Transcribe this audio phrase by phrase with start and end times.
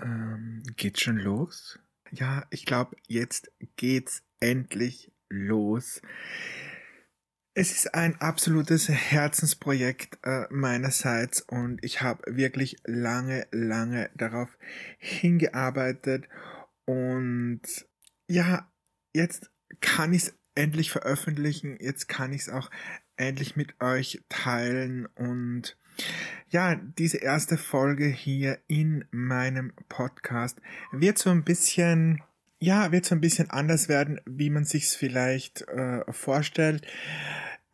[0.00, 1.78] Ähm, geht's schon los?
[2.10, 6.02] Ja, ich glaube, jetzt geht's endlich los.
[7.54, 14.48] Es ist ein absolutes Herzensprojekt äh, meinerseits und ich habe wirklich lange, lange darauf
[14.98, 16.28] hingearbeitet
[16.86, 17.60] und
[18.26, 18.70] ja,
[19.14, 19.50] jetzt
[19.80, 22.70] kann ich es endlich veröffentlichen, jetzt kann ich es auch
[23.16, 25.76] endlich mit euch teilen und
[26.50, 30.60] ja, diese erste Folge hier in meinem Podcast
[30.92, 32.22] wird so ein bisschen,
[32.58, 36.86] ja, wird so ein bisschen anders werden, wie man sich's vielleicht äh, vorstellt.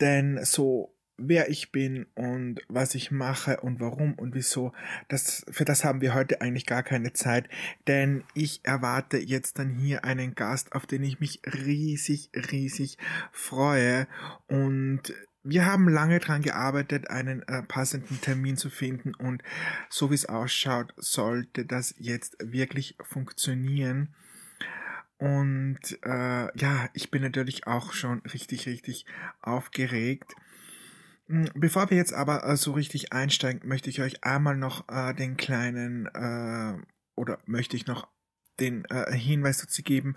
[0.01, 4.73] Denn so wer ich bin und was ich mache und warum und wieso,
[5.09, 7.48] das, für das haben wir heute eigentlich gar keine Zeit,
[7.89, 12.98] denn ich erwarte jetzt dann hier einen Gast, auf den ich mich riesig, riesig
[13.33, 14.07] freue
[14.47, 19.42] und wir haben lange dran gearbeitet, einen äh, passenden Termin zu finden und
[19.88, 24.14] so wie es ausschaut, sollte das jetzt wirklich funktionieren.
[25.19, 29.05] Und äh, ja, ich bin natürlich auch schon richtig, richtig
[29.41, 30.33] aufgeregt.
[31.27, 35.14] Hm, bevor wir jetzt aber äh, so richtig einsteigen, möchte ich euch einmal noch äh,
[35.14, 36.75] den kleinen äh,
[37.17, 38.08] oder möchte ich noch
[38.61, 40.17] den äh, Hinweis dazu geben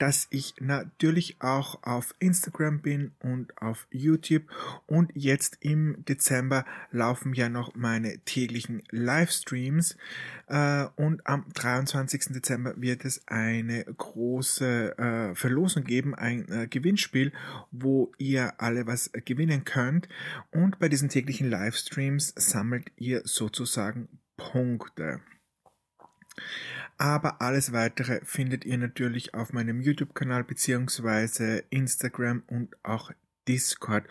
[0.00, 4.44] dass ich natürlich auch auf Instagram bin und auf YouTube
[4.86, 9.98] und jetzt im Dezember laufen ja noch meine täglichen Livestreams
[10.46, 12.32] äh, und am 23.
[12.32, 17.32] Dezember wird es eine große äh, Verlosung geben, ein äh, Gewinnspiel,
[17.70, 20.08] wo ihr alle was gewinnen könnt
[20.50, 25.20] und bei diesen täglichen Livestreams sammelt ihr sozusagen Punkte.
[26.98, 33.10] Aber alles weitere findet ihr natürlich auf meinem YouTube-Kanal beziehungsweise Instagram und auch
[33.48, 34.06] Discord.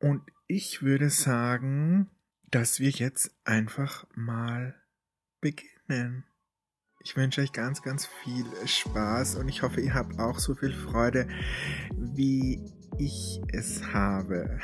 [0.00, 2.10] Und ich würde sagen,
[2.50, 4.74] dass wir jetzt einfach mal
[5.40, 6.24] beginnen.
[7.00, 10.72] Ich wünsche euch ganz, ganz viel Spaß und ich hoffe, ihr habt auch so viel
[10.72, 11.28] Freude,
[11.96, 12.60] wie
[12.98, 14.58] ich es habe.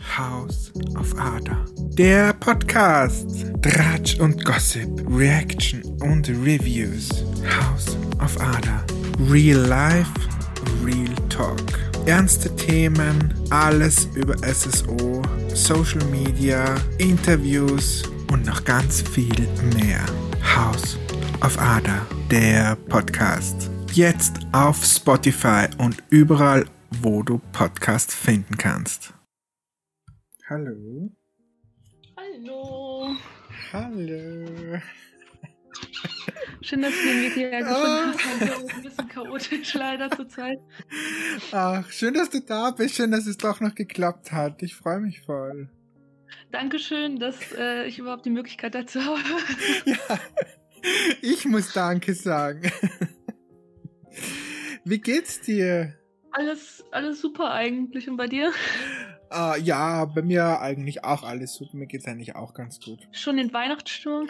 [0.00, 1.64] House of Ada.
[1.98, 3.46] Der Podcast.
[3.60, 7.08] Dratsch und Gossip, Reaction und Reviews.
[7.44, 8.84] House of Ada.
[9.30, 10.10] Real Life,
[10.84, 11.60] Real Talk.
[12.06, 15.22] Ernste Themen, alles über SSO,
[15.54, 20.04] Social Media, Interviews und noch ganz viel mehr.
[20.56, 20.98] House
[21.42, 23.70] of Ada, der Podcast.
[23.92, 26.66] Jetzt auf Spotify und überall,
[27.02, 29.15] wo du Podcast finden kannst.
[30.48, 31.10] Hallo.
[32.16, 33.16] Hallo.
[33.72, 34.80] Hallo.
[36.62, 38.42] Schön, dass du den Weg hierher gefunden hast.
[38.42, 40.58] Also ein bisschen chaotisch leider zurzeit.
[41.50, 42.94] Ach, schön, dass du da bist.
[42.94, 44.62] Schön, dass es doch noch geklappt hat.
[44.62, 45.68] Ich freue mich voll.
[46.52, 49.18] Dankeschön, dass äh, ich überhaupt die Möglichkeit dazu habe.
[49.84, 50.20] ja,
[51.22, 52.70] ich muss Danke sagen.
[54.84, 55.98] Wie geht's dir?
[56.30, 58.08] Alles, alles super eigentlich.
[58.08, 58.52] Und bei dir?
[59.32, 61.76] Uh, ja, bei mir eigentlich auch alles super.
[61.76, 63.08] Mir geht's eigentlich auch ganz gut.
[63.12, 64.28] Schon in Weihnachtsstimmung?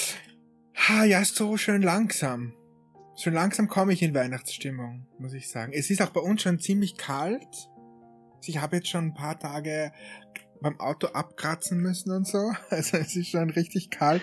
[0.74, 2.52] ha, ja, so schön langsam.
[3.16, 5.72] Schon langsam komme ich in Weihnachtsstimmung, muss ich sagen.
[5.74, 7.68] Es ist auch bei uns schon ziemlich kalt.
[8.44, 9.92] Ich habe jetzt schon ein paar Tage
[10.60, 12.52] beim Auto abkratzen müssen und so.
[12.70, 14.22] Also es ist schon richtig kalt.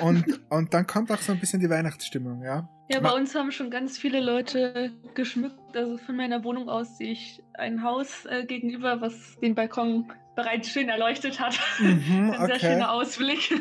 [0.00, 2.68] Und, und dann kommt auch so ein bisschen die Weihnachtsstimmung, ja.
[2.92, 5.76] Ja, bei uns haben schon ganz viele Leute geschmückt.
[5.76, 10.70] Also von meiner Wohnung aus sehe ich ein Haus äh, gegenüber, was den Balkon bereits
[10.70, 11.58] schön erleuchtet hat.
[11.78, 13.52] Mhm, ein sehr schöner Ausblick.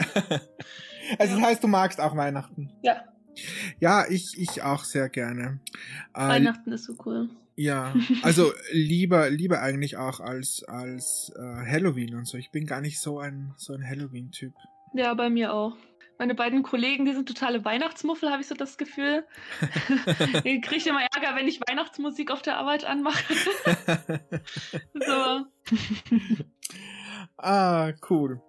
[1.19, 2.71] also das heißt, du magst auch Weihnachten?
[2.81, 3.03] Ja.
[3.79, 5.59] Ja, ich, ich auch sehr gerne.
[6.15, 7.29] Äh, Weihnachten ist so cool.
[7.59, 12.37] Ja, also lieber, lieber eigentlich auch als, als äh, Halloween und so.
[12.37, 14.53] Ich bin gar nicht so ein, so ein Halloween-Typ.
[14.93, 15.75] Ja, bei mir auch.
[16.17, 19.25] Meine beiden Kollegen, die sind totale Weihnachtsmuffel, habe ich so das Gefühl.
[20.45, 23.33] ich kriege immer Ärger, wenn ich Weihnachtsmusik auf der Arbeit anmache.
[24.93, 25.45] so.
[27.35, 28.41] ah, cool.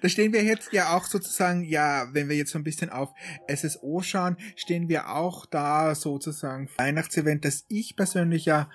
[0.00, 3.10] Da stehen wir jetzt ja auch sozusagen, ja, wenn wir jetzt so ein bisschen auf
[3.48, 8.70] SSO schauen, stehen wir auch da sozusagen Weihnachtsevent, das ich persönlich ja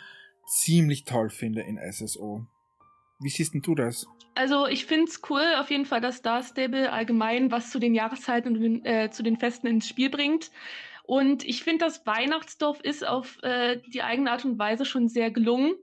[0.48, 2.46] ziemlich toll finde in SSO.
[3.20, 4.08] Wie siehst denn du das?
[4.36, 7.94] Also ich finde es cool, auf jeden Fall, dass Star Stable allgemein was zu den
[7.94, 10.52] Jahreszeiten und äh, zu den Festen ins Spiel bringt.
[11.04, 15.32] Und ich finde, das Weihnachtsdorf ist auf äh, die eigene Art und Weise schon sehr
[15.32, 15.74] gelungen.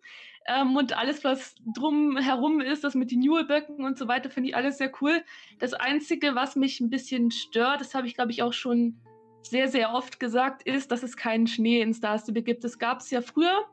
[0.48, 4.50] Ähm, und alles, was drum herum ist, das mit den Newellböcken und so weiter, finde
[4.50, 5.22] ich alles sehr cool.
[5.58, 8.98] Das Einzige, was mich ein bisschen stört, das habe ich, glaube ich, auch schon
[9.42, 12.64] sehr, sehr oft gesagt, ist, dass es keinen Schnee in Star Stable gibt.
[12.64, 13.66] Das gab es ja früher.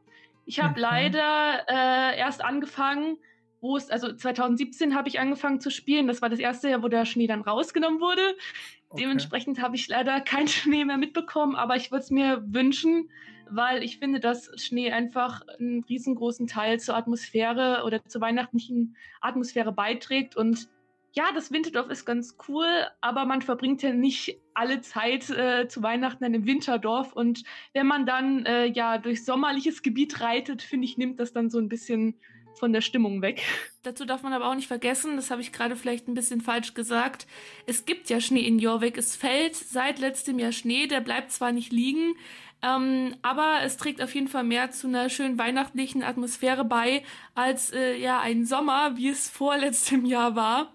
[0.46, 0.82] Ich habe mhm.
[0.82, 3.18] leider äh, erst angefangen,
[3.62, 6.08] wo es, also 2017 habe ich angefangen zu spielen.
[6.08, 8.36] Das war das erste Jahr, wo der Schnee dann rausgenommen wurde.
[8.90, 9.04] Okay.
[9.04, 13.10] Dementsprechend habe ich leider keinen Schnee mehr mitbekommen, aber ich würde es mir wünschen,
[13.50, 19.72] weil ich finde, dass Schnee einfach einen riesengroßen Teil zur Atmosphäre oder zur weihnachtlichen Atmosphäre
[19.72, 20.70] beiträgt und
[21.16, 22.68] ja, das Winterdorf ist ganz cool,
[23.00, 27.14] aber man verbringt ja nicht alle Zeit äh, zu Weihnachten in einem Winterdorf.
[27.14, 27.44] Und
[27.74, 31.58] wenn man dann äh, ja durch sommerliches Gebiet reitet, finde ich, nimmt das dann so
[31.58, 32.20] ein bisschen
[32.56, 33.44] von der Stimmung weg.
[33.84, 36.74] Dazu darf man aber auch nicht vergessen, das habe ich gerade vielleicht ein bisschen falsch
[36.74, 37.28] gesagt.
[37.66, 38.98] Es gibt ja Schnee in Jorvik.
[38.98, 42.16] Es fällt seit letztem Jahr Schnee, der bleibt zwar nicht liegen,
[42.66, 47.04] ähm, aber es trägt auf jeden Fall mehr zu einer schönen weihnachtlichen Atmosphäre bei
[47.36, 50.74] als äh, ja ein Sommer, wie es vor letztem Jahr war.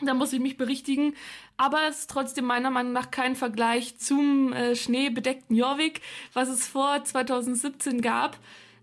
[0.00, 1.14] Da muss ich mich berichtigen.
[1.56, 6.00] Aber es ist trotzdem meiner Meinung nach kein Vergleich zum äh, schneebedeckten Jorvik,
[6.32, 8.38] was es vor 2017 gab.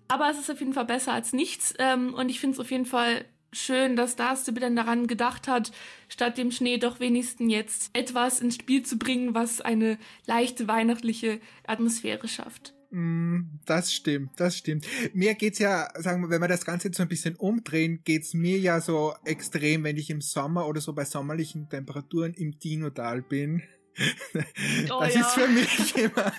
[0.09, 1.73] Aber es ist auf jeden Fall besser als nichts.
[1.79, 3.25] Ähm, und ich finde es auf jeden Fall
[3.57, 5.71] schön, dass Darstable dann daran gedacht hat,
[6.09, 11.39] statt dem Schnee doch wenigstens jetzt etwas ins Spiel zu bringen, was eine leichte weihnachtliche
[11.65, 12.73] Atmosphäre schafft.
[12.91, 14.85] Mm, das stimmt, das stimmt.
[15.13, 18.33] Mir geht's ja, sagen wir, wenn wir das Ganze jetzt so ein bisschen umdrehen, geht's
[18.33, 23.21] mir ja so extrem, wenn ich im Sommer oder so bei sommerlichen Temperaturen im Dinodal
[23.21, 23.63] bin.
[24.89, 25.21] Oh, das ja.
[25.21, 26.33] ist für mich immer.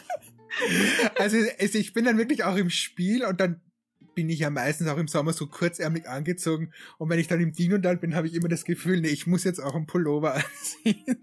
[1.19, 3.61] Also ich bin dann wirklich auch im Spiel und dann
[4.17, 7.53] bin ich ja meistens auch im Sommer so kurzärmlich angezogen und wenn ich dann im
[7.53, 10.35] Dinodal bin, habe ich immer das Gefühl, nee, ich muss jetzt auch einen Pullover
[10.85, 11.19] anziehen.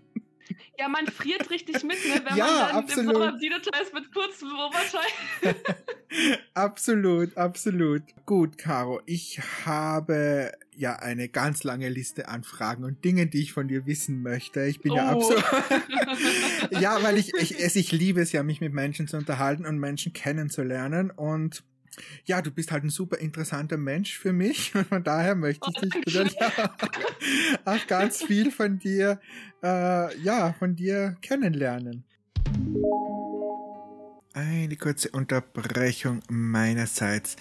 [0.77, 3.05] Ja, man friert richtig mit, ne, wenn ja, man dann absolut.
[3.05, 5.55] im Sommer Dino ist mit kurzem Oberschein.
[6.53, 8.03] absolut, absolut.
[8.25, 13.53] Gut, Caro, ich habe ja eine ganz lange Liste an Fragen und Dingen, die ich
[13.53, 14.65] von dir wissen möchte.
[14.65, 14.97] Ich bin oh.
[14.97, 15.43] ja absolut.
[16.79, 19.79] ja, weil ich, ich, es, ich liebe es ja, mich mit Menschen zu unterhalten und
[19.79, 21.63] Menschen kennenzulernen und
[22.25, 25.81] ja, du bist halt ein super interessanter Mensch für mich und von daher möchte ich
[25.81, 26.35] dich natürlich
[27.65, 29.19] auch ganz viel von dir,
[29.61, 32.03] äh, ja, von dir kennenlernen.
[34.33, 37.35] Eine kurze Unterbrechung meinerseits.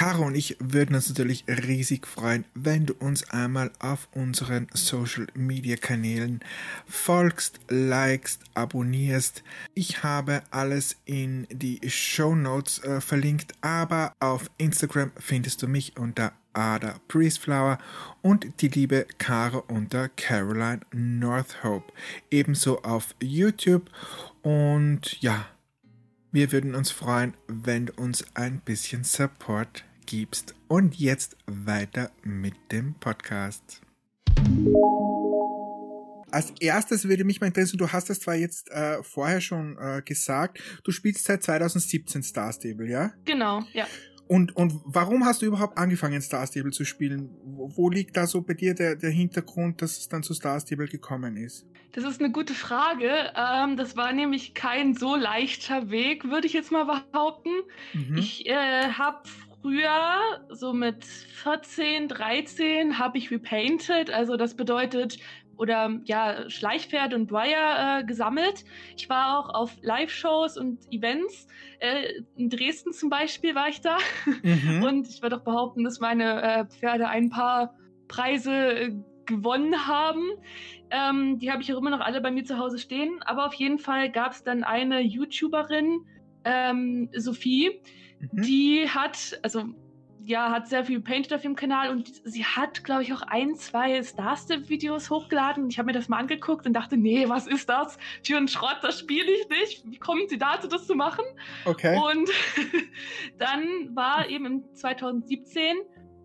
[0.00, 5.26] Caro und ich würden uns natürlich riesig freuen, wenn du uns einmal auf unseren Social
[5.34, 6.40] Media Kanälen
[6.86, 9.42] folgst, likest, abonnierst.
[9.74, 15.98] Ich habe alles in die Show Notes äh, verlinkt, aber auf Instagram findest du mich
[15.98, 17.76] unter Ada Priestflower
[18.22, 21.92] und die liebe Caro unter Caroline Northope.
[22.30, 23.90] Ebenso auf YouTube
[24.40, 25.44] und ja,
[26.32, 30.56] wir würden uns freuen, wenn du uns ein bisschen Support gibst.
[30.66, 33.80] Und jetzt weiter mit dem Podcast.
[36.32, 40.02] Als erstes würde mich mal interessieren, du hast das zwar jetzt äh, vorher schon äh,
[40.04, 43.12] gesagt, du spielst seit 2017 Star Stable, ja?
[43.24, 43.86] Genau, ja.
[44.26, 47.30] Und, und warum hast du überhaupt angefangen, Star Stable zu spielen?
[47.44, 50.86] Wo, liegt da so bei dir der, der Hintergrund, dass es dann zu Star Stable
[50.86, 51.66] gekommen ist?
[51.92, 53.32] Das ist eine gute Frage.
[53.36, 57.50] Ähm, das war nämlich kein so leichter Weg, würde ich jetzt mal behaupten.
[57.92, 58.16] Mhm.
[58.18, 59.22] Ich äh, habe
[59.60, 64.10] früher, so mit 14, 13, habe ich repainted.
[64.10, 65.18] Also das bedeutet,
[65.60, 68.64] oder ja, Schleichpferd und Dwyer äh, gesammelt.
[68.96, 71.46] Ich war auch auf Live-Shows und Events.
[71.80, 73.98] Äh, in Dresden zum Beispiel war ich da.
[74.42, 74.82] Mhm.
[74.88, 77.74] Und ich würde auch behaupten, dass meine äh, Pferde ein paar
[78.08, 78.92] Preise äh,
[79.26, 80.30] gewonnen haben.
[80.90, 83.20] Ähm, die habe ich auch immer noch alle bei mir zu Hause stehen.
[83.22, 86.06] Aber auf jeden Fall gab es dann eine YouTuberin,
[86.44, 87.82] ähm, Sophie,
[88.20, 88.42] mhm.
[88.42, 89.64] die hat, also
[90.22, 93.54] ja, hat sehr viel Painted auf ihrem Kanal und sie hat, glaube ich, auch ein,
[93.56, 95.68] zwei Starstep-Videos hochgeladen.
[95.70, 97.98] Ich habe mir das mal angeguckt und dachte, nee, was ist das?
[98.22, 99.90] Für ein Schrott, das spiele ich nicht.
[99.90, 101.24] Wie kommen sie dazu, das zu machen?
[101.64, 101.98] Okay.
[101.98, 102.30] Und
[103.38, 105.76] dann war eben im 2017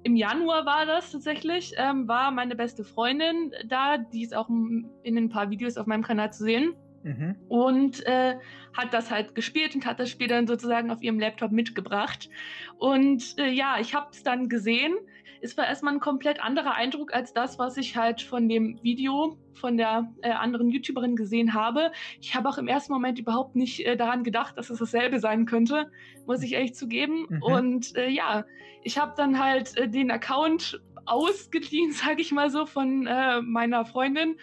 [0.04, 5.18] im Januar war das tatsächlich, ähm, war meine beste Freundin da, die ist auch in
[5.18, 6.76] ein paar Videos auf meinem Kanal zu sehen.
[7.06, 7.36] Mhm.
[7.48, 8.36] Und äh,
[8.74, 12.30] hat das halt gespielt und hat das Spiel dann sozusagen auf ihrem Laptop mitgebracht.
[12.78, 14.96] Und äh, ja, ich habe es dann gesehen.
[15.42, 19.38] Es war erstmal ein komplett anderer Eindruck als das, was ich halt von dem Video
[19.54, 21.92] von der äh, anderen YouTuberin gesehen habe.
[22.20, 25.46] Ich habe auch im ersten Moment überhaupt nicht äh, daran gedacht, dass es dasselbe sein
[25.46, 25.92] könnte,
[26.26, 27.28] muss ich ehrlich zugeben.
[27.30, 27.44] Mhm.
[27.44, 28.46] Und äh, ja,
[28.84, 33.86] ich habe dann halt äh, den Account ausgeliehen, sage ich mal so, von äh, meiner
[33.86, 34.38] Freundin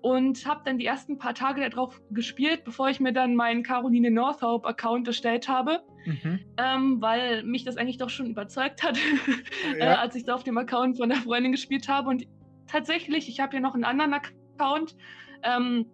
[0.00, 4.10] und habe dann die ersten paar Tage darauf gespielt, bevor ich mir dann meinen Caroline
[4.10, 6.40] Northope-Account erstellt habe, mhm.
[6.56, 8.98] ähm, weil mich das eigentlich doch schon überzeugt hat,
[9.78, 9.92] ja.
[9.92, 12.08] äh, als ich da auf dem Account von der Freundin gespielt habe.
[12.08, 12.24] Und
[12.66, 14.96] tatsächlich, ich habe hier noch einen anderen Account.
[15.42, 15.86] Ähm,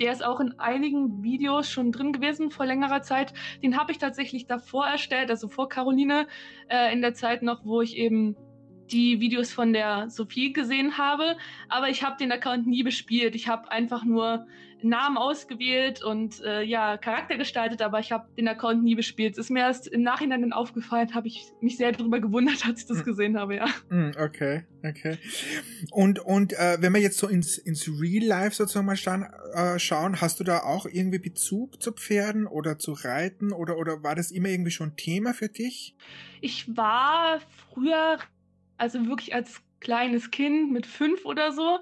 [0.00, 3.34] der ist auch in einigen Videos schon drin gewesen vor längerer Zeit.
[3.62, 6.26] Den habe ich tatsächlich davor erstellt, also vor Caroline,
[6.68, 8.34] äh, in der Zeit noch, wo ich eben
[8.92, 11.36] die Videos von der Sophie gesehen habe,
[11.68, 13.34] aber ich habe den Account nie bespielt.
[13.34, 14.46] Ich habe einfach nur
[14.82, 19.32] Namen ausgewählt und äh, ja, Charakter gestaltet, aber ich habe den Account nie bespielt.
[19.32, 22.80] Es ist mir erst im Nachhinein dann aufgefallen, habe ich mich sehr darüber gewundert, als
[22.80, 23.04] ich das hm.
[23.04, 23.66] gesehen habe, ja.
[23.88, 25.18] Hm, okay, okay.
[25.90, 29.78] Und, und äh, wenn wir jetzt so ins, ins Real Life sozusagen mal schauen, äh,
[29.78, 34.14] schauen, hast du da auch irgendwie Bezug zu Pferden oder zu Reiten oder, oder war
[34.14, 35.94] das immer irgendwie schon Thema für dich?
[36.40, 37.40] Ich war
[37.72, 38.18] früher,
[38.80, 41.78] also wirklich als kleines Kind mit fünf oder so,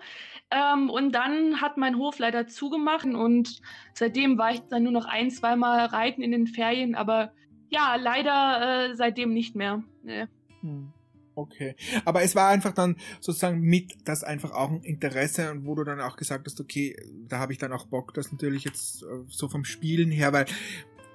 [0.51, 3.61] ähm, und dann hat mein Hof leider zugemacht und
[3.93, 7.33] seitdem war ich dann nur noch ein, zweimal reiten in den Ferien, aber
[7.69, 9.83] ja, leider äh, seitdem nicht mehr.
[10.03, 10.27] Nee.
[10.61, 10.93] Hm.
[11.35, 11.77] Okay.
[12.05, 15.85] Aber es war einfach dann sozusagen mit das einfach auch ein Interesse und wo du
[15.85, 16.97] dann auch gesagt hast, okay,
[17.29, 20.47] da habe ich dann auch Bock, das natürlich jetzt äh, so vom Spielen her, weil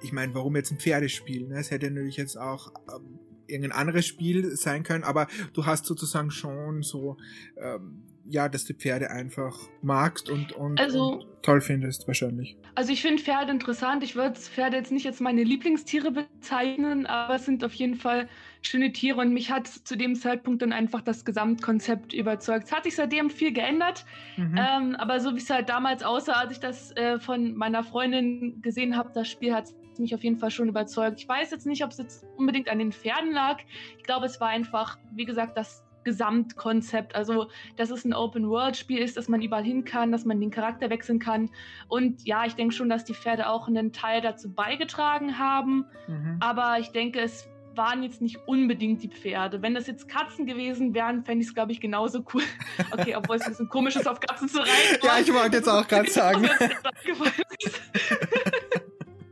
[0.00, 1.48] ich meine, warum jetzt ein Pferdespiel?
[1.48, 1.58] Ne?
[1.58, 6.30] Es hätte natürlich jetzt auch ähm, irgendein anderes Spiel sein können, aber du hast sozusagen
[6.30, 7.16] schon so
[7.56, 12.56] ähm, ja, dass du Pferde einfach magst und, und, also, und toll findest, wahrscheinlich.
[12.74, 14.02] Also ich finde Pferde interessant.
[14.02, 18.28] Ich würde Pferde jetzt nicht als meine Lieblingstiere bezeichnen, aber es sind auf jeden Fall
[18.62, 22.66] schöne Tiere und mich hat zu dem Zeitpunkt dann einfach das Gesamtkonzept überzeugt.
[22.66, 24.56] Es hat sich seitdem viel geändert, mhm.
[24.56, 28.62] ähm, aber so wie es halt damals aussah, als ich das äh, von meiner Freundin
[28.62, 31.20] gesehen habe, das Spiel hat mich auf jeden Fall schon überzeugt.
[31.20, 33.58] Ich weiß jetzt nicht, ob es jetzt unbedingt an den Pferden lag.
[33.96, 37.16] Ich glaube, es war einfach, wie gesagt, das Gesamtkonzept.
[37.16, 40.90] Also, dass es ein Open-World-Spiel ist, dass man überall hin kann, dass man den Charakter
[40.90, 41.50] wechseln kann.
[41.88, 45.86] Und ja, ich denke schon, dass die Pferde auch einen Teil dazu beigetragen haben.
[46.06, 46.36] Mhm.
[46.40, 49.62] Aber ich denke, es waren jetzt nicht unbedingt die Pferde.
[49.62, 52.42] Wenn das jetzt Katzen gewesen wären, fände ich es, glaube ich, genauso cool.
[52.92, 54.70] Okay, obwohl es ein bisschen komisch ist, auf Katzen zu reiten.
[55.02, 56.48] ja, ich wollte jetzt auch gerade sagen.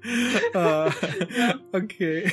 [0.54, 0.92] ah,
[1.72, 2.30] okay.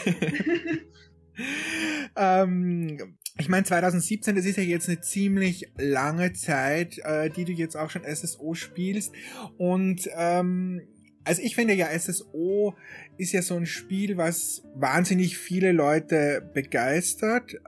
[2.16, 7.54] ähm, ich meine, 2017, das ist ja jetzt eine ziemlich lange Zeit, äh, die du
[7.54, 9.14] jetzt auch schon SSO spielst.
[9.58, 10.82] Und ähm,
[11.24, 12.76] also ich finde ja, SSO
[13.18, 17.60] ist ja so ein Spiel, was wahnsinnig viele Leute begeistert, äh,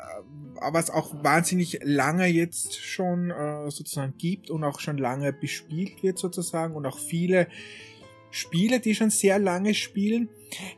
[0.60, 6.04] aber es auch wahnsinnig lange jetzt schon äh, sozusagen gibt und auch schon lange bespielt
[6.04, 7.48] wird sozusagen und auch viele
[8.32, 10.30] Spiele, die schon sehr lange spielen.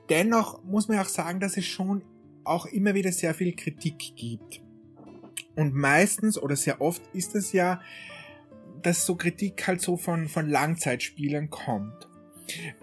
[0.10, 2.04] Dennoch muss man auch sagen, dass es schon
[2.44, 4.62] auch immer wieder sehr viel Kritik gibt.
[5.56, 7.80] Und meistens oder sehr oft ist es ja,
[8.82, 12.10] dass so Kritik halt so von, von Langzeitspielern kommt.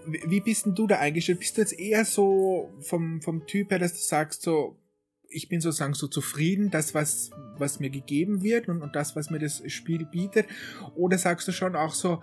[0.06, 1.40] Wie bist denn du da eingestellt?
[1.40, 4.78] Bist du jetzt eher so vom, vom Typ her, dass du sagst so,
[5.28, 9.30] ich bin sozusagen so zufrieden, das, was, was mir gegeben wird und, und das, was
[9.30, 10.46] mir das Spiel bietet?
[10.94, 12.22] Oder sagst du schon auch so,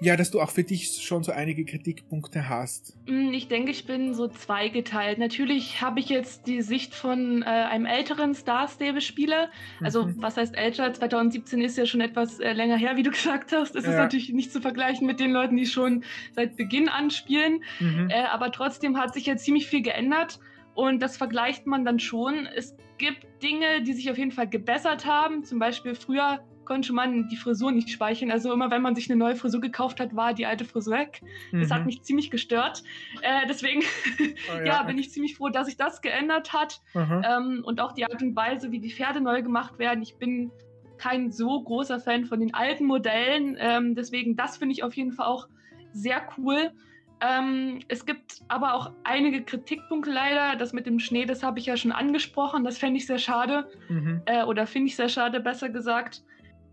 [0.00, 2.96] ja, dass du auch für dich schon so einige Kritikpunkte hast.
[3.06, 5.18] Mm, ich denke, ich bin so zweigeteilt.
[5.18, 9.50] Natürlich habe ich jetzt die Sicht von äh, einem älteren Star Stable-Spieler.
[9.80, 10.16] Also, mhm.
[10.18, 10.92] was heißt älter?
[10.92, 13.74] 2017 ist ja schon etwas äh, länger her, wie du gesagt hast.
[13.74, 13.92] Es ja.
[13.92, 17.62] ist natürlich nicht zu vergleichen mit den Leuten, die schon seit Beginn an spielen.
[17.80, 18.10] Mhm.
[18.10, 20.40] Äh, aber trotzdem hat sich ja ziemlich viel geändert.
[20.74, 22.46] Und das vergleicht man dann schon.
[22.54, 25.42] Es gibt Dinge, die sich auf jeden Fall gebessert haben.
[25.42, 28.30] Zum Beispiel früher konnte man die Frisur nicht speichern.
[28.30, 31.22] Also immer wenn man sich eine neue Frisur gekauft hat, war die alte Frisur weg.
[31.52, 31.60] Mhm.
[31.60, 31.86] Das hat mhm.
[31.86, 32.82] mich ziemlich gestört.
[33.22, 33.82] Äh, deswegen
[34.20, 34.64] oh, ja.
[34.64, 34.82] ja.
[34.82, 36.82] bin ich ziemlich froh, dass sich das geändert hat.
[36.94, 37.24] Mhm.
[37.24, 40.02] Ähm, und auch die Art und Weise, wie die Pferde neu gemacht werden.
[40.02, 40.50] Ich bin
[40.98, 43.56] kein so großer Fan von den alten Modellen.
[43.58, 45.48] Ähm, deswegen, das finde ich auf jeden Fall auch
[45.92, 46.72] sehr cool.
[47.20, 50.56] Ähm, es gibt aber auch einige Kritikpunkte leider.
[50.56, 52.64] Das mit dem Schnee, das habe ich ja schon angesprochen.
[52.64, 53.70] Das fände ich sehr schade.
[53.88, 54.22] Mhm.
[54.26, 56.22] Äh, oder finde ich sehr schade, besser gesagt.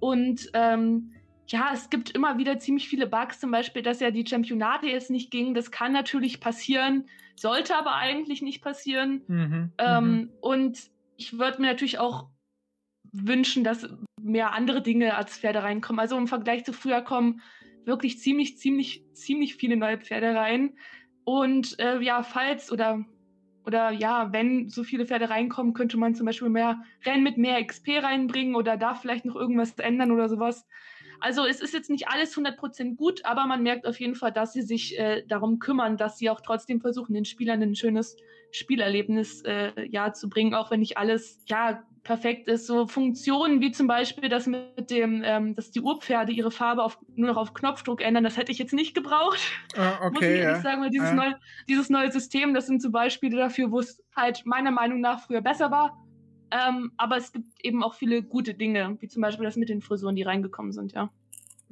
[0.04, 1.12] Und ähm,
[1.48, 5.10] ja, es gibt immer wieder ziemlich viele Bugs, zum Beispiel, dass ja die Championate jetzt
[5.10, 5.54] nicht ging.
[5.54, 7.06] Das kann natürlich passieren,
[7.38, 9.22] sollte aber eigentlich nicht passieren.
[9.28, 10.30] Mhm, ähm, mhm.
[10.42, 12.28] und ich würde mir natürlich auch
[13.14, 13.88] wünschen, dass
[14.22, 16.02] mehr andere Dinge als Pferde reinkommen.
[16.02, 17.42] Also im Vergleich zu früher kommen
[17.86, 20.76] wirklich ziemlich, ziemlich, ziemlich viele neue Pferde rein.
[21.24, 23.06] Und äh, ja, falls oder
[23.66, 27.64] oder ja, wenn so viele Pferde reinkommen, könnte man zum Beispiel mehr Rennen mit mehr
[27.64, 30.66] XP reinbringen oder da vielleicht noch irgendwas ändern oder sowas.
[31.20, 34.52] Also es ist jetzt nicht alles 100% gut, aber man merkt auf jeden Fall, dass
[34.52, 38.18] sie sich äh, darum kümmern, dass sie auch trotzdem versuchen, den Spielern ein schönes
[38.52, 42.68] Spielerlebnis äh, ja zu bringen, auch wenn nicht alles ja perfekt ist.
[42.68, 47.00] So Funktionen wie zum Beispiel das mit dem, ähm, dass die Urpferde ihre Farbe auf,
[47.16, 49.40] nur noch auf Knopfdruck ändern, das hätte ich jetzt nicht gebraucht.
[49.76, 50.62] Ah, okay, Muss ich ehrlich ja.
[50.62, 51.14] sagen, weil dieses, ah.
[51.14, 51.36] neue,
[51.68, 55.42] dieses neue System, das sind so Beispiele dafür, wo es halt meiner Meinung nach früher
[55.42, 55.98] besser war.
[56.52, 59.82] Ähm, aber es gibt eben auch viele gute Dinge, wie zum Beispiel das mit den
[59.82, 61.10] Frisuren, die reingekommen sind, ja.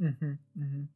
[0.01, 0.89] Mhm, mhm.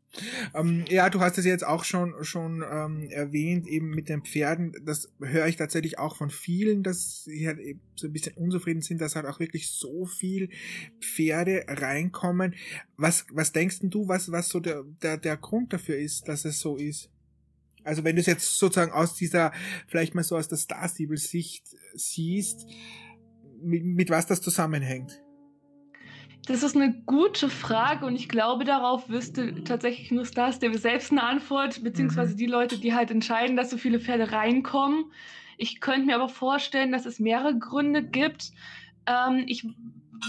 [0.55, 4.75] Ähm, ja, du hast es jetzt auch schon schon ähm, erwähnt, eben mit den Pferden.
[4.83, 8.81] Das höre ich tatsächlich auch von vielen, dass sie halt eben so ein bisschen unzufrieden
[8.81, 10.49] sind, dass halt auch wirklich so viel
[10.99, 12.55] Pferde reinkommen.
[12.97, 16.43] Was was denkst denn du, was was so der der der Grund dafür ist, dass
[16.43, 17.11] es so ist?
[17.83, 19.51] Also wenn du es jetzt sozusagen aus dieser
[19.85, 22.65] vielleicht mal so aus der Star Stable Sicht siehst,
[23.61, 25.21] mit, mit was das zusammenhängt.
[26.47, 31.11] Das ist eine gute Frage und ich glaube, darauf wüsste tatsächlich nur Stars der selbst
[31.11, 32.37] eine Antwort, beziehungsweise mhm.
[32.37, 35.05] die Leute, die halt entscheiden, dass so viele Pferde reinkommen.
[35.57, 38.51] Ich könnte mir aber vorstellen, dass es mehrere Gründe gibt.
[39.07, 39.67] Ähm, ich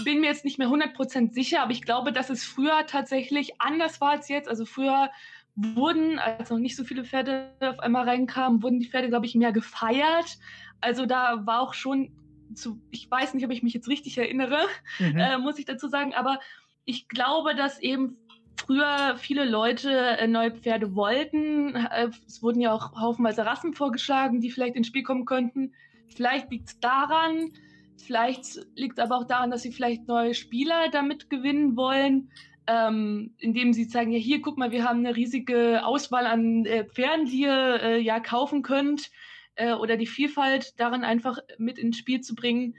[0.03, 4.01] bin mir jetzt nicht mehr 100% sicher, aber ich glaube, dass es früher tatsächlich anders
[4.01, 4.49] war als jetzt.
[4.49, 5.09] Also früher
[5.55, 9.35] wurden, als noch nicht so viele Pferde auf einmal reinkamen, wurden die Pferde, glaube ich,
[9.35, 10.37] mehr gefeiert.
[10.81, 12.11] Also da war auch schon
[12.53, 14.59] zu, ich weiß nicht, ob ich mich jetzt richtig erinnere,
[14.99, 15.17] mhm.
[15.17, 16.39] äh, muss ich dazu sagen, aber
[16.85, 18.17] ich glaube, dass eben
[18.57, 21.75] früher viele Leute äh, neue Pferde wollten.
[21.75, 25.73] Äh, es wurden ja auch haufenweise Rassen vorgeschlagen, die vielleicht ins Spiel kommen könnten.
[26.07, 27.51] Vielleicht liegt es daran,
[27.97, 32.31] vielleicht liegt es aber auch daran, dass sie vielleicht neue Spieler damit gewinnen wollen.
[32.69, 36.83] Ähm, indem sie sagen, ja hier, guck mal, wir haben eine riesige Auswahl an äh,
[36.83, 39.09] Pferden, die ihr äh, ja kaufen könnt
[39.57, 42.75] äh, oder die Vielfalt darin einfach mit ins Spiel zu bringen.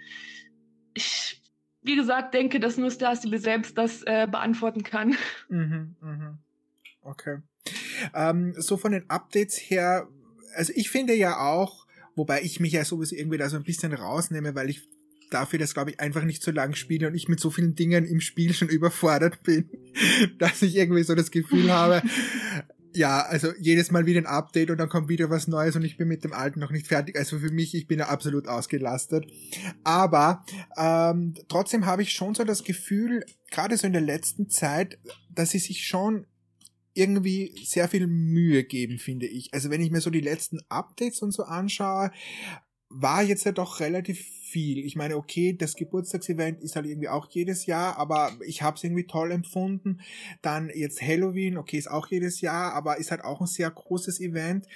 [0.94, 1.42] Ich,
[1.82, 5.16] wie gesagt, denke, dass nur Star Stable selbst das äh, beantworten kann.
[5.48, 6.38] Mhm, mhm.
[7.02, 7.38] Okay.
[8.14, 10.08] Ähm, so von den Updates her,
[10.54, 13.94] also ich finde ja auch, wobei ich mich ja sowieso irgendwie da so ein bisschen
[13.94, 14.86] rausnehme, weil ich
[15.30, 18.04] dafür das, glaube ich, einfach nicht so lang spiele und ich mit so vielen Dingen
[18.04, 19.70] im Spiel schon überfordert bin,
[20.38, 22.02] dass ich irgendwie so das Gefühl habe,
[22.94, 25.96] ja, also jedes Mal wieder ein Update und dann kommt wieder was Neues und ich
[25.96, 27.16] bin mit dem alten noch nicht fertig.
[27.16, 29.26] Also für mich, ich bin ja absolut ausgelastet.
[29.84, 30.44] Aber
[30.76, 34.98] ähm, trotzdem habe ich schon so das Gefühl, gerade so in der letzten Zeit,
[35.30, 36.26] dass sie sich schon
[36.94, 39.54] irgendwie sehr viel Mühe geben, finde ich.
[39.54, 42.10] Also wenn ich mir so die letzten Updates und so anschaue,
[42.90, 44.84] war jetzt ja doch relativ viel.
[44.84, 48.84] Ich meine, okay, das Geburtstagsevent ist halt irgendwie auch jedes Jahr, aber ich habe es
[48.84, 50.00] irgendwie toll empfunden.
[50.40, 54.20] Dann jetzt Halloween, okay, ist auch jedes Jahr, aber ist halt auch ein sehr großes
[54.20, 54.66] Event.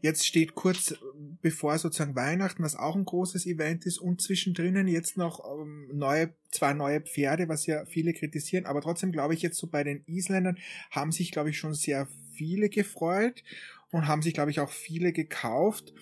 [0.00, 0.94] Jetzt steht kurz
[1.40, 6.34] bevor sozusagen Weihnachten, was auch ein großes Event ist, und zwischendrin jetzt noch ähm, neue,
[6.50, 10.02] zwei neue Pferde, was ja viele kritisieren, aber trotzdem glaube ich jetzt so bei den
[10.06, 10.58] Isländern
[10.90, 13.42] haben sich, glaube ich, schon sehr viele gefreut
[13.90, 15.94] und haben sich, glaube ich, auch viele gekauft.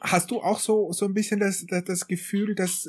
[0.00, 2.88] Hast du auch so, so ein bisschen das, das, das Gefühl, dass,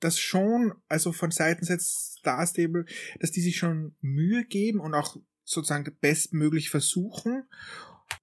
[0.00, 2.84] dass schon, also von Seiten jetzt Star Stable,
[3.20, 7.44] dass die sich schon Mühe geben und auch sozusagen bestmöglich versuchen?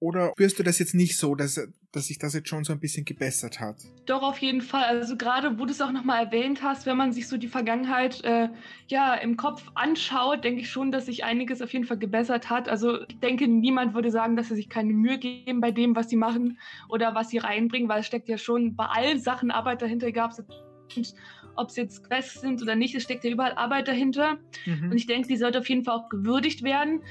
[0.00, 2.78] Oder spürst du das jetzt nicht so, dass, dass sich das jetzt schon so ein
[2.78, 3.76] bisschen gebessert hat?
[4.06, 4.84] Doch, auf jeden Fall.
[4.84, 8.22] Also gerade, wo du es auch nochmal erwähnt hast, wenn man sich so die Vergangenheit
[8.24, 8.48] äh,
[8.86, 12.68] ja im Kopf anschaut, denke ich schon, dass sich einiges auf jeden Fall gebessert hat.
[12.68, 16.08] Also ich denke, niemand würde sagen, dass sie sich keine Mühe geben bei dem, was
[16.08, 16.58] sie machen
[16.88, 20.30] oder was sie reinbringen, weil es steckt ja schon bei allen Sachen Arbeit dahinter, egal
[21.56, 24.38] ob es jetzt Quests sind oder nicht, es steckt ja überall Arbeit dahinter.
[24.64, 24.90] Mhm.
[24.90, 27.02] Und ich denke, die sollte auf jeden Fall auch gewürdigt werden.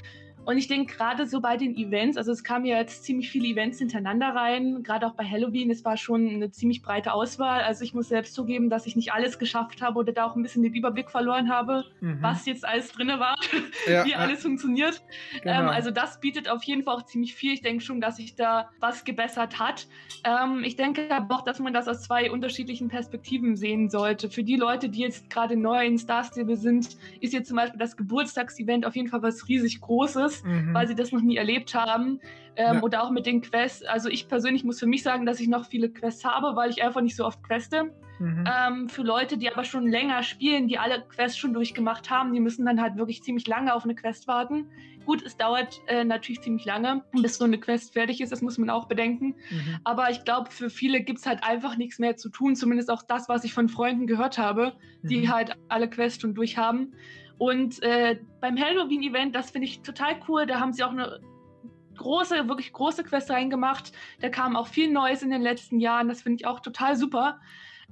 [0.47, 3.49] Und ich denke gerade so bei den Events, also es kamen ja jetzt ziemlich viele
[3.49, 7.63] Events hintereinander rein, gerade auch bei Halloween, es war schon eine ziemlich breite Auswahl.
[7.63, 10.43] Also ich muss selbst zugeben, dass ich nicht alles geschafft habe oder da auch ein
[10.43, 12.19] bisschen den Überblick verloren habe, mhm.
[12.21, 13.35] was jetzt alles drin war,
[13.89, 14.19] ja, wie ja.
[14.19, 15.03] alles funktioniert.
[15.41, 15.63] Genau.
[15.63, 17.51] Ähm, also das bietet auf jeden Fall auch ziemlich viel.
[17.51, 19.89] Ich denke schon, dass sich da was gebessert hat.
[20.23, 24.29] Ähm, ich denke aber auch, dass man das aus zwei unterschiedlichen Perspektiven sehen sollte.
[24.29, 27.79] Für die Leute, die jetzt gerade neu in Star Stable sind, ist jetzt zum Beispiel
[27.79, 30.73] das Geburtstagsevent auf jeden Fall was riesig Großes mhm.
[30.73, 32.19] weil sie das noch nie erlebt haben.
[32.55, 32.81] Ähm, ja.
[32.81, 33.83] Oder auch mit den Quests.
[33.83, 36.83] Also ich persönlich muss für mich sagen, dass ich noch viele Quests habe, weil ich
[36.83, 37.91] einfach nicht so oft queste.
[38.19, 38.45] Mhm.
[38.47, 42.39] Ähm, für Leute, die aber schon länger spielen, die alle Quests schon durchgemacht haben, die
[42.39, 44.69] müssen dann halt wirklich ziemlich lange auf eine Quest warten.
[45.05, 48.57] Gut, es dauert äh, natürlich ziemlich lange, bis so eine Quest fertig ist, das muss
[48.57, 49.35] man auch bedenken.
[49.49, 49.77] Mhm.
[49.83, 53.03] Aber ich glaube, für viele gibt es halt einfach nichts mehr zu tun, zumindest auch
[53.03, 54.73] das, was ich von Freunden gehört habe,
[55.03, 55.33] die mhm.
[55.33, 56.93] halt alle Quests schon durch haben.
[57.37, 60.45] Und äh, beim Halloween-Event, das finde ich total cool.
[60.45, 61.19] Da haben sie auch eine
[61.95, 63.91] große, wirklich große Quest reingemacht.
[64.21, 66.07] Da kam auch viel Neues in den letzten Jahren.
[66.07, 67.39] Das finde ich auch total super.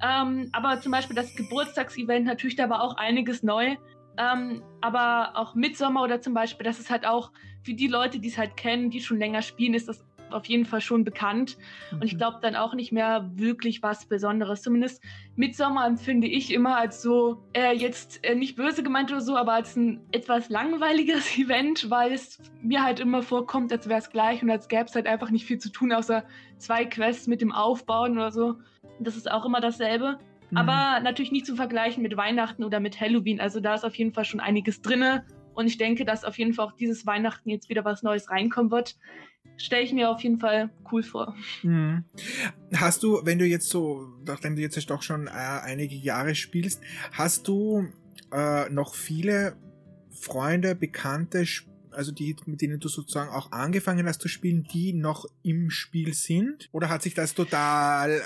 [0.02, 3.76] Ähm, aber zum Beispiel das Geburtstagsevent, natürlich, da war auch einiges neu.
[4.18, 7.32] Ähm, aber auch Midsommer oder zum Beispiel, das ist halt auch
[7.64, 10.66] für die Leute, die es halt kennen, die schon länger spielen, ist das auf jeden
[10.66, 11.58] Fall schon bekannt.
[11.92, 11.98] Mhm.
[11.98, 12.18] Und ich mhm.
[12.18, 14.62] glaube dann auch nicht mehr wirklich was Besonderes.
[14.62, 15.04] Zumindest
[15.36, 19.54] Midsommer empfinde ich immer als so, äh, jetzt äh, nicht böse gemeint oder so, aber
[19.54, 24.44] als ein etwas langweiliges Event, weil es mir halt immer vorkommt, als wäre es gleich
[24.44, 26.24] und als gäbe es halt einfach nicht viel zu tun, außer
[26.58, 28.56] zwei Quests mit dem Aufbauen oder so.
[29.00, 30.20] Das ist auch immer dasselbe.
[30.52, 30.58] Mhm.
[30.58, 33.40] Aber natürlich nicht zu vergleichen mit Weihnachten oder mit Halloween.
[33.40, 36.54] Also da ist auf jeden Fall schon einiges drinne Und ich denke, dass auf jeden
[36.54, 38.96] Fall auch dieses Weihnachten jetzt wieder was Neues reinkommen wird.
[39.58, 41.36] Stelle ich mir auf jeden Fall cool vor.
[41.63, 42.04] Mhm.
[42.74, 46.82] Hast du, wenn du jetzt so, nachdem du jetzt doch schon äh, einige Jahre spielst,
[47.12, 47.88] hast du
[48.32, 49.58] äh, noch viele
[50.12, 51.46] Freunde, Bekannte,
[51.91, 56.13] also die, mit denen du sozusagen auch angefangen hast zu spielen, die noch im Spiel
[56.13, 56.70] sind?
[56.72, 58.22] Oder hat sich das total äh,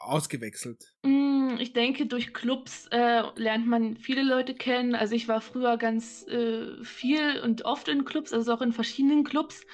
[0.00, 0.94] ausgewechselt?
[1.02, 4.94] Mm, ich denke, durch Clubs äh, lernt man viele Leute kennen.
[4.94, 9.24] Also ich war früher ganz äh, viel und oft in Clubs, also auch in verschiedenen
[9.24, 9.66] Clubs.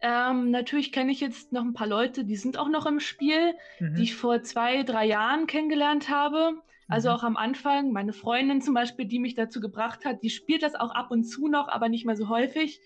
[0.00, 3.54] Ähm, natürlich kenne ich jetzt noch ein paar Leute, die sind auch noch im Spiel,
[3.80, 3.94] mhm.
[3.94, 6.62] die ich vor zwei, drei Jahren kennengelernt habe.
[6.88, 7.14] Also mhm.
[7.14, 10.74] auch am Anfang, meine Freundin zum Beispiel, die mich dazu gebracht hat, die spielt das
[10.74, 12.80] auch ab und zu noch, aber nicht mehr so häufig.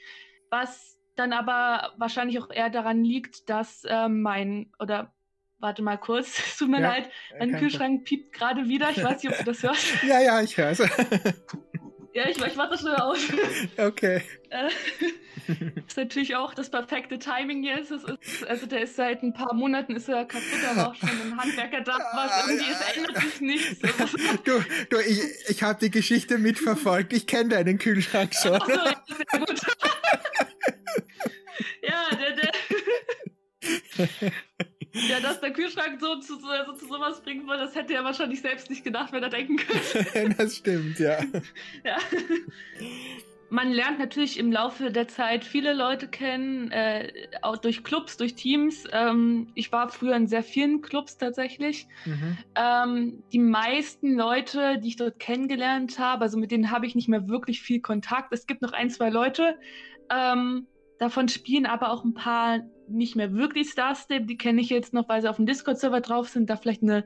[0.50, 5.12] Was dann aber wahrscheinlich auch eher daran liegt, dass äh, mein oder
[5.58, 8.90] warte mal kurz, es tut mir ja, leid, mein Kühlschrank piept gerade wieder.
[8.90, 10.02] Ich weiß nicht, ob du das hörst.
[10.02, 10.80] ja, ja, ich höre es.
[12.14, 13.18] ja, ich, ich warte schnell aus.
[13.76, 14.22] Okay.
[14.50, 14.68] Äh,
[15.86, 17.90] ist natürlich auch das perfekte Timing jetzt.
[17.90, 18.06] Ist,
[18.46, 21.80] also der ist seit ein paar Monaten ist er kaputt, aber auch schon ein Handwerker
[21.80, 23.78] da, was irgendwie es ändert sich nichts.
[24.44, 27.12] du, du, ich, ich habe die Geschichte mitverfolgt.
[27.12, 28.60] Ich kenne deinen Kühlschrank schon.
[28.60, 29.60] Ach so, sehr gut.
[31.82, 32.52] ja, der, der
[35.08, 38.40] ja, dass der Kühlschrank so zu, so zu sowas bringen würde, das hätte er wahrscheinlich
[38.42, 40.34] selbst nicht gedacht, wenn er denken könnte.
[40.38, 41.18] das stimmt, ja.
[41.84, 41.98] ja.
[43.48, 48.34] Man lernt natürlich im Laufe der Zeit viele Leute kennen, äh, auch durch Clubs, durch
[48.34, 48.84] Teams.
[48.92, 51.86] Ähm, ich war früher in sehr vielen Clubs tatsächlich.
[52.06, 52.38] Mhm.
[52.54, 57.08] Ähm, die meisten Leute, die ich dort kennengelernt habe, also mit denen habe ich nicht
[57.08, 58.32] mehr wirklich viel Kontakt.
[58.32, 59.58] Es gibt noch ein, zwei Leute.
[60.10, 60.66] Ähm,
[60.98, 64.26] davon spielen aber auch ein paar nicht mehr wirklich Starstep.
[64.26, 67.04] Die kenne ich jetzt noch, weil sie auf dem Discord-Server drauf sind, da vielleicht eine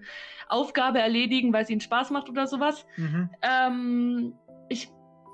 [0.49, 2.87] Aufgabe erledigen, weil es ihnen Spaß macht oder sowas.
[2.97, 3.31] Mhm.
[3.43, 4.35] Ähm,
[4.69, 4.91] ich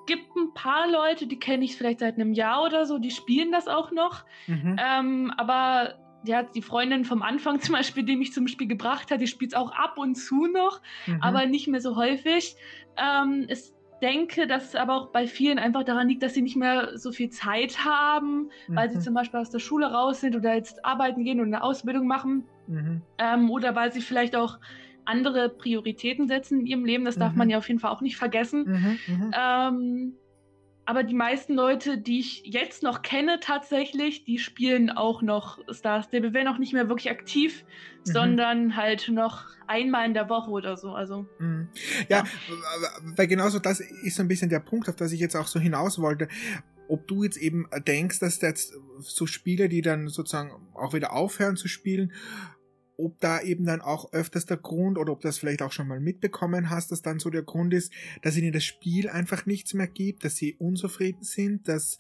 [0.07, 3.53] gibt ein paar Leute, die kenne ich vielleicht seit einem Jahr oder so, die spielen
[3.53, 4.25] das auch noch.
[4.47, 4.77] Mhm.
[4.79, 9.21] Ähm, aber ja, die Freundin vom Anfang zum Beispiel, die mich zum Spiel gebracht hat,
[9.21, 11.23] die spielt es auch ab und zu noch, mhm.
[11.23, 12.57] aber nicht mehr so häufig.
[12.97, 16.57] Ähm, es denke, dass es aber auch bei vielen einfach daran liegt, dass sie nicht
[16.57, 18.77] mehr so viel Zeit haben, mhm.
[18.77, 19.03] weil sie mhm.
[19.03, 22.45] zum Beispiel aus der Schule raus sind oder jetzt arbeiten gehen und eine Ausbildung machen.
[22.67, 23.03] Mhm.
[23.19, 24.59] Ähm, oder weil sie vielleicht auch
[25.05, 27.05] andere Prioritäten setzen in ihrem Leben.
[27.05, 27.53] Das darf man mhm.
[27.53, 28.99] ja auf jeden Fall auch nicht vergessen.
[29.07, 29.35] Mhm.
[29.37, 30.15] Ähm,
[30.85, 36.11] aber die meisten Leute, die ich jetzt noch kenne, tatsächlich, die spielen auch noch Stars.
[36.11, 37.65] Der werden auch nicht mehr wirklich aktiv,
[38.05, 38.13] mhm.
[38.13, 40.91] sondern halt noch einmal in der Woche oder so.
[40.91, 41.69] Also mhm.
[42.09, 42.25] ja, ja,
[43.17, 45.61] weil genauso das ist so ein bisschen der Punkt, auf das ich jetzt auch so
[45.61, 46.29] hinaus wollte.
[46.89, 51.57] Ob du jetzt eben denkst, dass jetzt so Spiele, die dann sozusagen auch wieder aufhören
[51.57, 52.13] zu spielen,
[52.97, 56.01] ob da eben dann auch öfters der Grund oder ob das vielleicht auch schon mal
[56.01, 59.89] mitbekommen hast, dass dann so der Grund ist, dass ihnen das Spiel einfach nichts mehr
[59.89, 61.99] gibt, dass sie unzufrieden sind, dass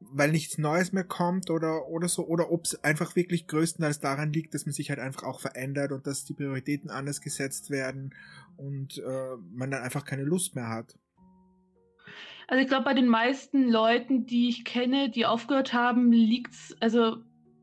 [0.00, 4.32] weil nichts Neues mehr kommt oder oder so oder ob es einfach wirklich größtenteils daran
[4.32, 8.14] liegt, dass man sich halt einfach auch verändert und dass die Prioritäten anders gesetzt werden
[8.56, 10.98] und äh, man dann einfach keine Lust mehr hat.
[12.48, 17.18] Also ich glaube, bei den meisten Leuten, die ich kenne, die aufgehört haben, liegt's also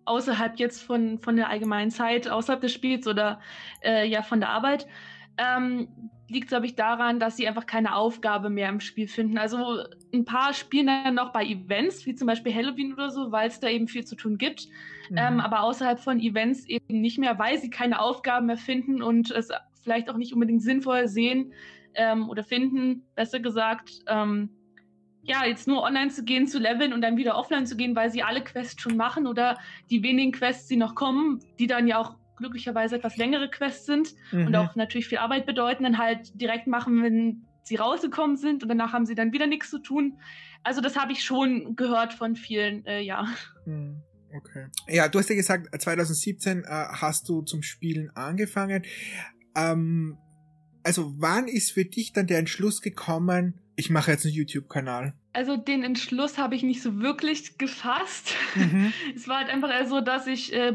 [0.07, 3.39] außerhalb jetzt von, von der allgemeinen Zeit, außerhalb des Spiels oder
[3.83, 4.87] äh, ja von der Arbeit,
[5.37, 5.87] ähm,
[6.29, 9.37] liegt, glaube ich, daran, dass sie einfach keine Aufgabe mehr im Spiel finden.
[9.37, 13.47] Also ein paar spielen dann noch bei Events, wie zum Beispiel Halloween oder so, weil
[13.47, 14.67] es da eben viel zu tun gibt.
[15.09, 15.17] Mhm.
[15.17, 19.31] Ähm, aber außerhalb von Events eben nicht mehr, weil sie keine Aufgaben mehr finden und
[19.31, 19.49] es
[19.81, 21.53] vielleicht auch nicht unbedingt sinnvoll sehen
[21.93, 24.49] ähm, oder finden, besser gesagt, ähm,
[25.27, 28.09] ja, jetzt nur online zu gehen, zu leveln und dann wieder offline zu gehen, weil
[28.09, 29.57] sie alle Quests schon machen oder
[29.89, 34.13] die wenigen Quests, die noch kommen, die dann ja auch glücklicherweise etwas längere Quests sind
[34.31, 34.47] mhm.
[34.47, 38.69] und auch natürlich viel Arbeit bedeuten, dann halt direkt machen, wenn sie rausgekommen sind und
[38.69, 40.17] danach haben sie dann wieder nichts zu tun.
[40.63, 43.27] Also das habe ich schon gehört von vielen, äh, ja.
[43.65, 44.01] Mhm.
[44.33, 44.67] Okay.
[44.87, 48.83] Ja, du hast ja gesagt, 2017 äh, hast du zum Spielen angefangen.
[49.55, 50.17] Ähm,
[50.83, 55.13] also wann ist für dich dann der Entschluss gekommen, ich mache jetzt einen YouTube-Kanal?
[55.33, 58.33] Also den Entschluss habe ich nicht so wirklich gefasst.
[58.55, 58.91] Mhm.
[59.15, 60.73] es war halt einfach eher so, dass ich äh,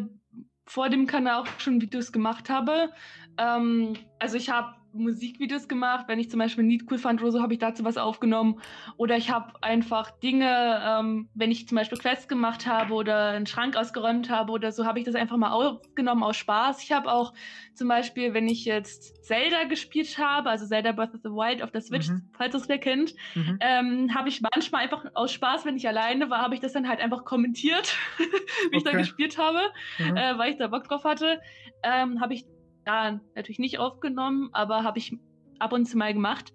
[0.66, 2.90] vor dem Kanal auch schon Videos gemacht habe.
[3.38, 6.06] Ähm, also ich habe Musikvideos gemacht.
[6.08, 8.60] Wenn ich zum Beispiel ein Lied cool fand oder so, habe ich dazu was aufgenommen.
[8.96, 13.46] Oder ich habe einfach Dinge, ähm, wenn ich zum Beispiel Quests gemacht habe oder einen
[13.46, 16.82] Schrank ausgeräumt habe oder so, habe ich das einfach mal aufgenommen aus Spaß.
[16.82, 17.32] Ich habe auch
[17.74, 21.70] zum Beispiel, wenn ich jetzt Zelda gespielt habe, also Zelda Breath of the Wild auf
[21.70, 22.28] der Switch, mhm.
[22.36, 23.58] falls es wer kennt, mhm.
[23.60, 26.88] ähm, habe ich manchmal einfach aus Spaß, wenn ich alleine war, habe ich das dann
[26.88, 28.76] halt einfach kommentiert, wie okay.
[28.76, 29.60] ich da gespielt habe,
[29.98, 30.16] mhm.
[30.16, 31.40] äh, weil ich da Bock drauf hatte.
[31.82, 32.44] Ähm, habe ich
[32.84, 35.16] da natürlich nicht aufgenommen, aber habe ich
[35.58, 36.52] ab und zu mal gemacht.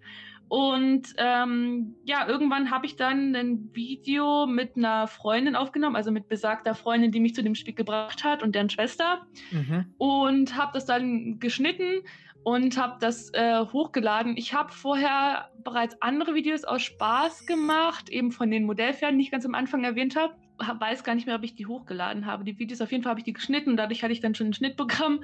[0.50, 6.30] Und ähm, ja, irgendwann habe ich dann ein Video mit einer Freundin aufgenommen, also mit
[6.30, 9.28] besagter Freundin, die mich zu dem Spiel gebracht hat und deren Schwester.
[9.52, 9.94] Mhm.
[9.98, 12.04] Und habe das dann geschnitten
[12.44, 14.38] und habe das äh, hochgeladen.
[14.38, 19.32] Ich habe vorher bereits andere Videos aus Spaß gemacht, eben von den Modellpferden, die ich
[19.32, 20.34] ganz am Anfang erwähnt habe.
[20.58, 22.44] Weiß gar nicht mehr, ob ich die hochgeladen habe.
[22.44, 24.48] Die Videos auf jeden Fall habe ich die geschnitten und dadurch hatte ich dann schon
[24.48, 25.24] ein Schnittprogramm.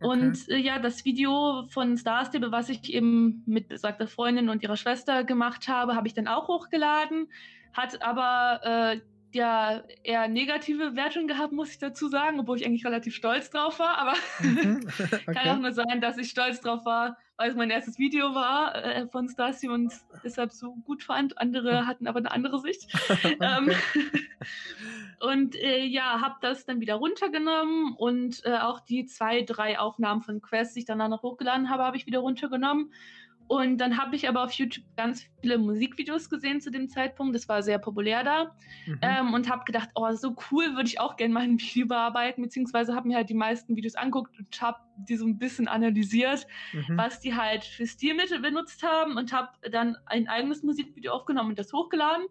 [0.00, 0.06] Okay.
[0.06, 4.62] Und äh, ja, das Video von Star Stable, was ich eben mit besagter Freundin und
[4.62, 7.28] ihrer Schwester gemacht habe, habe ich dann auch hochgeladen.
[7.72, 9.00] Hat aber äh,
[9.32, 13.78] ja eher negative Wertungen gehabt, muss ich dazu sagen, obwohl ich eigentlich relativ stolz drauf
[13.78, 13.98] war.
[13.98, 14.86] Aber mhm.
[14.98, 15.34] okay.
[15.34, 18.74] kann auch nur sein, dass ich stolz drauf war, weil es mein erstes Video war
[18.74, 19.92] äh, von Stasi und
[20.24, 21.38] deshalb so gut fand.
[21.38, 21.86] Andere hm.
[21.86, 22.92] hatten aber eine andere Sicht.
[23.40, 23.70] ähm,
[25.20, 30.22] und äh, ja, habe das dann wieder runtergenommen und äh, auch die zwei, drei Aufnahmen
[30.22, 32.90] von Quest, die ich danach noch hochgeladen habe, habe ich wieder runtergenommen
[33.48, 37.34] und dann habe ich aber auf YouTube ganz viele Musikvideos gesehen zu dem Zeitpunkt.
[37.34, 38.56] Das war sehr populär da.
[38.86, 38.98] Mhm.
[39.02, 42.42] Ähm, und habe gedacht, oh, so cool würde ich auch gerne mal ein Video bearbeiten.
[42.42, 46.46] Beziehungsweise habe mir halt die meisten Videos anguckt und habe die so ein bisschen analysiert,
[46.72, 46.96] mhm.
[46.96, 49.16] was die halt für Stilmittel benutzt haben.
[49.16, 52.26] Und habe dann ein eigenes Musikvideo aufgenommen und das hochgeladen.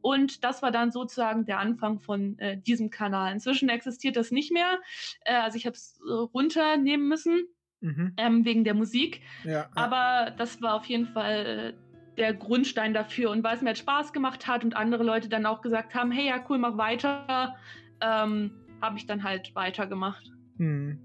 [0.00, 3.32] Und das war dann sozusagen der Anfang von äh, diesem Kanal.
[3.32, 4.80] Inzwischen existiert das nicht mehr.
[5.24, 7.48] Äh, also ich habe es äh, runternehmen müssen
[7.80, 8.12] mhm.
[8.16, 9.22] ähm, wegen der Musik.
[9.44, 9.68] Ja.
[9.74, 13.30] Aber das war auf jeden Fall äh, der Grundstein dafür.
[13.30, 16.10] Und weil es mir halt Spaß gemacht hat und andere Leute dann auch gesagt haben,
[16.10, 17.56] hey, ja, cool, mach weiter,
[18.00, 20.30] ähm, habe ich dann halt weitergemacht.
[20.58, 20.98] Hm.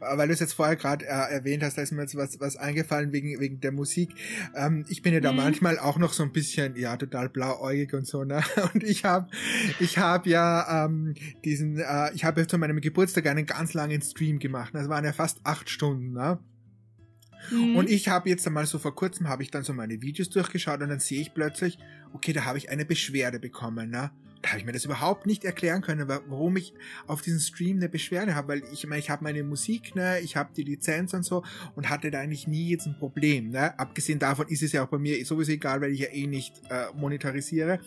[0.00, 2.56] Weil du es jetzt vorher gerade äh, erwähnt hast, da ist mir jetzt was, was
[2.56, 4.14] eingefallen wegen, wegen der Musik.
[4.54, 5.38] Ähm, ich bin ja da mhm.
[5.38, 8.42] manchmal auch noch so ein bisschen, ja, total blauäugig und so, ne?
[8.74, 9.28] Und ich habe
[9.80, 14.38] ich hab ja ähm, diesen, äh, ich habe zu meinem Geburtstag einen ganz langen Stream
[14.38, 14.74] gemacht.
[14.74, 16.38] Das waren ja fast acht Stunden, ne?
[17.50, 17.76] Mhm.
[17.76, 20.80] Und ich habe jetzt einmal so vor kurzem, habe ich dann so meine Videos durchgeschaut
[20.80, 21.78] und dann sehe ich plötzlich,
[22.12, 24.10] okay, da habe ich eine Beschwerde bekommen, ne?
[24.42, 26.74] Da habe ich mir das überhaupt nicht erklären können, warum ich
[27.06, 30.36] auf diesem Stream eine Beschwerde habe, weil ich meine, ich habe meine Musik, ne, ich
[30.36, 31.44] habe die Lizenz und so
[31.76, 33.78] und hatte da eigentlich nie jetzt ein Problem, ne?
[33.78, 36.60] Abgesehen davon ist es ja auch bei mir sowieso egal, weil ich ja eh nicht
[36.70, 37.78] äh, monetarisiere.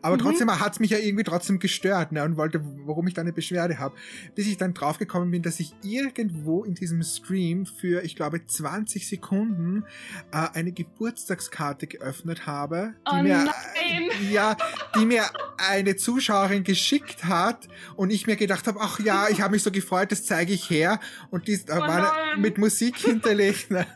[0.00, 0.20] Aber mhm.
[0.20, 3.34] trotzdem hat es mich ja irgendwie trotzdem gestört, ne, und wollte, warum ich da eine
[3.34, 3.94] Beschwerde habe.
[4.34, 9.06] Bis ich dann draufgekommen bin, dass ich irgendwo in diesem Stream für, ich glaube, 20
[9.06, 9.84] Sekunden
[10.32, 14.32] äh, eine Geburtstagskarte geöffnet habe, die oh mir nein.
[14.32, 14.56] ja,
[14.96, 15.24] die mir
[15.58, 19.70] eine Zuschauerin geschickt hat und ich mir gedacht habe, ach ja, ich habe mich so
[19.70, 23.68] gefreut, das zeige ich her und die oh war mit Musik hinterlegt.
[23.70, 23.88] so eine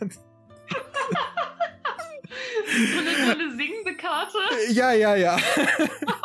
[3.32, 4.38] tolle singende Karte?
[4.70, 5.38] Ja, ja, ja.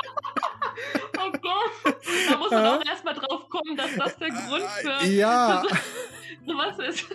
[2.29, 5.63] da muss man auch erstmal drauf kommen, dass das der Grund für, ja.
[6.45, 7.05] für sowas ist.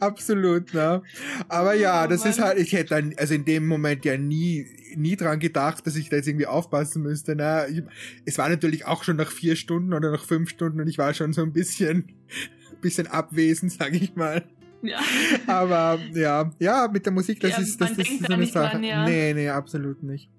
[0.00, 1.02] Absolut, ne?
[1.48, 2.30] Aber ja, oh, das Mann.
[2.30, 5.96] ist halt, ich hätte dann, also in dem Moment ja nie nie dran gedacht, dass
[5.96, 7.36] ich da jetzt irgendwie aufpassen müsste.
[7.36, 7.82] Na, ich,
[8.24, 11.14] es war natürlich auch schon nach vier Stunden oder nach fünf Stunden und ich war
[11.14, 12.12] schon so ein bisschen,
[12.80, 14.44] bisschen abwesend, sag ich mal.
[14.82, 14.98] Ja.
[15.46, 18.72] Aber ja, ja, mit der Musik, das ja, ist das, das ist so eine Sache.
[18.72, 19.04] Dran, ja.
[19.04, 20.30] Nee, nee, absolut nicht.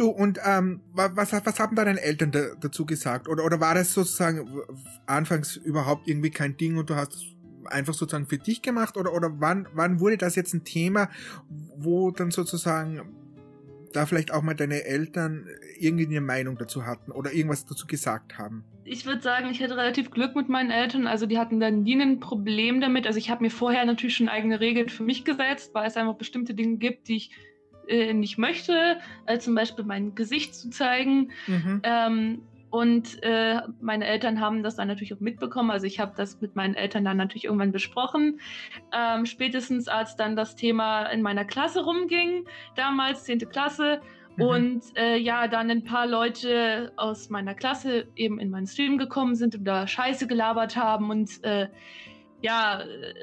[0.00, 3.28] Du, und ähm, was, was haben deine Eltern da, dazu gesagt?
[3.28, 4.48] Oder, oder war das sozusagen
[5.04, 7.24] anfangs überhaupt irgendwie kein Ding und du hast es
[7.66, 8.96] einfach sozusagen für dich gemacht?
[8.96, 11.10] Oder, oder wann, wann wurde das jetzt ein Thema,
[11.76, 13.14] wo dann sozusagen
[13.92, 15.46] da vielleicht auch mal deine Eltern
[15.78, 18.64] irgendwie eine Meinung dazu hatten oder irgendwas dazu gesagt haben?
[18.84, 21.06] Ich würde sagen, ich hatte relativ Glück mit meinen Eltern.
[21.06, 23.06] Also die hatten dann nie ein Problem damit.
[23.06, 26.14] Also ich habe mir vorher natürlich schon eigene Regeln für mich gesetzt, weil es einfach
[26.14, 27.32] bestimmte Dinge gibt, die ich
[27.90, 31.32] äh, nicht möchte, also zum Beispiel mein Gesicht zu zeigen.
[31.46, 31.80] Mhm.
[31.82, 35.72] Ähm, und äh, meine Eltern haben das dann natürlich auch mitbekommen.
[35.72, 38.40] Also ich habe das mit meinen Eltern dann natürlich irgendwann besprochen.
[38.96, 43.40] Ähm, spätestens als dann das Thema in meiner Klasse rumging, damals 10.
[43.50, 44.00] Klasse.
[44.36, 44.42] Mhm.
[44.44, 49.34] Und äh, ja, dann ein paar Leute aus meiner Klasse eben in meinen Stream gekommen
[49.34, 51.66] sind und da Scheiße gelabert haben und äh,
[52.42, 52.82] ja,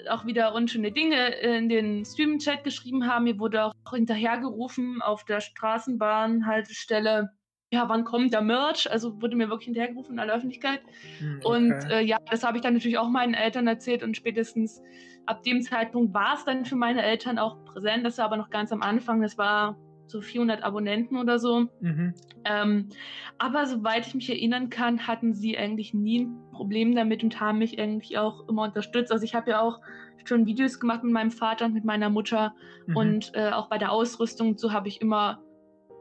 [0.10, 3.26] auch wieder unschöne Dinge in den Stream-Chat geschrieben haben.
[3.26, 7.32] Mir wurde auch hinterhergerufen auf der Straßenbahnhaltestelle
[7.70, 8.90] ja, wann kommt der Merch?
[8.90, 10.82] Also wurde mir wirklich hinterhergerufen in aller Öffentlichkeit.
[11.20, 11.48] Hm, okay.
[11.48, 14.82] Und äh, ja, das habe ich dann natürlich auch meinen Eltern erzählt und spätestens
[15.26, 18.06] ab dem Zeitpunkt war es dann für meine Eltern auch präsent.
[18.06, 19.22] Das war aber noch ganz am Anfang.
[19.22, 19.78] Das war
[20.08, 21.68] so 400 Abonnenten oder so.
[21.80, 22.14] Mhm.
[22.46, 22.90] Ähm,
[23.38, 27.60] aber soweit ich mich erinnern kann, hatten sie eigentlich nie ein Problem damit und haben
[27.60, 29.12] mich eigentlich auch immer unterstützt.
[29.12, 29.80] Also ich habe ja auch
[30.26, 32.54] schon Videos gemacht mit meinem Vater und mit meiner Mutter
[32.86, 32.98] mhm.
[32.98, 35.42] und äh, auch bei der Ausrüstung so habe ich immer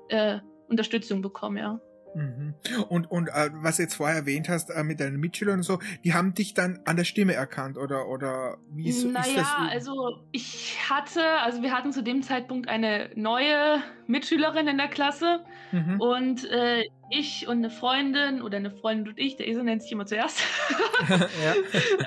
[0.08, 0.38] äh,
[0.68, 1.80] Unterstützung bekommen, ja.
[2.16, 2.54] Mhm.
[2.88, 5.78] Und, und äh, was du jetzt vorher erwähnt hast äh, mit deinen Mitschülern und so,
[6.02, 9.52] die haben dich dann an der Stimme erkannt oder, oder wie ist, naja, ist das?
[9.58, 9.92] Naja, also
[10.32, 16.00] ich hatte, also wir hatten zu dem Zeitpunkt eine neue Mitschülerin in der Klasse mhm.
[16.00, 19.92] und äh, ich und eine Freundin oder eine Freundin und ich, der Esel nennt sich
[19.92, 20.42] immer zuerst.
[21.08, 21.24] also,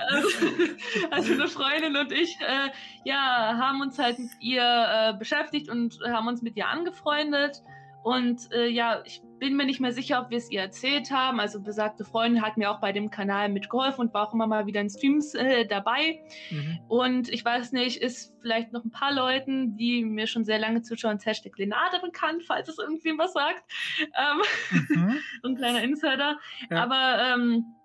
[1.12, 2.72] also, eine Freundin und ich, äh,
[3.06, 7.62] ja, haben uns halt mit ihr äh, beschäftigt und haben uns mit ihr angefreundet.
[8.04, 11.40] Und äh, ja, ich bin mir nicht mehr sicher, ob wir es ihr erzählt haben.
[11.40, 14.66] Also besagte Freundin hat mir auch bei dem Kanal mitgeholfen und war auch immer mal
[14.66, 16.20] wieder in Streams äh, dabei.
[16.52, 16.80] Mhm.
[16.88, 20.82] Und ich weiß nicht, ist vielleicht noch ein paar Leuten, die mir schon sehr lange
[20.82, 23.64] zuschauen, als Hashtag Lenade bekannt, falls es irgendwem was sagt.
[24.00, 25.20] Ähm, mhm.
[25.44, 26.38] ein kleiner Insider.
[26.70, 26.84] Ja.
[26.84, 27.76] Aber ähm,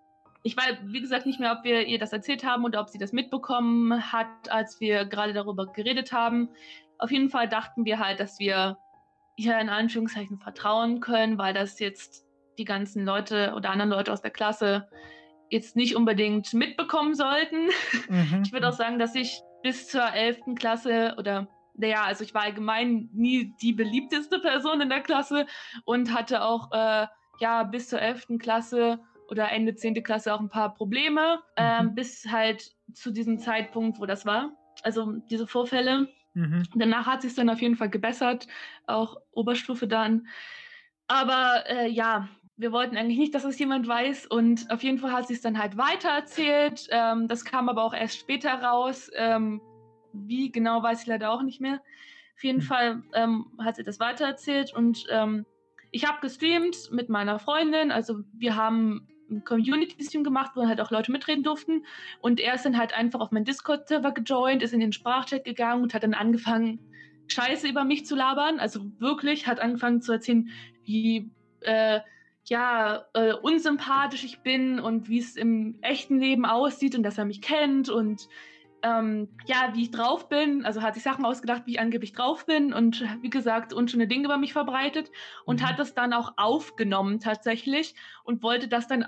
[0.42, 2.98] ich weiß, wie gesagt, nicht mehr, ob wir ihr das erzählt haben oder ob sie
[2.98, 6.50] das mitbekommen hat, als wir gerade darüber geredet haben.
[6.98, 8.76] Auf jeden Fall dachten wir halt, dass wir
[9.36, 12.26] ihr in Anführungszeichen vertrauen können, weil das jetzt
[12.58, 14.88] die ganzen Leute oder anderen Leute aus der Klasse
[15.50, 17.66] jetzt nicht unbedingt mitbekommen sollten.
[18.08, 18.42] Mhm.
[18.44, 20.54] Ich würde auch sagen, dass ich bis zur 11.
[20.56, 25.46] Klasse oder naja, also ich war allgemein nie die beliebteste Person in der Klasse
[25.84, 27.06] und hatte auch äh,
[27.40, 28.38] ja bis zur 11.
[28.38, 30.02] Klasse oder Ende 10.
[30.02, 31.42] Klasse auch ein paar Probleme, mhm.
[31.56, 34.52] ähm, bis halt zu diesem Zeitpunkt, wo das war.
[34.82, 36.08] Also diese Vorfälle.
[36.34, 36.64] Mhm.
[36.74, 38.46] Danach hat sich dann auf jeden Fall gebessert,
[38.86, 40.26] auch Oberstufe dann.
[41.06, 45.12] Aber äh, ja, wir wollten eigentlich nicht, dass es jemand weiß und auf jeden Fall
[45.12, 46.86] hat sie es dann halt weitererzählt.
[46.90, 49.10] Ähm, das kam aber auch erst später raus.
[49.14, 49.60] Ähm,
[50.12, 51.80] wie genau weiß ich leider auch nicht mehr.
[52.36, 52.62] Auf jeden mhm.
[52.62, 55.46] Fall ähm, hat sie das weitererzählt und ähm,
[55.90, 57.92] ich habe gestreamt mit meiner Freundin.
[57.92, 59.06] Also wir haben
[59.44, 61.84] Community-Stream gemacht, wo halt auch Leute mitreden durften.
[62.20, 65.82] Und er ist dann halt einfach auf meinen Discord-Server gejoint, ist in den Sprachchat gegangen
[65.82, 66.78] und hat dann angefangen,
[67.26, 68.60] Scheiße über mich zu labern.
[68.60, 70.48] Also wirklich, hat angefangen zu erzählen,
[70.84, 72.00] wie äh,
[72.46, 77.24] ja, äh, unsympathisch ich bin und wie es im echten Leben aussieht und dass er
[77.24, 78.28] mich kennt und
[78.84, 80.64] ähm, ja, wie ich drauf bin.
[80.64, 84.26] Also hat sich Sachen ausgedacht, wie ich angeblich drauf bin und wie gesagt, unschöne Dinge
[84.26, 85.10] über mich verbreitet
[85.46, 85.66] und mhm.
[85.66, 87.94] hat das dann auch aufgenommen tatsächlich
[88.24, 89.06] und wollte das dann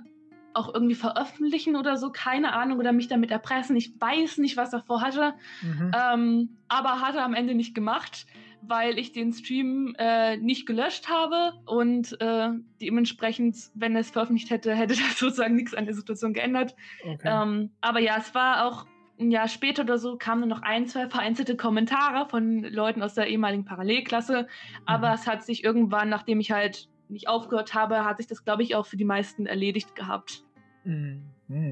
[0.55, 3.77] auch irgendwie veröffentlichen oder so, keine Ahnung, oder mich damit erpressen.
[3.77, 5.93] Ich weiß nicht, was er vorhatte, mhm.
[5.95, 8.27] ähm, aber hat er am Ende nicht gemacht,
[8.63, 12.49] weil ich den Stream äh, nicht gelöscht habe und äh,
[12.81, 16.75] dementsprechend, wenn er es veröffentlicht hätte, hätte das sozusagen nichts an der Situation geändert.
[17.05, 17.29] Okay.
[17.31, 18.87] Ähm, aber ja, es war auch
[19.19, 23.15] ein Jahr später oder so kamen nur noch ein, zwei vereinzelte Kommentare von Leuten aus
[23.15, 24.47] der ehemaligen Parallelklasse.
[24.85, 25.15] Aber mhm.
[25.15, 28.75] es hat sich irgendwann, nachdem ich halt nicht aufgehört habe, hat sich das, glaube ich,
[28.75, 30.45] auch für die meisten erledigt gehabt.
[30.85, 31.23] Mhm.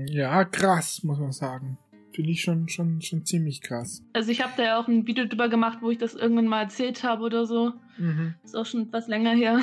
[0.06, 1.78] Ja, krass, muss man sagen.
[2.12, 4.04] Finde ich schon, schon, schon ziemlich krass.
[4.12, 6.62] Also ich habe da ja auch ein Video drüber gemacht, wo ich das irgendwann mal
[6.62, 7.72] erzählt habe oder so.
[7.98, 8.34] Mhm.
[8.44, 9.60] Ist auch schon etwas länger her.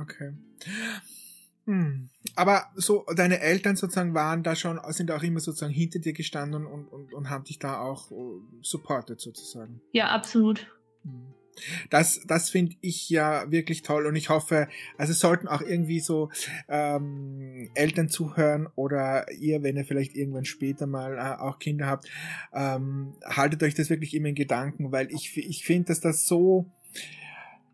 [0.00, 0.32] Okay.
[1.66, 2.08] Hm.
[2.36, 6.66] Aber so, deine Eltern sozusagen waren da schon, sind auch immer sozusagen hinter dir gestanden
[6.66, 9.80] und, und, und haben dich da auch uh, supportet sozusagen.
[9.92, 10.66] Ja, absolut.
[11.02, 11.34] Hm.
[11.90, 16.30] Das, das finde ich ja wirklich toll und ich hoffe, also sollten auch irgendwie so
[16.68, 22.08] ähm, Eltern zuhören oder ihr, wenn ihr vielleicht irgendwann später mal äh, auch Kinder habt,
[22.54, 26.70] ähm, haltet euch das wirklich immer in Gedanken, weil ich, ich finde, dass das so,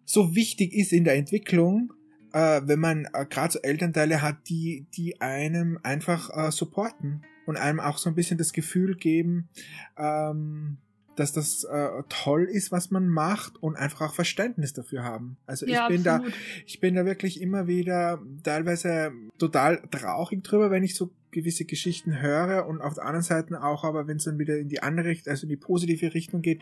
[0.05, 1.93] so wichtig ist in der Entwicklung
[2.37, 7.57] äh, wenn man äh, gerade so Elternteile hat, die, die einem einfach äh, supporten und
[7.57, 9.49] einem auch so ein bisschen das Gefühl geben,
[9.97, 10.77] ähm,
[11.17, 15.39] dass das äh, toll ist, was man macht und einfach auch Verständnis dafür haben.
[15.47, 16.35] Also ich ja, bin absolut.
[16.35, 21.65] da, ich bin da wirklich immer wieder teilweise total traurig drüber, wenn ich so gewisse
[21.65, 24.83] Geschichten höre und auf der anderen Seite auch, aber wenn es dann wieder in die
[24.83, 26.61] andere Richtung, also in die positive Richtung geht,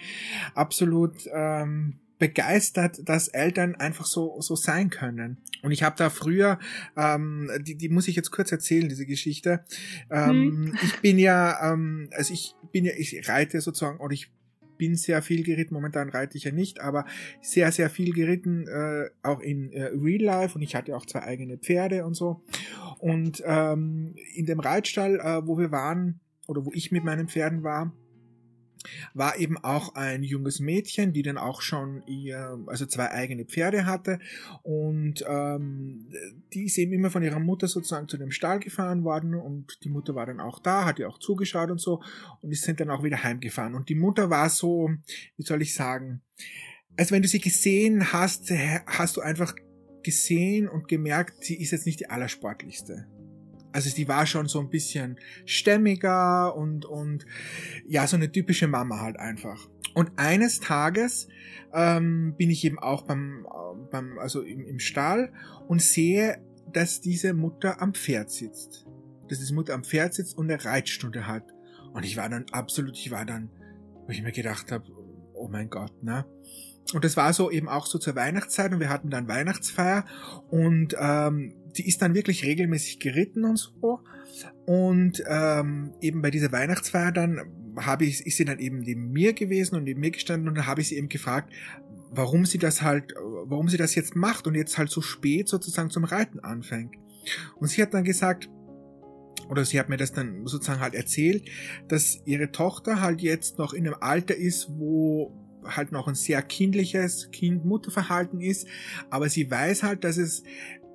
[0.54, 5.36] absolut ähm, begeistert, dass Eltern einfach so so sein können.
[5.62, 6.58] Und ich habe da früher,
[6.96, 9.62] ähm, die, die muss ich jetzt kurz erzählen, diese Geschichte.
[10.10, 10.78] Ähm, hm.
[10.82, 14.32] Ich bin ja, ähm, also ich bin ja, ich reite sozusagen, oder ich
[14.78, 17.04] bin sehr viel geritten, momentan reite ich ja nicht, aber
[17.42, 21.24] sehr, sehr viel geritten, äh, auch in äh, Real Life und ich hatte auch zwei
[21.24, 22.42] eigene Pferde und so.
[23.00, 27.62] Und ähm, in dem Reitstall, äh, wo wir waren, oder wo ich mit meinen Pferden
[27.62, 27.92] war,
[29.14, 33.86] war eben auch ein junges Mädchen, die dann auch schon ihr, also zwei eigene Pferde
[33.86, 34.18] hatte.
[34.62, 36.08] Und ähm,
[36.52, 39.34] die ist eben immer von ihrer Mutter sozusagen zu dem Stall gefahren worden.
[39.34, 42.02] Und die Mutter war dann auch da, hat ihr auch zugeschaut und so.
[42.40, 43.74] Und die sind dann auch wieder heimgefahren.
[43.74, 44.90] Und die Mutter war so,
[45.36, 46.22] wie soll ich sagen,
[46.96, 48.50] also wenn du sie gesehen hast,
[48.86, 49.54] hast du einfach
[50.02, 53.06] gesehen und gemerkt, sie ist jetzt nicht die allersportlichste.
[53.74, 57.26] Also die war schon so ein bisschen stämmiger und, und
[57.86, 59.68] ja, so eine typische Mama halt einfach.
[59.94, 61.28] Und eines Tages
[61.72, 63.46] ähm, bin ich eben auch beim,
[63.90, 65.32] beim also im, im Stall
[65.66, 66.40] und sehe
[66.72, 68.86] dass diese Mutter am Pferd sitzt.
[69.28, 71.44] Dass diese Mutter am Pferd sitzt und eine Reitstunde hat.
[71.92, 73.50] Und ich war dann absolut, ich war dann,
[74.06, 74.84] wo ich mir gedacht habe,
[75.34, 76.24] oh mein Gott, ne?
[76.92, 80.04] Und das war so eben auch so zur Weihnachtszeit und wir hatten dann Weihnachtsfeier
[80.50, 84.00] und ähm, die ist dann wirklich regelmäßig geritten und so.
[84.66, 87.40] Und ähm, eben bei dieser Weihnachtsfeier dann
[87.76, 90.66] habe ich, ist sie dann eben neben mir gewesen und neben mir gestanden und dann
[90.66, 91.52] habe ich sie eben gefragt,
[92.10, 93.14] warum sie das halt,
[93.44, 96.94] warum sie das jetzt macht und jetzt halt so spät sozusagen zum Reiten anfängt.
[97.56, 98.48] Und sie hat dann gesagt,
[99.48, 101.48] oder sie hat mir das dann sozusagen halt erzählt,
[101.88, 105.32] dass ihre Tochter halt jetzt noch in einem Alter ist, wo
[105.64, 108.66] halt noch ein sehr kindliches Kind-Mutter-Verhalten ist,
[109.10, 110.42] aber sie weiß halt, dass es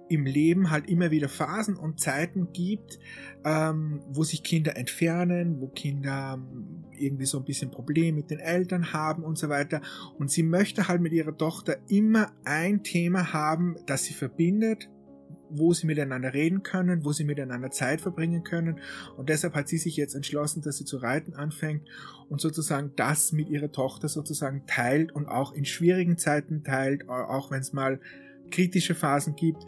[0.09, 2.99] im Leben halt immer wieder Phasen und Zeiten gibt,
[3.45, 8.39] ähm, wo sich Kinder entfernen, wo Kinder ähm, irgendwie so ein bisschen Probleme mit den
[8.39, 9.81] Eltern haben und so weiter.
[10.17, 14.89] Und sie möchte halt mit ihrer Tochter immer ein Thema haben, das sie verbindet,
[15.49, 18.79] wo sie miteinander reden können, wo sie miteinander Zeit verbringen können.
[19.17, 21.87] Und deshalb hat sie sich jetzt entschlossen, dass sie zu reiten anfängt
[22.29, 27.51] und sozusagen das mit ihrer Tochter sozusagen teilt und auch in schwierigen Zeiten teilt, auch
[27.51, 27.99] wenn es mal
[28.51, 29.63] kritische Phasen gibt.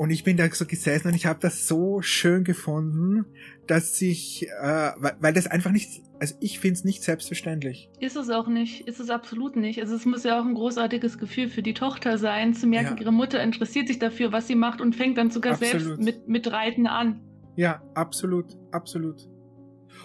[0.00, 3.26] Und ich bin da so gesessen und ich habe das so schön gefunden,
[3.66, 7.90] dass ich, äh, weil, weil das einfach nicht, also ich finde es nicht selbstverständlich.
[8.00, 9.78] Ist es auch nicht, ist es absolut nicht.
[9.78, 13.02] Also es muss ja auch ein großartiges Gefühl für die Tochter sein, zu merken, ja.
[13.02, 15.82] ihre Mutter interessiert sich dafür, was sie macht und fängt dann sogar absolut.
[15.82, 17.20] selbst mit, mit Reiten an.
[17.56, 19.28] Ja, absolut, absolut.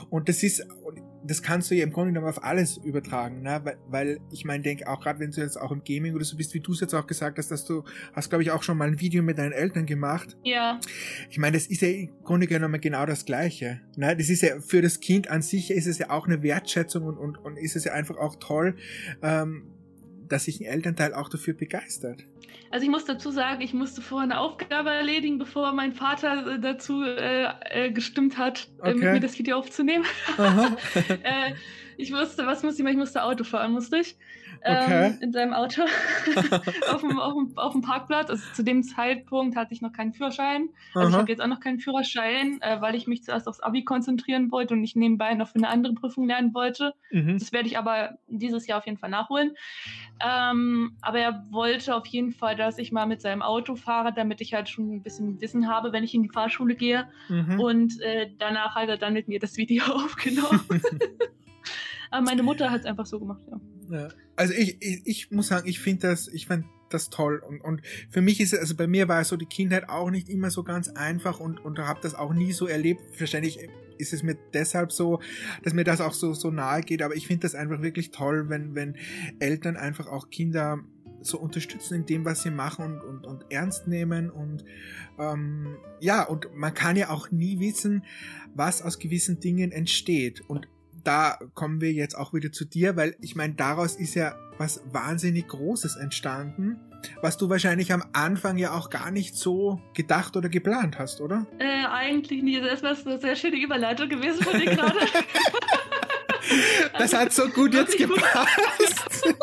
[0.10, 0.68] Und das ist,
[1.28, 3.62] das kannst du ja im Grunde genommen auf alles übertragen, ne?
[3.64, 6.38] weil, weil ich meine, denke auch gerade, wenn du jetzt auch im Gaming oder so
[6.38, 8.78] bist, wie du es jetzt auch gesagt hast, dass du hast, glaube ich, auch schon
[8.78, 10.38] mal ein Video mit deinen Eltern gemacht.
[10.44, 10.80] Ja.
[11.30, 13.82] Ich meine, das ist ja im Grunde genommen genau das Gleiche.
[13.96, 14.16] Ne?
[14.16, 17.18] Das ist ja für das Kind an sich ist es ja auch eine Wertschätzung und,
[17.18, 18.76] und, und ist es ja einfach auch toll,
[19.22, 19.72] ähm,
[20.28, 22.24] dass sich ein Elternteil auch dafür begeistert.
[22.72, 26.60] Also ich muss dazu sagen, ich musste vorher eine Aufgabe erledigen, bevor mein Vater äh,
[26.60, 28.92] dazu äh, äh, gestimmt hat, okay.
[28.92, 30.06] äh, mit mir das Video aufzunehmen.
[31.08, 31.54] äh,
[31.98, 32.94] ich wusste, was musste ich machen?
[32.94, 34.18] Ich musste Auto fahren, musste ich
[34.66, 35.08] okay.
[35.08, 35.84] ähm, in seinem Auto
[36.92, 38.30] auf, dem, auf, dem, auf, dem, Parkplatz.
[38.30, 40.70] Also zu dem Zeitpunkt hatte ich noch keinen Führerschein.
[40.94, 41.10] Also Aha.
[41.10, 44.52] ich habe jetzt auch noch keinen Führerschein, äh, weil ich mich zuerst aufs Abi konzentrieren
[44.52, 46.94] wollte und nicht nebenbei noch für eine andere Prüfung lernen wollte.
[47.12, 47.38] Mhm.
[47.38, 49.56] Das werde ich aber dieses Jahr auf jeden Fall nachholen.
[50.26, 54.42] Ähm, aber er wollte auf jeden Fall, dass ich mal mit seinem Auto fahre, damit
[54.42, 57.08] ich halt schon ein bisschen Wissen habe, wenn ich in die Fahrschule gehe.
[57.30, 57.60] Mhm.
[57.60, 60.62] Und äh, danach hat er dann mit mir das Video aufgenommen.
[62.12, 63.60] aber meine Mutter hat es einfach so gemacht, ja.
[63.90, 64.08] Ja.
[64.36, 67.42] Also ich, ich, ich muss sagen, ich finde das, ich fand das toll.
[67.48, 70.30] Und, und für mich ist es, also bei mir war so die Kindheit auch nicht
[70.30, 73.02] immer so ganz einfach und, und habe das auch nie so erlebt.
[73.20, 73.60] Wahrscheinlich
[73.98, 75.20] ist es mir deshalb so,
[75.64, 77.02] dass mir das auch so, so nahe geht.
[77.02, 78.96] Aber ich finde das einfach wirklich toll, wenn, wenn
[79.40, 80.80] Eltern einfach auch Kinder
[81.22, 84.30] so unterstützen in dem, was sie machen und, und, und ernst nehmen.
[84.30, 84.64] Und
[85.18, 88.04] ähm, ja, und man kann ja auch nie wissen,
[88.54, 90.42] was aus gewissen Dingen entsteht.
[90.48, 90.68] Und
[91.06, 94.82] da kommen wir jetzt auch wieder zu dir, weil ich meine, daraus ist ja was
[94.92, 96.80] wahnsinnig Großes entstanden,
[97.22, 101.46] was du wahrscheinlich am Anfang ja auch gar nicht so gedacht oder geplant hast, oder?
[101.60, 102.60] Äh, eigentlich nie.
[102.60, 104.98] Das ist eine sehr schöne Überleitung gewesen von dir gerade.
[106.98, 109.26] das hat so gut jetzt gepasst.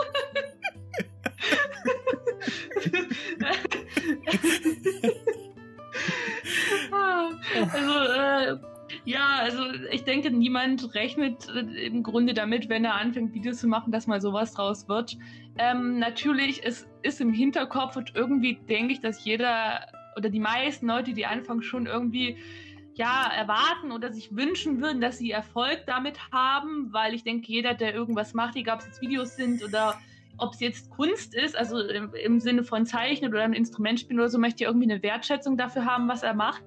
[7.72, 8.56] also, äh,
[9.04, 13.66] ja, also ich denke, niemand rechnet äh, im Grunde damit, wenn er anfängt, Videos zu
[13.66, 15.16] machen, dass mal sowas draus wird.
[15.58, 19.86] Ähm, natürlich, es ist im Hinterkopf und irgendwie denke ich, dass jeder
[20.16, 22.36] oder die meisten Leute, die anfangen, schon irgendwie
[22.94, 27.74] ja, erwarten oder sich wünschen würden, dass sie Erfolg damit haben, weil ich denke, jeder,
[27.74, 29.98] der irgendwas macht, egal ob es jetzt Videos sind oder
[30.38, 34.20] ob es jetzt Kunst ist, also im, im, Sinne von Zeichnen oder ein Instrument spielen
[34.20, 36.62] oder so, möchte irgendwie eine Wertschätzung dafür haben, was er macht.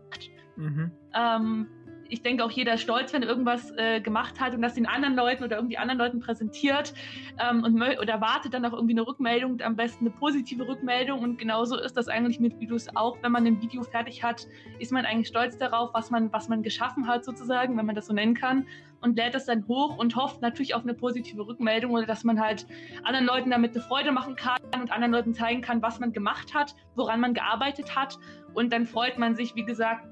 [0.55, 0.91] Mhm.
[1.13, 1.67] Ähm,
[2.15, 5.15] ich denke auch jeder stolz, wenn er irgendwas äh, gemacht hat und das den anderen
[5.15, 6.93] Leuten oder irgendwie anderen Leuten präsentiert
[7.39, 11.37] ähm, und oder wartet dann auch irgendwie eine Rückmeldung, am besten eine positive Rückmeldung und
[11.37, 13.17] genauso ist das eigentlich mit Videos auch.
[13.21, 14.47] Wenn man ein Video fertig hat,
[14.79, 18.05] ist man eigentlich stolz darauf, was man, was man geschaffen hat sozusagen, wenn man das
[18.07, 18.65] so nennen kann
[19.01, 22.39] und lädt das dann hoch und hofft natürlich auf eine positive Rückmeldung oder dass man
[22.39, 22.65] halt
[23.03, 26.53] anderen Leuten damit eine Freude machen kann und anderen Leuten zeigen kann, was man gemacht
[26.53, 28.17] hat, woran man gearbeitet hat
[28.55, 30.07] und dann freut man sich, wie gesagt,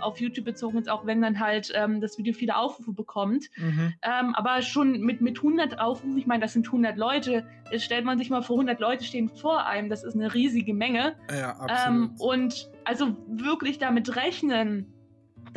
[0.00, 3.46] auf YouTube bezogen jetzt auch, wenn dann halt ähm, das Video viele Aufrufe bekommt.
[3.56, 3.94] Mhm.
[4.02, 8.04] Ähm, aber schon mit, mit 100 Aufrufen, ich meine, das sind 100 Leute, jetzt stellt
[8.04, 11.16] man sich mal vor, 100 Leute stehen vor einem, das ist eine riesige Menge.
[11.30, 11.86] Ja, absolut.
[11.86, 14.94] Ähm, und also wirklich damit rechnen,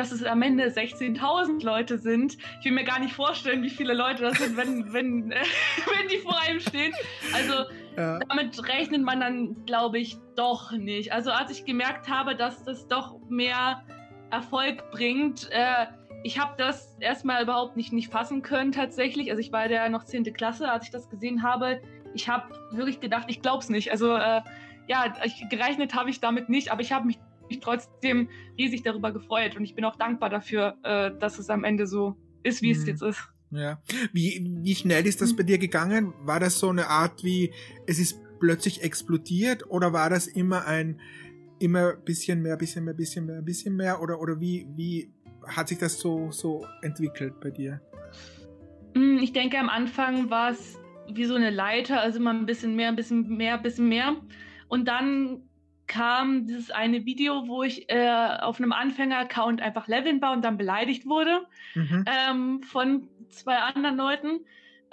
[0.02, 2.36] dass es am Ende 16.000 Leute sind.
[2.60, 5.36] Ich will mir gar nicht vorstellen, wie viele Leute das sind, wenn, wenn, äh,
[5.96, 6.92] wenn die vor einem stehen.
[7.34, 7.54] Also
[7.96, 8.18] ja.
[8.18, 11.14] damit rechnet man dann, glaube ich, doch nicht.
[11.14, 13.84] Also als ich gemerkt habe, dass das doch mehr
[14.32, 15.86] Erfolg bringt, äh,
[16.24, 19.30] ich habe das erstmal überhaupt nicht, nicht fassen können tatsächlich.
[19.30, 20.24] Also ich war ja noch 10.
[20.34, 21.80] Klasse, als ich das gesehen habe.
[22.16, 23.92] Ich habe wirklich gedacht, ich glaube es nicht.
[23.92, 24.42] Also äh,
[24.88, 27.20] ja, ich, gerechnet habe ich damit nicht, aber ich habe mich
[27.60, 31.88] trotzdem riesig darüber gefreut und ich bin auch dankbar dafür, äh, dass es am Ende
[31.88, 32.80] so ist, wie mhm.
[32.80, 33.22] es jetzt ist.
[33.52, 33.82] Ja.
[34.14, 36.14] Wie, wie schnell ist das bei dir gegangen?
[36.24, 37.52] War das so eine Art wie,
[37.86, 41.00] es ist plötzlich explodiert oder war das immer ein,
[41.60, 45.12] immer bisschen mehr, bisschen mehr, bisschen mehr, bisschen mehr oder, oder wie, wie
[45.46, 47.82] hat sich das so, so entwickelt bei dir?
[48.96, 50.80] Hm, ich denke, am Anfang war es
[51.14, 54.16] wie so eine Leiter, also immer ein bisschen mehr, ein bisschen mehr, ein bisschen mehr.
[54.70, 55.44] Und dann
[55.92, 60.58] kam dieses eine Video, wo ich äh, auf einem Anfänger-Account einfach leveln war und dann
[60.58, 62.06] beleidigt wurde mhm.
[62.08, 64.40] ähm, von zwei anderen Leuten.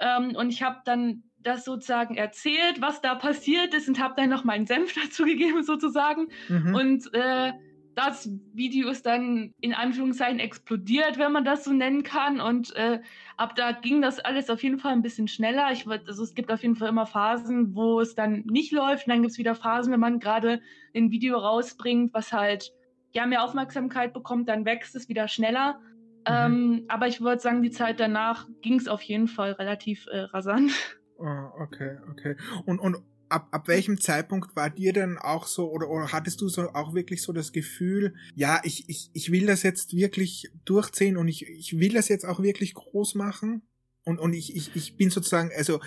[0.01, 4.29] Ähm, und ich habe dann das sozusagen erzählt, was da passiert ist und habe dann
[4.29, 6.27] noch meinen Senf dazu gegeben sozusagen.
[6.49, 6.75] Mhm.
[6.75, 7.53] Und äh,
[7.95, 12.39] das Video ist dann in Anführungszeichen explodiert, wenn man das so nennen kann.
[12.39, 13.01] Und äh,
[13.37, 15.71] ab da ging das alles auf jeden Fall ein bisschen schneller.
[15.71, 19.07] Ich würd, also es gibt auf jeden Fall immer Phasen, wo es dann nicht läuft.
[19.07, 20.61] Und dann gibt es wieder Phasen, wenn man gerade
[20.95, 22.71] ein Video rausbringt, was halt
[23.11, 25.79] ja mehr Aufmerksamkeit bekommt, dann wächst es wieder schneller.
[26.19, 26.25] Mhm.
[26.25, 30.19] Ähm, aber ich würde sagen, die Zeit danach ging es auf jeden Fall relativ äh,
[30.19, 30.71] rasant.
[31.17, 32.35] Oh, okay, okay.
[32.65, 32.97] Und, und
[33.29, 36.93] ab, ab welchem Zeitpunkt war dir denn auch so, oder, oder hattest du so auch
[36.93, 41.47] wirklich so das Gefühl, ja, ich, ich, ich will das jetzt wirklich durchziehen und ich,
[41.47, 43.61] ich will das jetzt auch wirklich groß machen?
[44.03, 45.79] Und, und ich, ich, ich bin sozusagen, also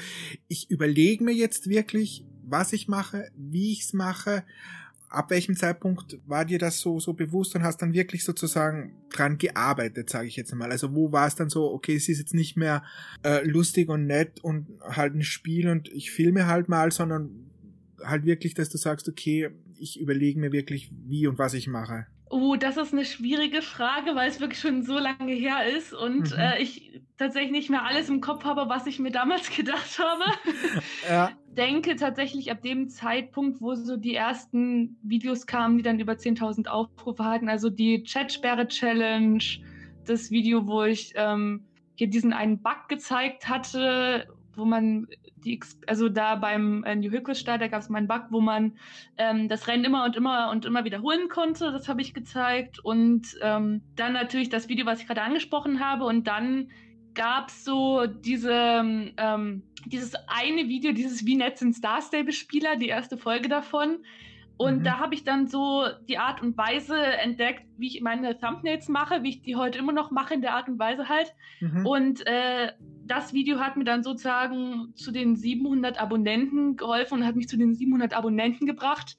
[0.48, 4.44] ich überlege mir jetzt wirklich, was ich mache, wie ich es mache
[5.12, 9.38] ab welchem Zeitpunkt war dir das so, so bewusst und hast dann wirklich sozusagen dran
[9.38, 10.70] gearbeitet, sage ich jetzt mal.
[10.70, 12.82] Also wo war es dann so, okay, es ist jetzt nicht mehr
[13.22, 17.30] äh, lustig und nett und halt ein Spiel und ich filme halt mal, sondern
[18.02, 22.06] halt wirklich, dass du sagst, okay, ich überlege mir wirklich, wie und was ich mache.
[22.30, 26.30] Oh, das ist eine schwierige Frage, weil es wirklich schon so lange her ist und
[26.30, 26.38] mhm.
[26.38, 30.24] äh, ich tatsächlich nicht mehr alles im Kopf habe, was ich mir damals gedacht habe.
[31.08, 31.32] ja.
[31.56, 36.66] Denke tatsächlich ab dem Zeitpunkt, wo so die ersten Videos kamen, die dann über 10.000
[36.66, 39.42] Aufrufe hatten, also die Chatsperre-Challenge,
[40.06, 45.06] das Video, wo ich ähm, hier diesen einen Bug gezeigt hatte, wo man
[45.44, 48.72] die, also da beim äh, New Hillcrest da gab es mal einen Bug, wo man
[49.18, 51.72] ähm, das Rennen immer und immer und immer wiederholen konnte.
[51.72, 52.78] Das habe ich gezeigt.
[52.78, 56.04] Und ähm, dann natürlich das Video, was ich gerade angesprochen habe.
[56.04, 56.70] Und dann
[57.14, 58.52] gab es so diese,
[59.16, 63.98] ähm, dieses eine Video, dieses Wie nett sind Star Stable Spieler, die erste Folge davon.
[64.56, 64.84] Und mhm.
[64.84, 69.22] da habe ich dann so die Art und Weise entdeckt, wie ich meine Thumbnails mache,
[69.22, 71.34] wie ich die heute immer noch mache, in der Art und Weise halt.
[71.60, 71.86] Mhm.
[71.86, 72.72] Und äh,
[73.04, 77.56] das Video hat mir dann sozusagen zu den 700 Abonnenten geholfen und hat mich zu
[77.56, 79.16] den 700 Abonnenten gebracht.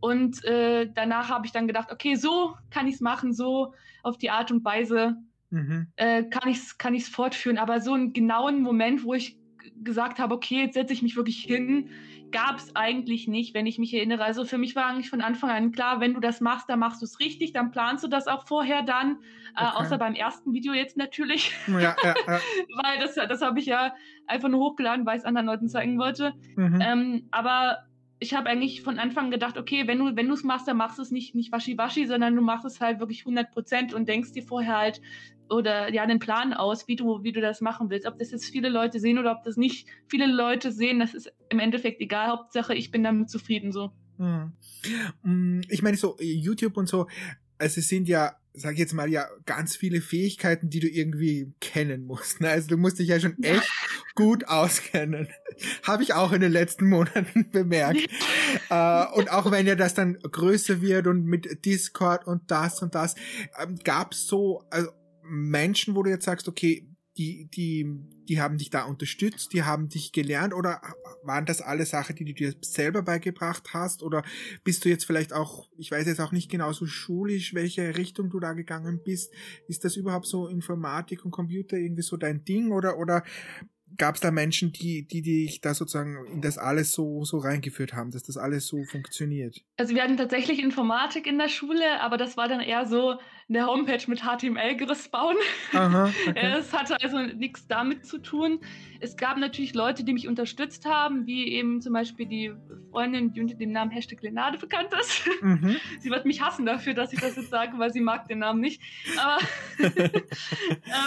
[0.00, 3.72] Und äh, danach habe ich dann gedacht, okay, so kann ich es machen, so
[4.02, 5.16] auf die Art und Weise
[5.54, 5.86] mhm.
[5.96, 7.58] äh, kann ich es kann ich's fortführen.
[7.58, 9.38] Aber so einen genauen Moment, wo ich
[9.82, 11.90] gesagt habe, okay, jetzt setze ich mich wirklich hin,
[12.32, 14.24] gab es eigentlich nicht, wenn ich mich erinnere.
[14.24, 17.00] Also für mich war eigentlich von Anfang an klar, wenn du das machst, dann machst
[17.00, 19.18] du es richtig, dann planst du das auch vorher dann,
[19.56, 19.64] äh, okay.
[19.64, 21.52] äh, außer beim ersten Video jetzt natürlich.
[21.68, 22.14] Ja, ja, ja.
[22.82, 23.94] weil das, das habe ich ja
[24.26, 26.34] einfach nur hochgeladen, weil ich es anderen Leuten zeigen wollte.
[26.56, 26.80] Mhm.
[26.80, 27.84] Ähm, aber
[28.24, 30.96] ich habe eigentlich von Anfang gedacht, okay, wenn du wenn du es machst, dann machst
[30.96, 34.32] du es nicht nicht waschi-waschi, sondern du machst es halt wirklich 100 Prozent und denkst
[34.32, 35.02] dir vorher halt
[35.50, 38.06] oder ja den Plan aus, wie du wie du das machen willst.
[38.06, 41.32] Ob das jetzt viele Leute sehen oder ob das nicht viele Leute sehen, das ist
[41.50, 42.28] im Endeffekt egal.
[42.28, 43.92] Hauptsache, ich bin damit zufrieden so.
[44.16, 44.52] Hm.
[45.68, 47.06] Ich meine so YouTube und so,
[47.58, 51.52] also es sind ja sag ich jetzt mal, ja, ganz viele Fähigkeiten, die du irgendwie
[51.60, 52.40] kennen musst.
[52.40, 52.48] Ne?
[52.48, 53.68] Also du musst dich ja schon echt
[54.14, 55.28] gut auskennen.
[55.82, 58.00] Habe ich auch in den letzten Monaten bemerkt.
[58.70, 62.94] äh, und auch wenn ja das dann größer wird und mit Discord und das und
[62.94, 63.16] das,
[63.60, 64.90] ähm, gab so also
[65.24, 66.86] Menschen, wo du jetzt sagst, okay,
[67.16, 67.86] die, die,
[68.28, 70.80] die haben dich da unterstützt, die haben dich gelernt oder
[71.22, 74.02] waren das alle Sachen, die du dir selber beigebracht hast?
[74.02, 74.24] Oder
[74.64, 78.30] bist du jetzt vielleicht auch, ich weiß jetzt auch nicht genau so schulisch, welche Richtung
[78.30, 79.32] du da gegangen bist,
[79.68, 82.72] ist das überhaupt so Informatik und Computer irgendwie so dein Ding?
[82.72, 83.22] Oder, oder
[83.96, 87.94] gab es da Menschen, die, die dich da sozusagen in das alles so, so reingeführt
[87.94, 89.62] haben, dass das alles so funktioniert?
[89.76, 93.66] Also wir hatten tatsächlich Informatik in der Schule, aber das war dann eher so eine
[93.66, 95.36] Homepage mit HTML-Geriss bauen.
[95.72, 96.54] Aha, okay.
[96.58, 98.60] Es hatte also nichts damit zu tun.
[99.00, 102.52] Es gab natürlich Leute, die mich unterstützt haben, wie eben zum Beispiel die
[102.90, 105.28] Freundin, die unter dem Namen Hashtag Lenade bekannt ist.
[105.42, 105.76] Mhm.
[106.00, 108.60] Sie wird mich hassen dafür, dass ich das jetzt sage, weil sie mag den Namen
[108.60, 108.80] nicht.
[109.18, 109.38] Aber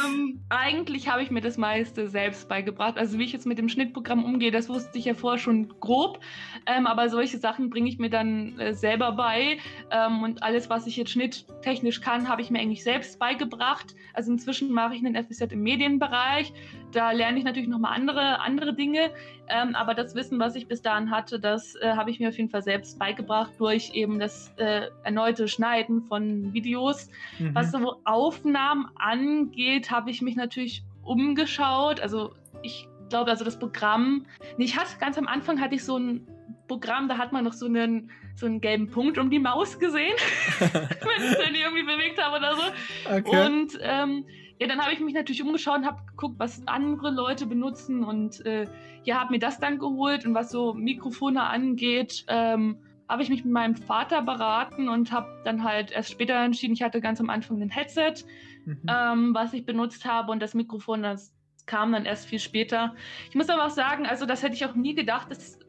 [0.05, 2.97] ähm, eigentlich habe ich mir das meiste selbst beigebracht.
[2.97, 6.19] Also wie ich jetzt mit dem Schnittprogramm umgehe, das wusste ich ja vorher schon grob.
[6.65, 9.57] Ähm, aber solche Sachen bringe ich mir dann äh, selber bei.
[9.89, 13.95] Ähm, und alles, was ich jetzt schnitttechnisch kann, habe ich mir eigentlich selbst beigebracht.
[14.13, 16.53] Also inzwischen mache ich einen FSJ im Medienbereich.
[16.91, 19.11] Da lerne ich natürlich nochmal andere, andere Dinge.
[19.47, 22.38] Ähm, aber das Wissen, was ich bis dahin hatte, das äh, habe ich mir auf
[22.38, 27.09] jeden Fall selbst beigebracht durch eben das äh, erneute Schneiden von Videos.
[27.39, 27.55] Mhm.
[27.55, 31.99] Was so Aufnahmen angeht, habe ich mich natürlich umgeschaut.
[31.99, 34.25] Also ich glaube, also das Programm,
[34.57, 36.28] ich hatte ganz am Anfang hatte ich so ein
[36.68, 40.15] Programm, da hat man noch so einen, so einen gelben Punkt um die Maus gesehen,
[40.59, 42.63] wenn ich den irgendwie bewegt habe oder so.
[43.11, 43.45] Okay.
[43.45, 44.26] Und ähm,
[44.59, 48.45] ja, dann habe ich mich natürlich umgeschaut und habe geguckt, was andere Leute benutzen und
[48.45, 48.65] äh,
[49.03, 53.45] ja, habe mir das dann geholt und was so Mikrofone angeht, ähm, habe ich mich
[53.45, 57.30] mit meinem Vater beraten und habe dann halt erst später entschieden, ich hatte ganz am
[57.30, 58.26] Anfang ein Headset,
[58.65, 58.82] mhm.
[58.88, 61.34] ähm, was ich benutzt habe und das Mikrofon, das
[61.68, 62.95] kam dann erst viel später.
[63.30, 65.59] Ich muss aber auch sagen, also das hätte ich auch nie gedacht, das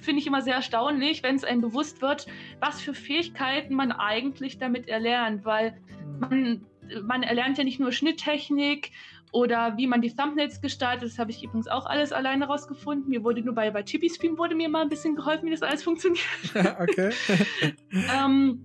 [0.00, 2.26] finde ich immer sehr erstaunlich, wenn es einem bewusst wird,
[2.60, 6.20] was für Fähigkeiten man eigentlich damit erlernt, weil mhm.
[6.20, 6.66] man,
[7.02, 8.90] man erlernt ja nicht nur Schnitttechnik
[9.32, 13.08] oder wie man die Thumbnails gestaltet, das habe ich übrigens auch alles alleine rausgefunden.
[13.08, 15.62] Mir wurde nur bei, bei Chippy Stream wurde mir mal ein bisschen geholfen, wie das
[15.62, 16.24] alles funktioniert.
[16.80, 17.10] okay.
[17.92, 18.64] ähm,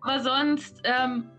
[0.00, 1.30] aber sonst, ähm,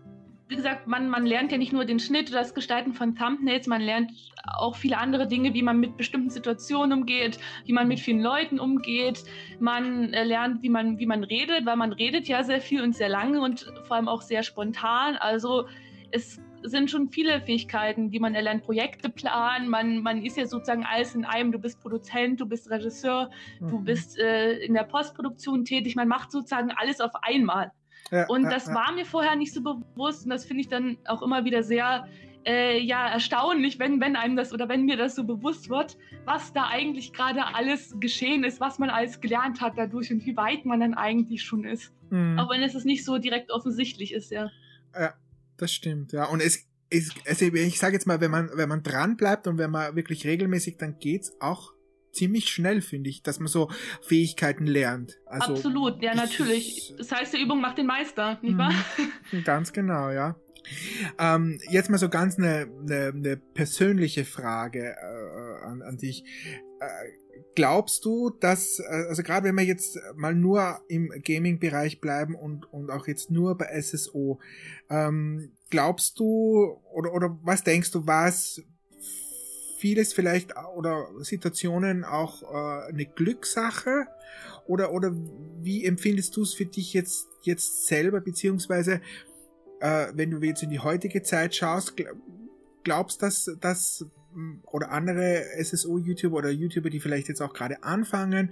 [0.48, 3.66] wie gesagt, man, man lernt ja nicht nur den Schnitt oder das Gestalten von Thumbnails,
[3.66, 4.12] man lernt
[4.44, 8.60] auch viele andere Dinge, wie man mit bestimmten Situationen umgeht, wie man mit vielen Leuten
[8.60, 9.24] umgeht.
[9.58, 12.94] Man äh, lernt, wie man, wie man redet, weil man redet ja sehr viel und
[12.94, 15.16] sehr lange und vor allem auch sehr spontan.
[15.16, 15.66] Also
[16.12, 18.64] es sind schon viele Fähigkeiten, die man erlernt.
[18.64, 21.52] Projekte planen, man, man ist ja sozusagen alles in einem.
[21.52, 23.30] Du bist Produzent, du bist Regisseur,
[23.60, 23.68] mhm.
[23.68, 25.96] du bist äh, in der Postproduktion tätig.
[25.96, 27.72] Man macht sozusagen alles auf einmal.
[28.10, 30.96] Ja, und das ja, war mir vorher nicht so bewusst und das finde ich dann
[31.06, 32.06] auch immer wieder sehr
[32.46, 36.52] äh, ja, erstaunlich, wenn, wenn einem das oder wenn mir das so bewusst wird, was
[36.52, 40.64] da eigentlich gerade alles geschehen ist, was man alles gelernt hat dadurch und wie weit
[40.64, 41.92] man dann eigentlich schon ist.
[42.10, 42.38] Mhm.
[42.38, 44.50] Auch wenn es nicht so direkt offensichtlich ist, ja.
[44.94, 45.14] Ja,
[45.56, 46.26] das stimmt, ja.
[46.26, 49.58] Und es ist, also ich sage jetzt mal, wenn man, wenn man dran bleibt und
[49.58, 51.72] wenn man wirklich regelmäßig, dann geht's auch
[52.16, 53.70] ziemlich schnell, finde ich, dass man so
[54.02, 55.18] Fähigkeiten lernt.
[55.26, 56.94] Also, Absolut, ja, natürlich.
[56.98, 58.72] Das heißt, die Übung macht den Meister, nicht wahr?
[59.32, 59.44] Mhm.
[59.44, 60.36] Ganz genau, ja.
[61.18, 66.24] Ähm, jetzt mal so ganz eine, eine, eine persönliche Frage äh, an, an dich.
[66.80, 66.86] Äh,
[67.54, 72.72] glaubst du, dass, äh, also gerade wenn wir jetzt mal nur im Gaming-Bereich bleiben und,
[72.72, 74.40] und auch jetzt nur bei SSO,
[74.90, 78.62] ähm, glaubst du oder, oder was denkst du, was
[79.86, 84.08] vieles vielleicht oder Situationen auch äh, eine Glückssache?
[84.66, 85.14] Oder oder
[85.62, 88.20] wie empfindest du es für dich jetzt jetzt selber?
[88.20, 89.00] Beziehungsweise
[89.78, 91.94] äh, wenn du jetzt in die heutige Zeit schaust,
[92.82, 94.06] glaubst du, dass, dass
[94.64, 98.50] oder andere SSO-YouTuber oder YouTuber, die vielleicht jetzt auch gerade anfangen.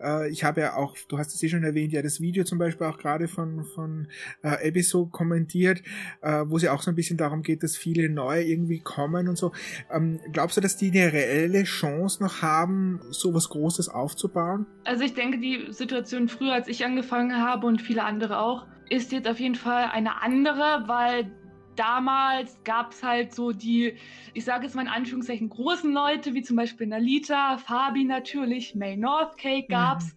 [0.00, 2.58] Äh, ich habe ja auch, du hast es eh schon erwähnt, ja das Video zum
[2.58, 4.08] Beispiel auch gerade von, von
[4.42, 5.82] äh, Ebiso kommentiert,
[6.22, 9.28] äh, wo es ja auch so ein bisschen darum geht, dass viele neue irgendwie kommen
[9.28, 9.52] und so.
[9.90, 14.66] Ähm, glaubst du, dass die eine reelle Chance noch haben, so was Großes aufzubauen?
[14.84, 19.12] Also ich denke, die Situation früher, als ich angefangen habe und viele andere auch, ist
[19.12, 21.30] jetzt auf jeden Fall eine andere, weil
[21.76, 23.96] damals gab es halt so die,
[24.34, 28.96] ich sage jetzt mal in Anführungszeichen, großen Leute, wie zum Beispiel Nalita, Fabi natürlich, May
[28.96, 30.06] Northcake gab es.
[30.06, 30.16] Mhm.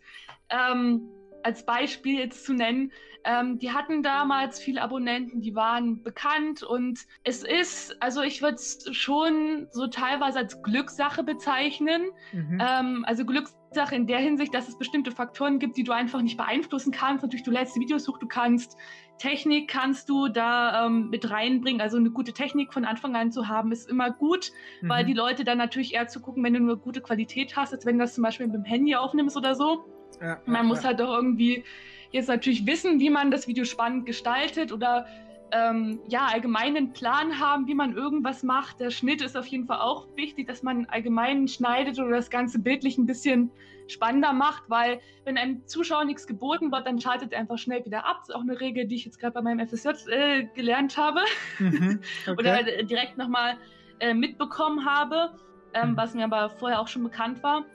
[0.49, 1.01] Ähm,
[1.43, 2.91] als Beispiel jetzt zu nennen,
[3.25, 8.55] ähm, die hatten damals viele Abonnenten, die waren bekannt und es ist, also ich würde
[8.55, 12.09] es schon so teilweise als Glückssache bezeichnen.
[12.31, 12.61] Mhm.
[12.61, 16.37] Ähm, also Glückssache in der Hinsicht, dass es bestimmte Faktoren gibt, die du einfach nicht
[16.37, 17.23] beeinflussen kannst.
[17.23, 18.77] Natürlich, du lädst Videos hoch, du kannst
[19.19, 21.81] Technik kannst du da ähm, mit reinbringen.
[21.81, 24.51] Also eine gute Technik von Anfang an zu haben, ist immer gut,
[24.81, 24.89] mhm.
[24.89, 27.85] weil die Leute dann natürlich eher zu gucken, wenn du nur gute Qualität hast, als
[27.85, 29.85] wenn du das zum Beispiel mit dem Handy aufnimmst oder so.
[30.21, 30.89] Ja, man ja, muss ja.
[30.89, 31.63] halt doch irgendwie
[32.11, 35.05] jetzt natürlich wissen, wie man das Video spannend gestaltet oder
[35.51, 38.79] ähm, ja, allgemeinen Plan haben, wie man irgendwas macht.
[38.79, 42.59] Der Schnitt ist auf jeden Fall auch wichtig, dass man allgemein schneidet oder das Ganze
[42.59, 43.51] bildlich ein bisschen
[43.87, 48.05] spannender macht, weil wenn einem Zuschauer nichts geboten wird, dann schaltet er einfach schnell wieder
[48.05, 48.17] ab.
[48.19, 51.21] Das ist auch eine Regel, die ich jetzt gerade bei meinem FSJ äh, gelernt habe
[51.57, 52.37] mhm, okay.
[52.37, 53.57] oder äh, direkt nochmal
[53.99, 55.31] äh, mitbekommen habe,
[55.73, 55.97] ähm, mhm.
[55.97, 57.65] was mir aber vorher auch schon bekannt war.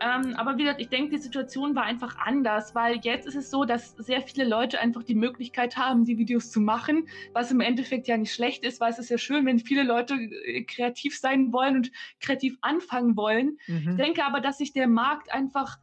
[0.00, 3.50] Ähm, aber wie gesagt, ich denke, die Situation war einfach anders, weil jetzt ist es
[3.50, 7.60] so, dass sehr viele Leute einfach die Möglichkeit haben, die Videos zu machen, was im
[7.60, 11.18] Endeffekt ja nicht schlecht ist, weil es ist ja schön, wenn viele Leute äh, kreativ
[11.18, 13.58] sein wollen und kreativ anfangen wollen.
[13.66, 13.90] Mhm.
[13.90, 15.78] Ich denke aber, dass sich der Markt einfach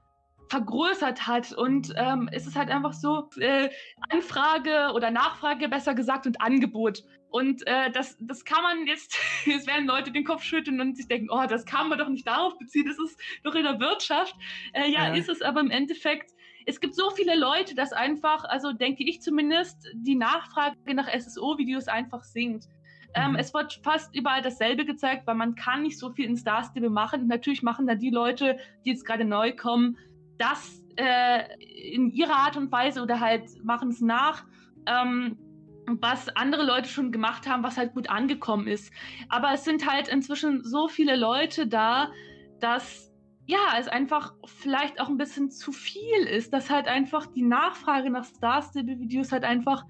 [0.49, 1.51] vergrößert hat.
[1.53, 3.69] Und ähm, es ist halt einfach so äh,
[4.09, 7.03] Anfrage oder Nachfrage, besser gesagt, und Angebot.
[7.29, 11.07] Und äh, das, das kann man jetzt, jetzt werden Leute den Kopf schütteln und sich
[11.07, 14.35] denken, oh, das kann man doch nicht darauf beziehen, das ist doch in der Wirtschaft.
[14.73, 16.31] Äh, ja, ja, ist es aber im Endeffekt,
[16.65, 21.87] es gibt so viele Leute, dass einfach, also denke ich zumindest, die Nachfrage nach SSO-Videos
[21.87, 22.67] einfach sinkt.
[23.13, 23.37] Ähm, mhm.
[23.37, 26.89] es wird fast überall dasselbe gezeigt, weil man kann nicht so viel in Star Stable
[26.89, 27.27] machen.
[27.27, 29.97] natürlich machen da die Leute, die jetzt gerade neu kommen,
[30.37, 31.43] das äh,
[31.91, 34.45] in ihrer Art und Weise oder halt machen es nach.
[34.85, 35.37] Ähm,
[35.87, 38.91] was andere Leute schon gemacht haben, was halt gut angekommen ist.
[39.29, 42.11] Aber es sind halt inzwischen so viele Leute da,
[42.59, 43.11] dass
[43.47, 48.09] ja, es einfach vielleicht auch ein bisschen zu viel ist, dass halt einfach die Nachfrage
[48.09, 49.85] nach Star Stable Videos halt einfach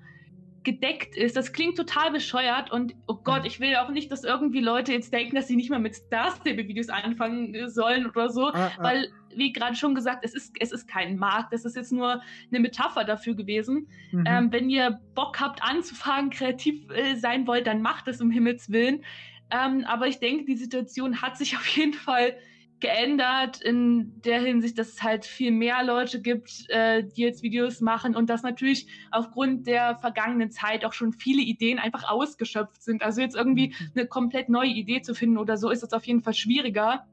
[0.65, 1.37] gedeckt ist.
[1.37, 3.45] Das klingt total bescheuert und oh Gott, mhm.
[3.45, 6.31] ich will auch nicht, dass irgendwie Leute jetzt denken, dass sie nicht mehr mit Star
[6.31, 8.83] Stable Videos anfangen sollen oder so, ah, ah.
[8.83, 12.21] weil wie gerade schon gesagt, es ist es ist kein Markt, das ist jetzt nur
[12.51, 13.87] eine Metapher dafür gewesen.
[14.11, 14.23] Mhm.
[14.27, 18.71] Ähm, wenn ihr Bock habt anzufangen, kreativ äh, sein wollt, dann macht es um Himmels
[18.71, 19.03] willen.
[19.51, 22.35] Ähm, aber ich denke, die Situation hat sich auf jeden Fall
[22.79, 27.79] geändert in der Hinsicht, dass es halt viel mehr Leute gibt, äh, die jetzt Videos
[27.81, 33.01] machen und dass natürlich aufgrund der vergangenen Zeit auch schon viele Ideen einfach ausgeschöpft sind.
[33.01, 33.91] Also jetzt irgendwie mhm.
[33.95, 37.07] eine komplett neue Idee zu finden oder so ist es auf jeden Fall schwieriger.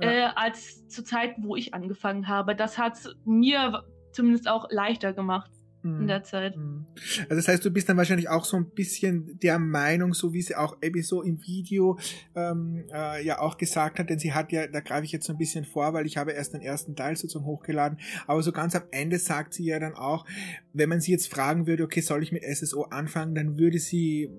[0.00, 2.54] Äh, als zur Zeit, wo ich angefangen habe.
[2.54, 5.50] Das hat es mir zumindest auch leichter gemacht
[5.82, 6.56] in der Zeit.
[6.56, 6.86] Mhm.
[7.22, 10.42] Also das heißt, du bist dann wahrscheinlich auch so ein bisschen der Meinung, so wie
[10.42, 11.98] sie auch Abby so im Video
[12.34, 15.32] ähm, äh, ja auch gesagt hat, denn sie hat ja, da greife ich jetzt so
[15.32, 18.76] ein bisschen vor, weil ich habe erst den ersten Teil sozusagen hochgeladen, aber so ganz
[18.76, 20.26] am Ende sagt sie ja dann auch,
[20.74, 24.30] wenn man sie jetzt fragen würde, okay, soll ich mit SSO anfangen, dann würde sie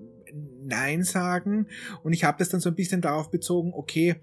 [0.63, 1.67] Nein sagen
[2.03, 4.17] und ich habe das dann so ein bisschen darauf bezogen, okay,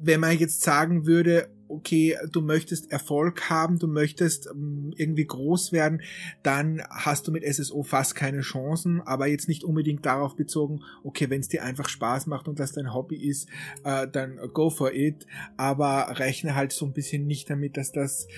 [0.00, 5.72] wenn man jetzt sagen würde, okay, du möchtest Erfolg haben, du möchtest ähm, irgendwie groß
[5.72, 6.02] werden,
[6.42, 11.30] dann hast du mit SSO fast keine Chancen, aber jetzt nicht unbedingt darauf bezogen, okay,
[11.30, 13.48] wenn es dir einfach Spaß macht und das dein Hobby ist,
[13.84, 18.28] äh, dann go for it, aber rechne halt so ein bisschen nicht damit, dass das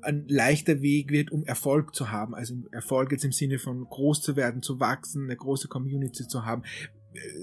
[0.00, 2.34] ein leichter Weg wird, um Erfolg zu haben.
[2.34, 6.44] Also Erfolg jetzt im Sinne von groß zu werden, zu wachsen, eine große Community zu
[6.46, 6.62] haben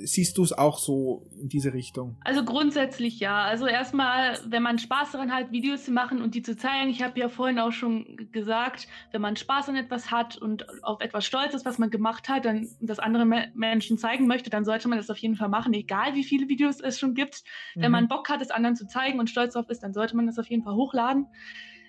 [0.04, 2.18] siehst du es auch so in diese Richtung?
[2.24, 3.44] Also grundsätzlich ja.
[3.44, 6.90] Also erstmal, wenn man Spaß daran hat, Videos zu machen und die zu zeigen.
[6.90, 11.02] Ich habe ja vorhin auch schon gesagt, wenn man Spaß an etwas hat und auf
[11.02, 14.66] etwas stolz ist, was man gemacht hat, dann das andere Me Menschen zeigen möchte, dann
[14.66, 17.44] sollte man das auf jeden Fall machen, egal wie viele Videos es schon gibt.
[17.76, 17.82] Mhm.
[17.82, 20.28] Wenn man Bock hat, es anderen zu zeigen und stolz darauf ist, dann sollte man
[20.28, 21.28] das auf jeden Fall hochladen.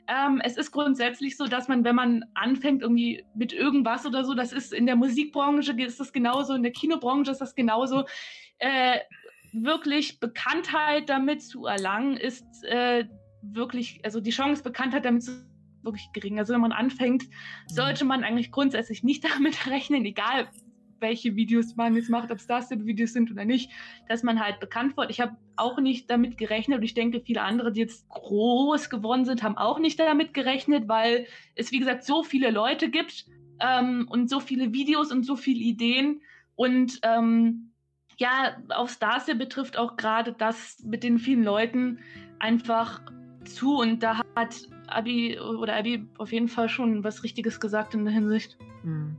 [0.09, 4.35] Ähm, es ist grundsätzlich so, dass man, wenn man anfängt irgendwie mit irgendwas oder so,
[4.35, 8.05] das ist in der Musikbranche ist das genauso, in der Kinobranche ist das genauso,
[8.59, 8.99] äh,
[9.53, 13.05] wirklich Bekanntheit damit zu erlangen, ist äh,
[13.43, 15.33] wirklich, also die Chance, Bekanntheit damit zu
[15.87, 16.39] wirklich gering.
[16.39, 17.25] Also wenn man anfängt,
[17.69, 20.49] sollte man eigentlich grundsätzlich nicht damit rechnen, egal
[21.01, 23.71] welche Videos man jetzt macht, ob es das Videos sind oder nicht,
[24.09, 25.11] dass man halt bekannt wird.
[25.11, 29.25] Ich habe auch nicht damit gerechnet und ich denke, viele andere, die jetzt groß geworden
[29.25, 33.27] sind, haben auch nicht damit gerechnet, weil es, wie gesagt, so viele Leute gibt
[33.61, 36.21] ähm, und so viele Videos und so viele Ideen
[36.55, 37.73] und ähm,
[38.19, 41.99] ja, auf Starster betrifft auch gerade das mit den vielen Leuten
[42.39, 43.01] einfach
[43.45, 48.05] zu und da hat Abi oder Abi auf jeden Fall schon was Richtiges gesagt in
[48.05, 48.57] der Hinsicht.
[48.83, 49.17] Mhm.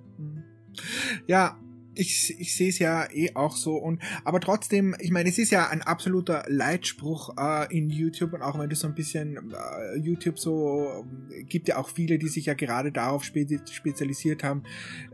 [1.28, 1.57] Ja,
[1.98, 5.52] ich, ich sehe es ja eh auch so und aber trotzdem, ich meine, es ist
[5.52, 9.98] ja ein absoluter Leitspruch äh, in YouTube und auch wenn du so ein bisschen äh,
[9.98, 14.64] YouTube so äh, gibt ja auch viele, die sich ja gerade darauf spe spezialisiert haben,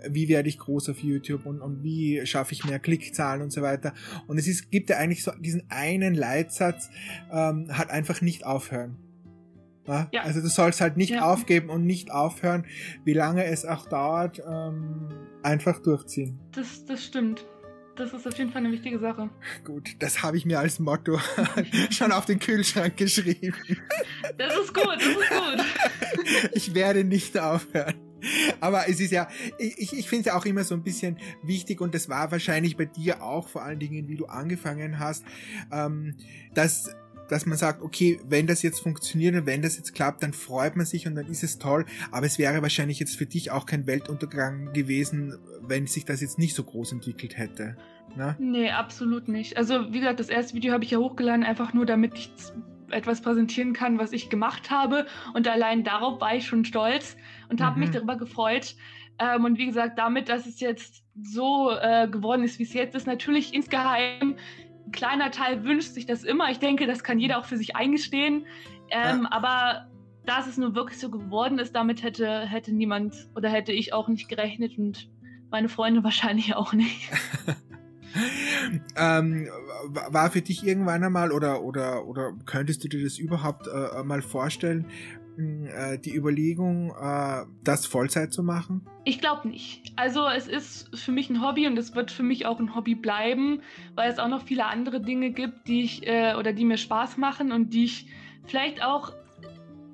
[0.07, 3.61] wie werde ich groß auf YouTube und, und wie schaffe ich mehr Klickzahlen und so
[3.61, 3.93] weiter.
[4.27, 6.89] Und es ist, gibt ja eigentlich so diesen einen Leitsatz,
[7.31, 9.02] ähm, hat einfach nicht aufhören.
[9.87, 10.07] Ja?
[10.11, 10.21] Ja.
[10.23, 11.23] Also du sollst halt nicht ja.
[11.23, 12.65] aufgeben und nicht aufhören,
[13.03, 15.09] wie lange es auch dauert, ähm,
[15.41, 16.39] einfach durchziehen.
[16.51, 17.45] Das, das stimmt.
[17.95, 19.29] Das ist auf jeden Fall eine wichtige Sache.
[19.63, 21.19] Gut, das habe ich mir als Motto
[21.91, 23.55] schon auf den Kühlschrank geschrieben.
[24.37, 25.65] Das ist gut, das ist gut.
[26.53, 27.93] Ich werde nicht aufhören.
[28.61, 29.27] Aber es ist ja,
[29.57, 32.77] ich, ich finde es ja auch immer so ein bisschen wichtig und das war wahrscheinlich
[32.77, 35.25] bei dir auch vor allen Dingen, wie du angefangen hast,
[35.71, 36.15] ähm,
[36.53, 36.95] dass
[37.29, 40.75] dass man sagt, okay, wenn das jetzt funktioniert und wenn das jetzt klappt, dann freut
[40.75, 41.85] man sich und dann ist es toll.
[42.11, 46.37] Aber es wäre wahrscheinlich jetzt für dich auch kein Weltuntergang gewesen, wenn sich das jetzt
[46.37, 47.77] nicht so groß entwickelt hätte.
[48.15, 48.35] Ne?
[48.39, 49.57] Nee, absolut nicht.
[49.57, 52.31] Also wie gesagt, das erste Video habe ich ja hochgeladen, einfach nur damit ich
[52.89, 55.07] etwas präsentieren kann, was ich gemacht habe.
[55.33, 57.17] Und allein darauf war ich schon stolz
[57.49, 57.81] und habe mhm.
[57.81, 58.75] mich darüber gefreut.
[59.19, 62.95] Ähm, und wie gesagt, damit, dass es jetzt so äh, geworden ist, wie es jetzt
[62.95, 64.35] ist, natürlich insgeheim
[64.91, 66.49] kleiner Teil wünscht sich das immer.
[66.51, 68.45] Ich denke, das kann jeder auch für sich eingestehen.
[68.89, 69.31] Ähm, ja.
[69.31, 69.87] Aber
[70.25, 74.07] dass es nur wirklich so geworden ist, damit hätte, hätte niemand oder hätte ich auch
[74.07, 75.09] nicht gerechnet und
[75.51, 77.09] meine Freunde wahrscheinlich auch nicht.
[78.95, 79.49] ähm,
[79.87, 84.21] war für dich irgendwann einmal oder oder oder könntest du dir das überhaupt äh, mal
[84.21, 84.85] vorstellen,
[85.37, 88.87] die Überlegung, äh, das Vollzeit zu machen?
[89.03, 89.91] Ich glaube nicht.
[89.95, 92.95] Also es ist für mich ein Hobby und es wird für mich auch ein Hobby
[92.95, 93.61] bleiben,
[93.95, 97.17] weil es auch noch viele andere Dinge gibt, die ich äh, oder die mir Spaß
[97.17, 98.07] machen und die ich
[98.45, 99.13] vielleicht auch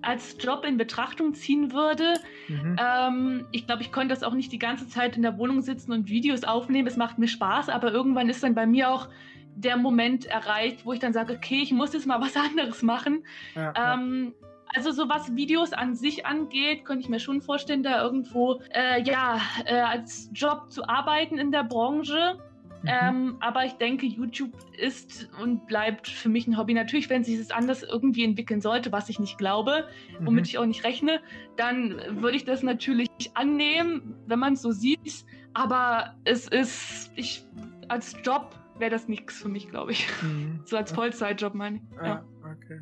[0.02, 2.14] als Job in Betrachtung ziehen würde.
[2.48, 2.78] Mhm.
[2.80, 5.92] Ähm, ich glaube, ich konnte das auch nicht die ganze Zeit in der Wohnung sitzen
[5.92, 6.88] und Videos aufnehmen.
[6.88, 9.10] Es macht mir Spaß, aber irgendwann ist dann bei mir auch
[9.56, 13.24] der Moment erreicht, wo ich dann sage, okay, ich muss jetzt mal was anderes machen.
[13.56, 14.48] Ja, ähm, ja.
[14.76, 19.02] Also so was Videos an sich angeht, könnte ich mir schon vorstellen, da irgendwo äh,
[19.02, 22.38] ja äh, als Job zu arbeiten in der Branche.
[22.84, 22.90] Mhm.
[22.90, 26.74] Ähm, aber ich denke, YouTube ist und bleibt für mich ein Hobby.
[26.74, 29.88] Natürlich, wenn sich das anders irgendwie entwickeln sollte, was ich nicht glaube,
[30.20, 30.46] womit mhm.
[30.46, 31.20] ich auch nicht rechne,
[31.58, 35.26] dann würde ich das natürlich annehmen, wenn man es so sieht.
[35.54, 37.46] Aber es ist, ich
[37.90, 40.08] als Job wäre das nichts für mich, glaube ich.
[40.22, 40.62] Mhm.
[40.64, 41.82] So als Vollzeitjob meine ich.
[41.98, 42.24] Ja.
[42.44, 42.82] Ah, okay.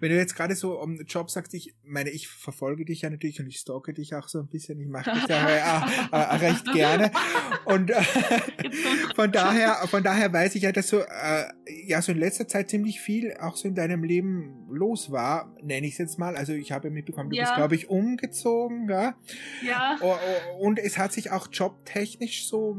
[0.00, 3.40] Wenn du jetzt gerade so um Job sagst, ich meine, ich verfolge dich ja natürlich
[3.40, 4.80] und ich stalke dich auch so ein bisschen.
[4.80, 7.10] Ich mache dich ja äh, äh, recht gerne.
[7.64, 8.02] Und äh,
[9.14, 11.44] von daher, von daher weiß ich ja, dass so äh,
[11.86, 15.86] ja so in letzter Zeit ziemlich viel auch so in deinem Leben los war, nenne
[15.86, 16.36] ich es jetzt mal.
[16.36, 17.44] Also ich habe mitbekommen, du ja.
[17.44, 19.14] bist, glaube ich, umgezogen, ja.
[19.64, 19.98] Ja.
[20.58, 22.76] Und es hat sich auch jobtechnisch so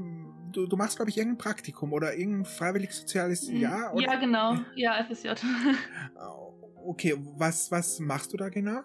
[0.53, 3.93] du, du machst, glaube ich, irgendein Praktikum oder irgendein freiwillig soziales hm, Jahr?
[3.93, 4.03] Oder?
[4.03, 4.55] Ja, genau.
[4.75, 5.29] Ja, FSJ.
[6.86, 8.81] Okay, was, was machst du da genau?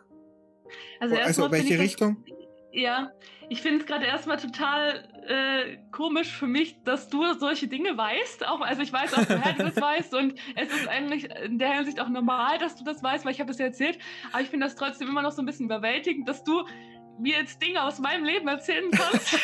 [1.00, 2.24] Also, also welche Richtung?
[2.26, 2.38] Das,
[2.72, 3.10] ja,
[3.48, 8.46] ich finde es gerade erstmal total äh, komisch für mich, dass du solche Dinge weißt.
[8.46, 11.72] Auch, also ich weiß auch, woher du das weißt und es ist eigentlich in der
[11.72, 13.98] Hinsicht auch normal, dass du das weißt, weil ich habe das ja erzählt.
[14.32, 16.64] Aber ich finde das trotzdem immer noch so ein bisschen überwältigend, dass du
[17.18, 19.38] mir jetzt Dinge aus meinem Leben erzählen kannst.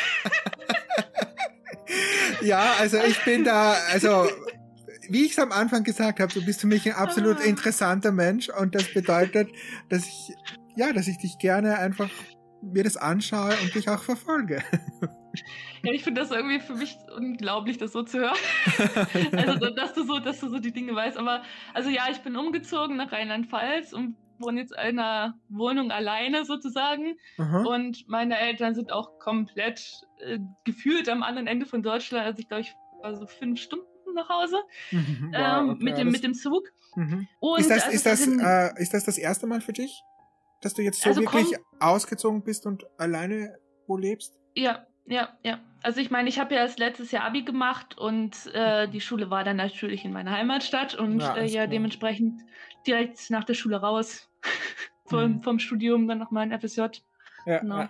[2.41, 4.27] ja, also ich bin da, also
[5.09, 7.43] wie ich es am Anfang gesagt habe, du bist für mich ein absolut ah.
[7.43, 9.49] interessanter Mensch und das bedeutet,
[9.89, 10.33] dass ich,
[10.75, 12.09] ja, dass ich dich gerne einfach
[12.61, 14.63] mir das anschaue und dich auch verfolge.
[15.83, 18.37] Ja, ich finde das irgendwie für mich unglaublich, das so zu hören.
[19.33, 21.17] also, dass du so, dass du so die Dinge weißt.
[21.17, 21.43] Aber,
[21.73, 27.17] also ja, ich bin umgezogen nach Rheinland-Pfalz und wohne jetzt in einer Wohnung alleine sozusagen.
[27.37, 27.63] Aha.
[27.63, 32.25] Und meine Eltern sind auch komplett äh, gefühlt am anderen Ende von Deutschland.
[32.25, 33.85] Also ich glaube, ich war so fünf Stunden
[34.15, 34.57] nach Hause
[34.91, 36.71] mhm, wow, ähm, okay, mit, dem, mit dem Zug.
[36.95, 37.27] Mhm.
[37.57, 40.01] ist, das, also ist, das, äh, ist das das erste Mal für dich,
[40.61, 43.57] dass du jetzt so also wirklich komm, ausgezogen bist und alleine
[43.87, 44.39] wo lebst?
[44.55, 45.59] Ja, ja, ja.
[45.83, 49.29] Also ich meine, ich habe ja erst letztes Jahr Abi gemacht und äh, die Schule
[49.29, 52.41] war dann natürlich in meiner Heimatstadt und ja, äh, ja dementsprechend
[52.87, 54.29] direkt nach der Schule raus
[55.05, 55.43] vom, mhm.
[55.43, 56.81] vom Studium dann nochmal in FSJ.
[57.45, 57.79] Ja, genau.
[57.79, 57.89] ja.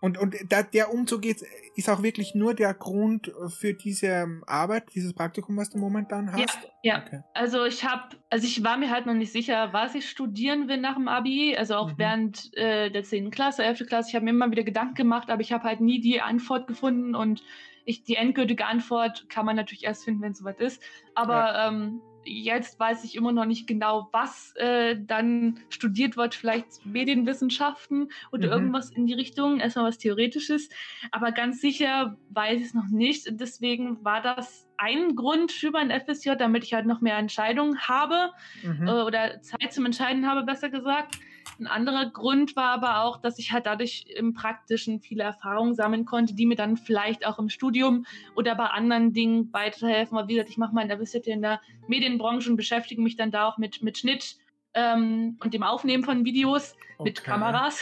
[0.00, 1.44] Und, und da, der Umzug ist,
[1.74, 6.58] ist auch wirklich nur der Grund für diese Arbeit, dieses Praktikum, was du momentan hast?
[6.82, 7.02] Ja, ja.
[7.04, 7.20] Okay.
[7.34, 10.76] also ich habe, also ich war mir halt noch nicht sicher, was ich studieren will
[10.76, 11.98] nach dem Abi, also auch mhm.
[11.98, 13.32] während äh, der 10.
[13.32, 13.86] Klasse, 11.
[13.88, 16.68] Klasse, ich habe mir immer wieder Gedanken gemacht, aber ich habe halt nie die Antwort
[16.68, 17.42] gefunden und
[17.84, 20.82] ich, die endgültige Antwort kann man natürlich erst finden, wenn es soweit ist.
[21.14, 21.68] Aber ja.
[21.68, 28.10] ähm, jetzt weiß ich immer noch nicht genau, was äh, dann studiert wird, vielleicht Medienwissenschaften
[28.32, 28.52] oder mhm.
[28.52, 30.68] irgendwas in die Richtung, erstmal was Theoretisches.
[31.10, 33.26] Aber ganz sicher weiß ich es noch nicht.
[33.30, 38.32] Deswegen war das ein Grund für mein FSJ, damit ich halt noch mehr Entscheidungen habe
[38.62, 38.86] mhm.
[38.86, 41.18] äh, oder Zeit zum Entscheiden habe, besser gesagt.
[41.58, 46.04] Ein anderer Grund war aber auch, dass ich halt dadurch im Praktischen viele Erfahrungen sammeln
[46.04, 48.06] konnte, die mir dann vielleicht auch im Studium
[48.36, 50.16] oder bei anderen Dingen weiterhelfen.
[50.16, 53.48] Weil wie gesagt, ich mache mein FSJ in der Medienbranche und beschäftige mich dann da
[53.48, 54.36] auch mit, mit Schnitt
[54.74, 57.10] ähm, und dem Aufnehmen von Videos okay.
[57.10, 57.80] mit Kameras.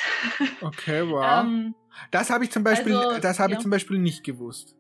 [0.61, 1.45] Okay, wow.
[1.45, 1.75] ähm,
[2.11, 3.59] das habe ich zum Beispiel, also, das habe ja.
[3.59, 4.77] ich zum Beispiel nicht gewusst.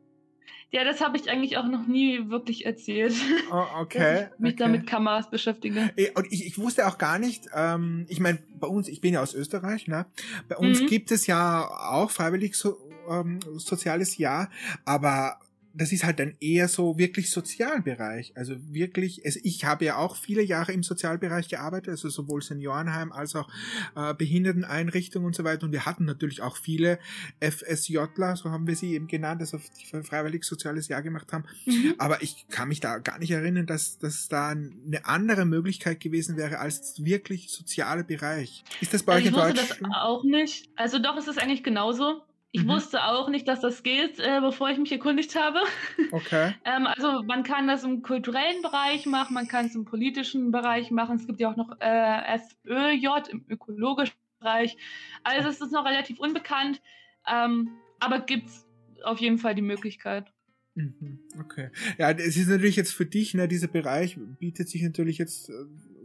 [0.70, 3.14] Ja, das habe ich eigentlich auch noch nie wirklich erzählt.
[3.50, 4.28] Oh, okay.
[4.38, 4.62] mich okay.
[4.62, 5.92] da mit Kameras beschäftige.
[6.14, 9.22] Und ich, ich wusste auch gar nicht, ähm, ich meine, bei uns, ich bin ja
[9.22, 10.06] aus Österreich, ne?
[10.48, 10.86] Bei uns mhm.
[10.86, 14.50] gibt es ja auch freiwillig so, ähm, soziales Jahr,
[14.84, 15.38] aber
[15.76, 18.32] das ist halt dann eher so wirklich Sozialbereich.
[18.34, 23.12] Also wirklich, also ich habe ja auch viele Jahre im Sozialbereich gearbeitet, also sowohl Seniorenheim
[23.12, 23.48] als auch
[23.94, 25.66] äh, Behinderteneinrichtungen und so weiter.
[25.66, 26.98] Und wir hatten natürlich auch viele
[27.40, 31.44] FSJler, so haben wir sie eben genannt, also die freiwillig soziales Jahr gemacht haben.
[31.66, 31.94] Mhm.
[31.98, 36.36] Aber ich kann mich da gar nicht erinnern, dass, dass da eine andere Möglichkeit gewesen
[36.38, 38.64] wäre als wirklich soziale Bereich.
[38.80, 39.58] Ist das bei also euch in Deutschland?
[39.58, 40.70] Ich wusste das auch nicht.
[40.76, 42.22] Also doch, es ist eigentlich genauso
[42.56, 42.68] Ich mhm.
[42.68, 45.60] wusste auch nicht, dass das geht, äh, bevor ich mich erkundigt habe.
[46.12, 46.54] Okay.
[46.64, 50.90] ähm, also man kann das im kulturellen Bereich machen, man kann es im politischen Bereich
[50.90, 51.16] machen.
[51.16, 54.76] Es gibt ja auch noch äh, FÖJ im ökologischen Bereich.
[55.24, 56.80] Also es ist noch relativ unbekannt,
[57.28, 58.66] ähm, aber gibt es
[59.02, 60.32] auf jeden Fall die Möglichkeit.
[60.74, 61.70] Mhm, okay.
[61.98, 65.52] Ja, es ist natürlich jetzt für dich, ne, dieser Bereich bietet sich natürlich jetzt äh,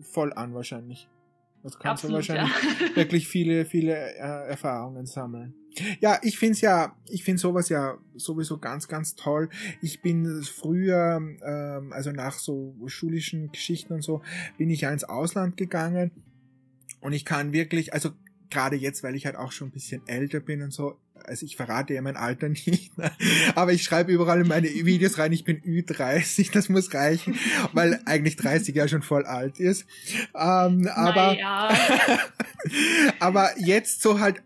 [0.01, 1.07] voll an wahrscheinlich.
[1.63, 2.95] Das kannst Absolut, du wahrscheinlich ja.
[2.95, 5.53] wirklich viele, viele äh, Erfahrungen sammeln.
[5.99, 9.49] Ja, ich find's ja, ich find sowas ja sowieso ganz, ganz toll.
[9.81, 14.21] Ich bin früher, ähm, also nach so schulischen Geschichten und so,
[14.57, 16.11] bin ich ja ins Ausland gegangen
[16.99, 18.11] und ich kann wirklich, also
[18.49, 21.55] gerade jetzt, weil ich halt auch schon ein bisschen älter bin und so, also ich
[21.55, 23.11] verrate ja mein Alter nicht, ne?
[23.55, 27.37] aber ich schreibe überall in meine Videos rein, ich bin Ü30, das muss reichen,
[27.73, 29.85] weil eigentlich 30 ja schon voll alt ist.
[30.35, 31.77] Ähm, aber, naja.
[33.19, 34.41] aber jetzt so halt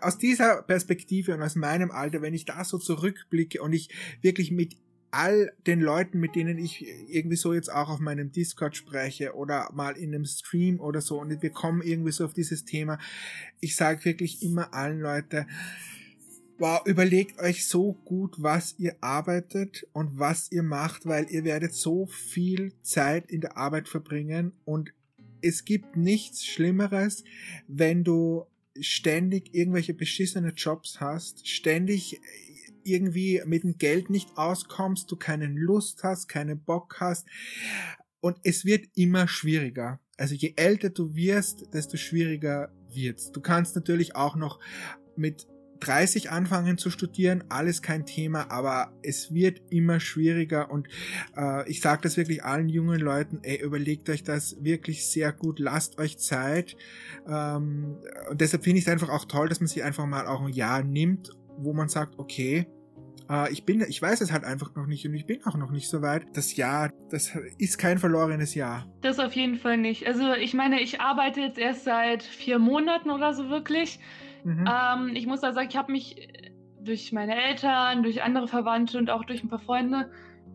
[0.00, 3.88] aus dieser Perspektive und aus meinem Alter, wenn ich da so zurückblicke und ich
[4.22, 4.76] wirklich mit
[5.10, 9.68] all den Leuten, mit denen ich irgendwie so jetzt auch auf meinem Discord spreche oder
[9.72, 12.98] mal in einem Stream oder so und wir kommen irgendwie so auf dieses Thema,
[13.60, 15.46] ich sage wirklich immer allen Leuten,
[16.60, 21.72] wow, überlegt euch so gut, was ihr arbeitet und was ihr macht, weil ihr werdet
[21.72, 24.92] so viel Zeit in der Arbeit verbringen und
[25.40, 27.24] es gibt nichts Schlimmeres,
[27.66, 28.44] wenn du
[28.78, 32.20] ständig irgendwelche beschissene Jobs hast, ständig
[32.84, 37.26] irgendwie mit dem Geld nicht auskommst, du keine Lust hast, keinen Bock hast
[38.20, 39.98] und es wird immer schwieriger.
[40.18, 43.32] Also je älter du wirst, desto schwieriger wird's.
[43.32, 44.60] Du kannst natürlich auch noch
[45.16, 45.46] mit
[45.80, 50.88] 30 anfangen zu studieren, alles kein Thema, aber es wird immer schwieriger und
[51.36, 55.58] äh, ich sage das wirklich allen jungen Leuten, ey, überlegt euch das wirklich sehr gut,
[55.58, 56.76] lasst euch Zeit
[57.28, 57.96] ähm,
[58.30, 60.52] und deshalb finde ich es einfach auch toll, dass man sich einfach mal auch ein
[60.52, 62.66] Jahr nimmt, wo man sagt, okay,
[63.30, 65.70] äh, ich bin, ich weiß es halt einfach noch nicht und ich bin auch noch
[65.70, 66.26] nicht so weit.
[66.34, 68.86] Das Jahr, das ist kein verlorenes Jahr.
[69.00, 70.06] Das auf jeden Fall nicht.
[70.06, 74.00] Also ich meine, ich arbeite jetzt erst seit vier Monaten oder so wirklich.
[74.44, 74.64] Mhm.
[74.68, 78.98] Ähm, ich muss da sagen, ich habe mich äh, durch meine Eltern, durch andere Verwandte
[78.98, 80.10] und auch durch ein paar Freunde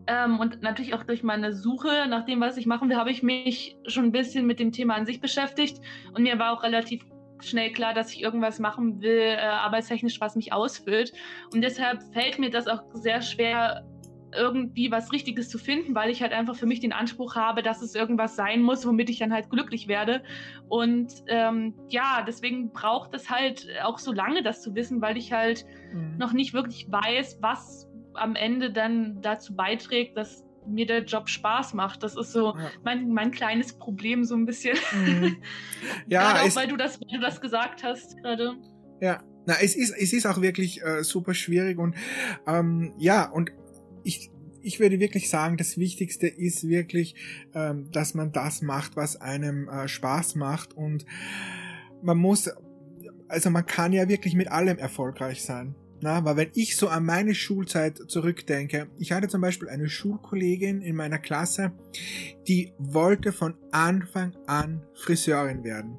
[0.06, 3.22] ähm, und natürlich auch durch meine Suche nach dem, was ich machen will, habe ich
[3.22, 5.80] mich schon ein bisschen mit dem Thema an sich beschäftigt
[6.14, 7.04] und mir war auch relativ
[7.40, 11.12] schnell klar, dass ich irgendwas machen will, äh, arbeitstechnisch, was mich ausfüllt.
[11.52, 13.84] Und deshalb fällt mir das auch sehr schwer,
[14.36, 17.82] irgendwie was Richtiges zu finden, weil ich halt einfach für mich den Anspruch habe, dass
[17.82, 20.22] es irgendwas sein muss, womit ich dann halt glücklich werde.
[20.68, 25.32] Und ähm, ja, deswegen braucht es halt auch so lange, das zu wissen, weil ich
[25.32, 26.16] halt mhm.
[26.18, 31.74] noch nicht wirklich weiß, was am Ende dann dazu beiträgt, dass mir der Job Spaß
[31.74, 32.02] macht.
[32.02, 32.70] Das ist so ja.
[32.84, 34.76] mein, mein kleines Problem so ein bisschen.
[34.92, 35.36] Mhm.
[36.08, 38.54] Ja, auch weil du das, weil du das gesagt hast gerade.
[39.00, 41.94] Ja, na, es ist, es ist auch wirklich äh, super schwierig und
[42.46, 43.50] ähm, ja, und
[44.06, 44.30] ich,
[44.62, 47.14] ich würde wirklich sagen, das Wichtigste ist wirklich,
[47.54, 51.04] ähm, dass man das macht, was einem äh, Spaß macht und
[52.02, 52.50] man muss,
[53.28, 55.74] also man kann ja wirklich mit allem erfolgreich sein.
[56.02, 60.82] Na, weil wenn ich so an meine Schulzeit zurückdenke, ich hatte zum Beispiel eine Schulkollegin
[60.82, 61.72] in meiner Klasse,
[62.46, 65.96] die wollte von Anfang an Friseurin werden.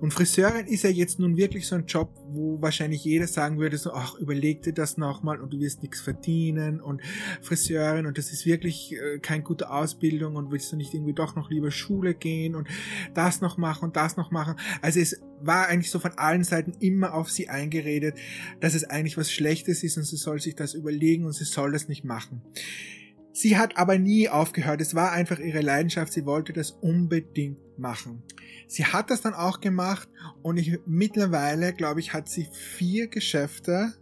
[0.00, 3.78] Und Friseurin ist ja jetzt nun wirklich so ein Job, wo wahrscheinlich jeder sagen würde,
[3.78, 7.02] so, ach, überleg dir das nochmal und du wirst nichts verdienen und
[7.42, 11.36] Friseurin und das ist wirklich äh, keine gute Ausbildung und willst du nicht irgendwie doch
[11.36, 12.68] noch lieber Schule gehen und
[13.14, 14.56] das noch machen und das noch machen.
[14.82, 18.18] Also es war eigentlich so von allen Seiten immer auf sie eingeredet,
[18.60, 21.72] dass es eigentlich was Schlechtes ist und sie soll sich das überlegen und sie soll
[21.72, 22.42] das nicht machen.
[23.32, 24.80] Sie hat aber nie aufgehört.
[24.80, 26.12] Es war einfach ihre Leidenschaft.
[26.12, 28.22] Sie wollte das unbedingt machen.
[28.70, 30.08] Sie hat das dann auch gemacht
[30.42, 33.94] und ich, mittlerweile, glaube ich, hat sie vier Geschäfte,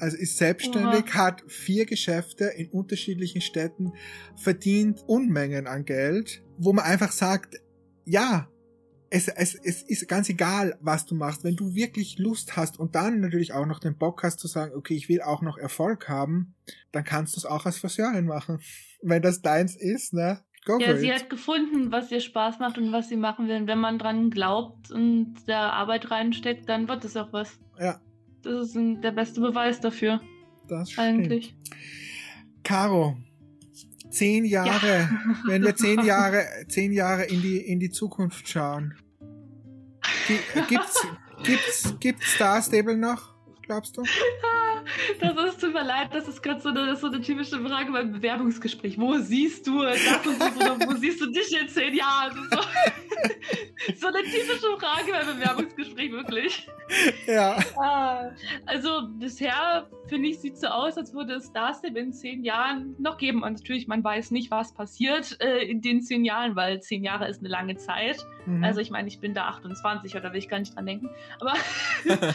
[0.00, 1.26] also ist selbstständig, Aha.
[1.26, 3.92] hat vier Geschäfte in unterschiedlichen Städten,
[4.34, 7.62] verdient Unmengen an Geld, wo man einfach sagt,
[8.06, 8.48] ja,
[9.08, 11.44] es, es, es ist ganz egal, was du machst.
[11.44, 14.74] Wenn du wirklich Lust hast und dann natürlich auch noch den Bock hast zu sagen,
[14.74, 16.56] okay, ich will auch noch Erfolg haben,
[16.90, 18.58] dann kannst du es auch als Friseurin machen.
[19.02, 20.42] Wenn das deins ist, ne?
[20.68, 21.14] Go ja, sie it.
[21.14, 23.56] hat gefunden, was ihr Spaß macht und was sie machen will.
[23.56, 27.58] Und wenn man dran glaubt und da Arbeit reinsteckt, dann wird es auch was.
[27.80, 27.98] Ja.
[28.42, 30.20] Das ist ein, der beste Beweis dafür.
[30.68, 31.08] Das stimmt.
[31.08, 31.56] Eigentlich.
[32.64, 33.16] Caro,
[34.10, 35.10] zehn Jahre, ja.
[35.46, 38.92] wenn wir zehn Jahre, zehn Jahre in die, in die Zukunft schauen.
[40.68, 41.06] Gibt's,
[41.44, 43.34] gibt's, gibt's Star Stable noch,
[43.68, 44.02] glaubst du?
[45.20, 48.10] Das ist zum mir leid, das ist gerade so eine, so eine typische Frage beim
[48.10, 48.98] Bewerbungsgespräch.
[48.98, 52.32] Wo siehst du das und das oder wo siehst du dich in zehn Jahren?
[52.50, 52.58] So,
[54.00, 56.68] so eine typische Frage beim Bewerbungsgespräch, wirklich.
[57.26, 57.58] Ja.
[57.76, 58.30] Ah,
[58.64, 63.18] also bisher, finde ich, sieht so aus, als würde es Starstep in zehn Jahren noch
[63.18, 63.42] geben.
[63.42, 67.28] Und natürlich, man weiß nicht, was passiert äh, in den zehn Jahren, weil zehn Jahre
[67.28, 68.24] ist eine lange Zeit.
[68.48, 68.64] Mhm.
[68.64, 71.10] Also ich meine, ich bin da 28 oder will ich gar nicht dran denken.
[71.40, 71.52] Aber
[72.06, 72.28] äh,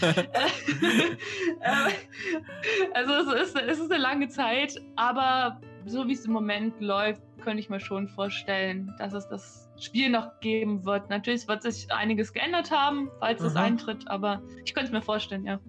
[2.94, 7.22] also es ist, es ist eine lange Zeit, aber so wie es im Moment läuft,
[7.42, 11.10] könnte ich mir schon vorstellen, dass es das Spiel noch geben wird.
[11.10, 15.46] Natürlich wird sich einiges geändert haben, falls es eintritt, aber ich könnte es mir vorstellen,
[15.46, 15.60] ja.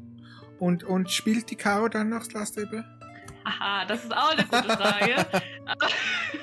[0.61, 2.85] Und, und spielt die Caro dann noch Last Able?
[3.45, 5.27] Aha, das ist auch eine gute Frage.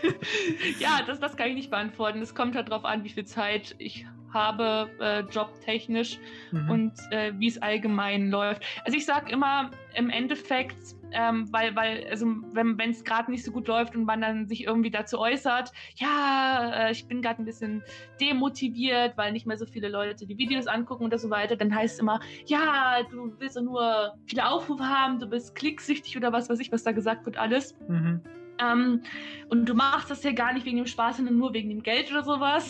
[0.80, 2.22] ja, das, das kann ich nicht beantworten.
[2.22, 6.20] Es kommt halt darauf an, wie viel Zeit ich habe, äh, jobtechnisch
[6.52, 6.70] mhm.
[6.70, 8.64] und äh, wie es allgemein läuft.
[8.86, 13.52] Also ich sage immer im Endeffekt, ähm, weil, weil, also wenn es gerade nicht so
[13.52, 17.46] gut läuft und man dann sich irgendwie dazu äußert, ja, äh, ich bin gerade ein
[17.46, 17.84] bisschen
[18.20, 21.96] demotiviert, weil nicht mehr so viele Leute die Videos angucken und so weiter, dann heißt
[21.96, 26.60] es immer, ja, du willst nur viele Aufrufe haben, du bist klicksüchtig oder was weiß
[26.60, 27.78] ich, was da gesagt wird, alles.
[27.88, 28.22] Mhm.
[28.62, 29.02] Ähm,
[29.50, 32.12] und du machst das ja gar nicht wegen dem Spaß, sondern nur wegen dem Geld
[32.12, 32.70] oder sowas.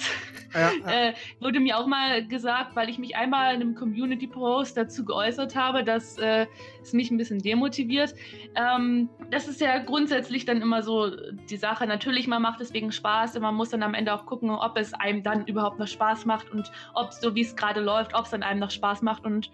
[0.53, 0.71] Ja, ja.
[0.91, 5.55] Äh, wurde mir auch mal gesagt, weil ich mich einmal in einem Community-Post dazu geäußert
[5.55, 6.47] habe, dass äh,
[6.81, 8.13] es mich ein bisschen demotiviert.
[8.55, 11.11] Ähm, das ist ja grundsätzlich dann immer so
[11.49, 11.87] die Sache.
[11.87, 14.77] Natürlich, man macht es wegen Spaß und man muss dann am Ende auch gucken, ob
[14.77, 18.13] es einem dann überhaupt noch Spaß macht und ob es so, wie es gerade läuft,
[18.13, 19.23] ob es dann einem noch Spaß macht.
[19.23, 19.51] Und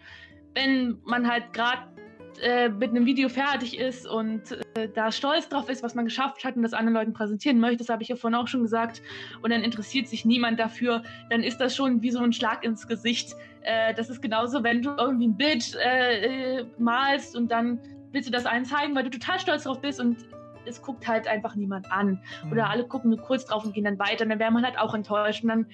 [0.55, 1.83] wenn man halt gerade
[2.41, 4.43] äh, mit einem Video fertig ist und
[4.75, 7.77] äh, da stolz drauf ist, was man geschafft hat und das anderen Leuten präsentieren möchte,
[7.77, 9.01] das habe ich ja vorhin auch schon gesagt,
[9.41, 12.87] und dann interessiert sich niemand dafür, dann ist das schon wie so ein Schlag ins
[12.87, 13.35] Gesicht.
[13.61, 17.79] Äh, das ist genauso, wenn du irgendwie ein Bild äh, malst und dann
[18.11, 20.17] willst du das allen zeigen, weil du total stolz drauf bist und
[20.65, 22.19] es guckt halt einfach niemand an.
[22.43, 22.51] Mhm.
[22.51, 24.23] Oder alle gucken nur kurz drauf und gehen dann weiter.
[24.23, 25.43] Und dann wäre man halt auch enttäuscht.
[25.43, 25.65] Und dann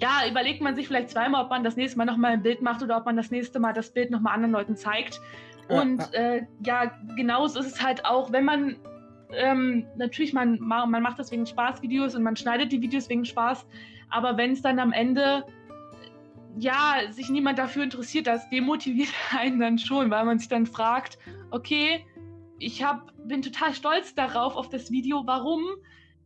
[0.00, 2.82] ja, überlegt man sich vielleicht zweimal, ob man das nächste Mal nochmal ein Bild macht
[2.82, 5.20] oder ob man das nächste Mal das Bild nochmal anderen Leuten zeigt.
[5.68, 8.76] Und ja, äh, ja genauso ist es halt auch, wenn man
[9.32, 13.66] ähm, natürlich, man, man macht das wegen Spaßvideos und man schneidet die Videos wegen Spaß,
[14.10, 15.44] aber wenn es dann am Ende
[16.58, 21.18] ja, sich niemand dafür interessiert, das demotiviert einen dann schon, weil man sich dann fragt,
[21.50, 22.04] okay,
[22.58, 25.62] ich hab, bin total stolz darauf, auf das Video, warum?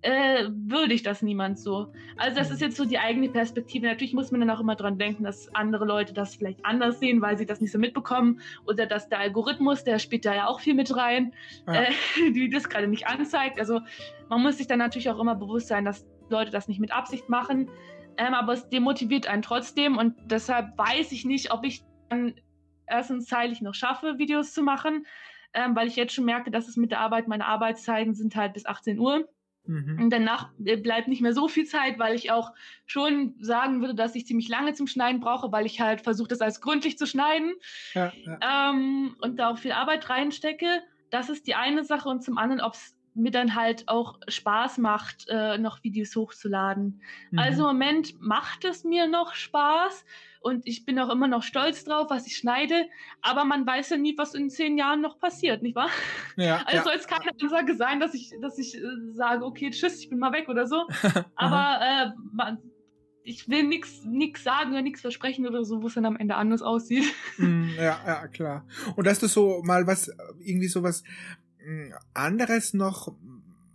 [0.02, 1.92] Äh, würdigt das niemand so.
[2.16, 3.86] Also das ist jetzt so die eigene Perspektive.
[3.86, 7.20] Natürlich muss man dann auch immer dran denken, dass andere Leute das vielleicht anders sehen,
[7.20, 10.60] weil sie das nicht so mitbekommen oder dass der Algorithmus, der spielt da ja auch
[10.60, 11.34] viel mit rein,
[11.66, 11.82] ja.
[11.82, 11.92] äh,
[12.32, 13.58] die das gerade nicht anzeigt.
[13.58, 13.80] Also
[14.28, 17.28] man muss sich dann natürlich auch immer bewusst sein, dass Leute das nicht mit Absicht
[17.28, 17.68] machen,
[18.16, 22.34] ähm, aber es demotiviert einen trotzdem und deshalb weiß ich nicht, ob ich dann
[22.86, 25.06] erstens zeitlich noch schaffe, Videos zu machen,
[25.52, 28.54] ähm, weil ich jetzt schon merke, dass es mit der Arbeit, meine Arbeitszeiten sind halt
[28.54, 29.28] bis 18 Uhr
[29.66, 30.02] Mhm.
[30.02, 32.52] Und danach äh, bleibt nicht mehr so viel Zeit, weil ich auch
[32.86, 36.40] schon sagen würde, dass ich ziemlich lange zum Schneiden brauche, weil ich halt versuche, das
[36.40, 37.52] alles gründlich zu schneiden
[37.94, 38.70] ja, ja.
[38.70, 40.82] Ähm, und da auch viel Arbeit reinstecke.
[41.10, 42.08] Das ist die eine Sache.
[42.08, 47.02] Und zum anderen, ob es mir dann halt auch Spaß macht, äh, noch Videos hochzuladen.
[47.30, 47.38] Mhm.
[47.38, 50.04] Also im Moment macht es mir noch Spaß
[50.40, 52.88] und ich bin auch immer noch stolz drauf, was ich schneide,
[53.20, 55.90] aber man weiß ja nie, was in zehn Jahren noch passiert, nicht wahr?
[56.36, 56.82] Ja, also ja.
[56.84, 58.80] soll es keine Ansage sein, dass ich, dass ich äh,
[59.12, 60.86] sage, okay, tschüss, ich bin mal weg oder so.
[61.36, 62.58] aber äh, man,
[63.22, 66.36] ich will nichts nix sagen oder nichts versprechen oder so, wo es dann am Ende
[66.36, 67.04] anders aussieht.
[67.36, 68.66] Mm, ja, ja, klar.
[68.96, 71.02] Und dass du so mal was, irgendwie so was
[71.62, 73.14] mm, anderes noch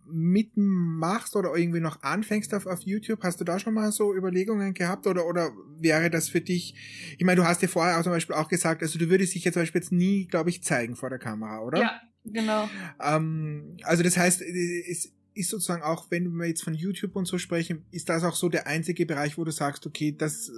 [0.08, 3.24] mitmachst oder irgendwie noch anfängst auf, auf YouTube?
[3.24, 6.76] Hast du da schon mal so Überlegungen gehabt oder, oder wäre das für dich,
[7.18, 9.43] ich meine, du hast ja vorher auch zum Beispiel auch gesagt, also du würdest dich
[9.43, 11.80] jetzt zum Beispiel jetzt nie, glaube ich, zeigen vor der Kamera, oder?
[11.80, 12.70] Ja, genau.
[13.01, 17.38] Ähm, also das heißt, es ist sozusagen auch, wenn wir jetzt von YouTube und so
[17.38, 20.51] sprechen, ist das auch so der einzige Bereich, wo du sagst, okay, das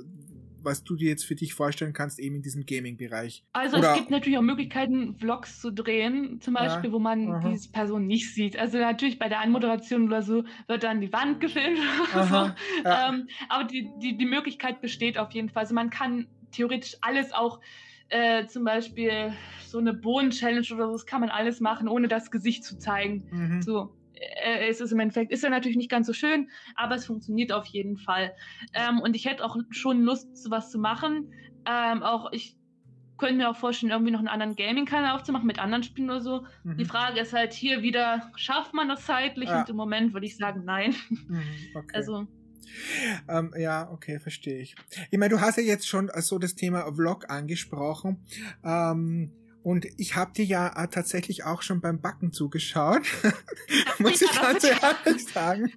[0.68, 3.44] was du dir jetzt für dich vorstellen kannst, eben in diesem Gaming-Bereich.
[3.54, 6.94] Also Oder es gibt natürlich auch Möglichkeiten, Vlogs zu drehen, zum Beispiel, ja.
[6.94, 7.50] wo man aha.
[7.50, 8.60] diese Person nicht sieht.
[8.60, 11.80] Also natürlich bei der Anmoderation oder so wird dann die Wand gefilmt
[12.14, 12.84] oder aha, so.
[12.84, 13.10] Ja.
[13.10, 15.64] Ähm, aber die, die, die Möglichkeit besteht auf jeden Fall.
[15.64, 17.60] Also man kann theoretisch alles auch
[18.10, 19.34] äh, zum Beispiel
[19.66, 23.24] so eine Bohnen-Challenge oder so, das kann man alles machen, ohne das Gesicht zu zeigen.
[23.32, 23.62] Mhm.
[23.62, 23.97] So
[24.70, 27.66] es ist im Endeffekt, ist ja natürlich nicht ganz so schön, aber es funktioniert auf
[27.66, 28.34] jeden Fall.
[28.74, 31.32] Ähm, und ich hätte auch schon Lust, sowas zu machen.
[31.66, 32.58] Ähm, auch ich
[33.18, 36.46] könnte mir auch vorstellen, irgendwie noch einen anderen Gaming-Kanal aufzumachen mit anderen Spielen oder so.
[36.64, 36.78] Mhm.
[36.78, 39.50] Die Frage ist halt hier wieder, schafft man das zeitlich?
[39.50, 39.62] Ja.
[39.62, 40.96] Und im Moment würde ich sagen, nein.
[41.10, 41.44] Mhm,
[41.76, 41.92] okay.
[41.94, 42.28] Also.
[43.28, 44.76] Ähm, ja, okay, verstehe ich.
[45.10, 48.24] Ich meine, du hast ja jetzt schon so das Thema Vlog angesprochen.
[48.64, 49.32] Ähm,
[49.68, 53.02] Und ich habe dir ja äh, tatsächlich auch schon beim Backen zugeschaut,
[54.00, 55.74] muss ich ganz ehrlich sagen.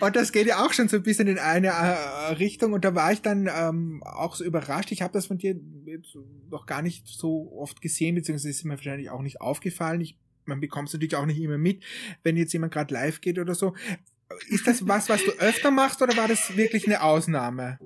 [0.00, 2.72] Und das geht ja auch schon so ein bisschen in eine äh, Richtung.
[2.72, 4.92] Und da war ich dann ähm, auch so überrascht.
[4.92, 6.16] Ich habe das von dir jetzt
[6.48, 10.00] noch gar nicht so oft gesehen, beziehungsweise ist mir wahrscheinlich auch nicht aufgefallen.
[10.00, 11.84] Ich, man bekommt es natürlich auch nicht immer mit,
[12.22, 13.74] wenn jetzt jemand gerade live geht oder so.
[14.48, 17.78] Ist das was, was du öfter machst oder war das wirklich eine Ausnahme?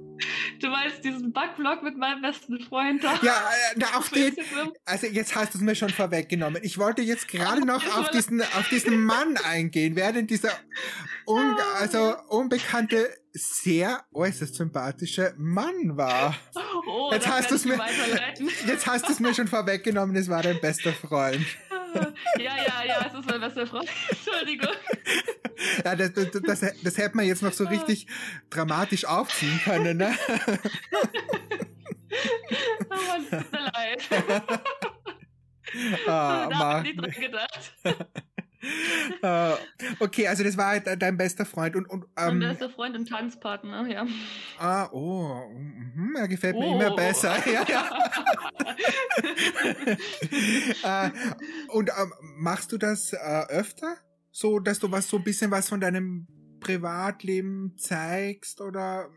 [0.59, 3.19] Du meinst diesen Backvlog mit meinem besten Freund da?
[3.23, 4.35] Ja, äh, auf den,
[4.85, 6.63] also jetzt hast du es mir schon vorweggenommen.
[6.63, 10.51] Ich wollte jetzt gerade noch auf diesen, auf diesen Mann eingehen, wer denn dieser
[11.27, 16.37] un, also unbekannte, sehr äußerst sympathische Mann war.
[16.87, 17.79] Oh, jetzt hast du es mir,
[18.67, 21.47] jetzt hast du es mir schon vorweggenommen, es war dein bester Freund.
[22.39, 23.89] Ja, ja, ja, es ist mein bester Freund.
[24.09, 24.75] Entschuldigung.
[25.85, 28.07] Ja, das, das, das, das hätte man jetzt noch so richtig
[28.49, 30.17] dramatisch aufziehen können, ne?
[32.89, 34.09] oh Mann, tut mir leid.
[36.07, 37.75] Ah, da hab ich nicht dran gedacht.
[39.23, 39.57] Uh,
[40.01, 43.87] okay, also das war dein bester Freund und und ähm, mein bester Freund und Tanzpartner,
[43.89, 44.07] ja.
[44.59, 45.43] Ah, oh,
[45.95, 46.75] mh, er gefällt mir oh.
[46.75, 47.37] immer besser.
[47.51, 47.91] Ja, ja.
[50.85, 51.11] uh,
[51.77, 53.17] und ähm, machst du das äh,
[53.49, 53.97] öfter?
[54.31, 56.29] So, dass du was so ein bisschen was von deinem
[56.71, 59.11] Privatleben zeigst oder?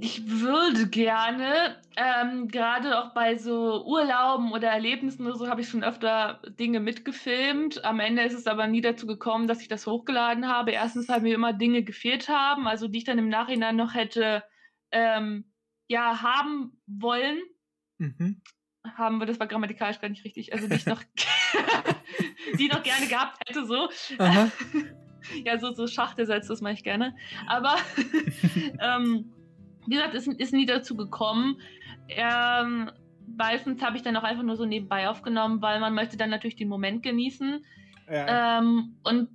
[0.00, 5.68] Ich würde gerne, ähm, gerade auch bei so Urlauben oder Erlebnissen oder so, habe ich
[5.68, 7.84] schon öfter Dinge mitgefilmt.
[7.84, 10.72] Am Ende ist es aber nie dazu gekommen, dass ich das hochgeladen habe.
[10.72, 14.42] Erstens, weil mir immer Dinge gefehlt haben, also die ich dann im Nachhinein noch hätte
[14.90, 15.52] ähm,
[15.88, 17.38] ja haben wollen.
[17.98, 18.42] Mhm.
[18.96, 21.02] Haben wir, das war grammatikalisch gar nicht richtig, also die ich noch,
[22.58, 23.88] die noch gerne gehabt hätte, so.
[24.18, 24.50] Aha.
[25.44, 27.14] ja, so, so Schachtelsalz, das mache ich gerne.
[27.46, 27.76] Aber
[28.80, 29.32] ähm,
[29.86, 31.60] wie gesagt, ist, ist nie dazu gekommen.
[32.08, 32.90] Ähm,
[33.36, 36.56] meistens habe ich dann auch einfach nur so nebenbei aufgenommen, weil man möchte dann natürlich
[36.56, 37.64] den Moment genießen.
[38.10, 38.58] Ja.
[38.58, 39.28] Ähm, und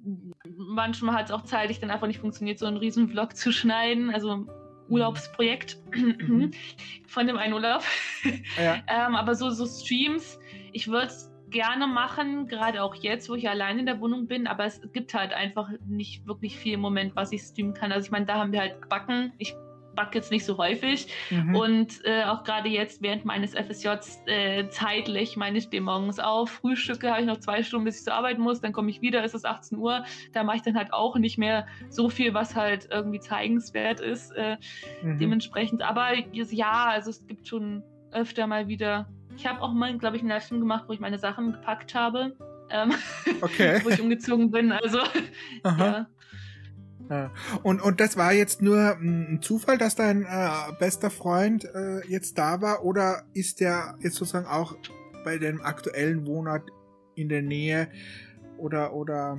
[0.58, 4.10] manchmal hat es auch zeitlich dann einfach nicht funktioniert, so einen riesen Vlog zu schneiden.
[4.10, 4.46] Also
[4.90, 6.52] Urlaubsprojekt mhm.
[7.08, 7.84] von dem einen Urlaub.
[8.58, 8.84] Ja.
[8.88, 10.40] ähm, aber so, so Streams,
[10.74, 14.48] ich würde es gerne machen, gerade auch jetzt, wo ich allein in der Wohnung bin,
[14.48, 17.92] aber es gibt halt einfach nicht wirklich viel im Moment, was ich streamen kann.
[17.92, 19.34] Also ich meine, da haben wir halt gebacken.
[19.38, 19.56] Ich
[19.96, 21.56] backe jetzt nicht so häufig mhm.
[21.56, 26.50] und äh, auch gerade jetzt während meines FSJs äh, zeitlich, meine ich stehe morgens auf,
[26.50, 29.24] Frühstücke habe ich noch zwei Stunden, bis ich zur Arbeit muss, dann komme ich wieder,
[29.24, 30.04] ist es 18 Uhr,
[30.34, 34.32] da mache ich dann halt auch nicht mehr so viel, was halt irgendwie zeigenswert ist,
[34.32, 34.58] äh,
[35.02, 35.18] mhm.
[35.18, 37.82] dementsprechend, aber ja, also es gibt schon
[38.12, 41.20] öfter mal wieder ich habe auch mal, glaube ich, einen Livestream gemacht, wo ich meine
[41.20, 42.36] Sachen gepackt habe.
[42.70, 42.94] Ähm,
[43.42, 43.82] okay.
[43.84, 44.72] wo ich umgezogen bin.
[44.72, 45.00] Also,
[45.64, 46.08] Aha.
[47.10, 47.32] ja.
[47.62, 50.50] Und, und das war jetzt nur ein Zufall, dass dein äh,
[50.80, 54.76] bester Freund äh, jetzt da war oder ist der jetzt sozusagen auch
[55.24, 56.70] bei dem aktuellen Wohnort
[57.14, 57.90] in der Nähe
[58.58, 59.38] oder oder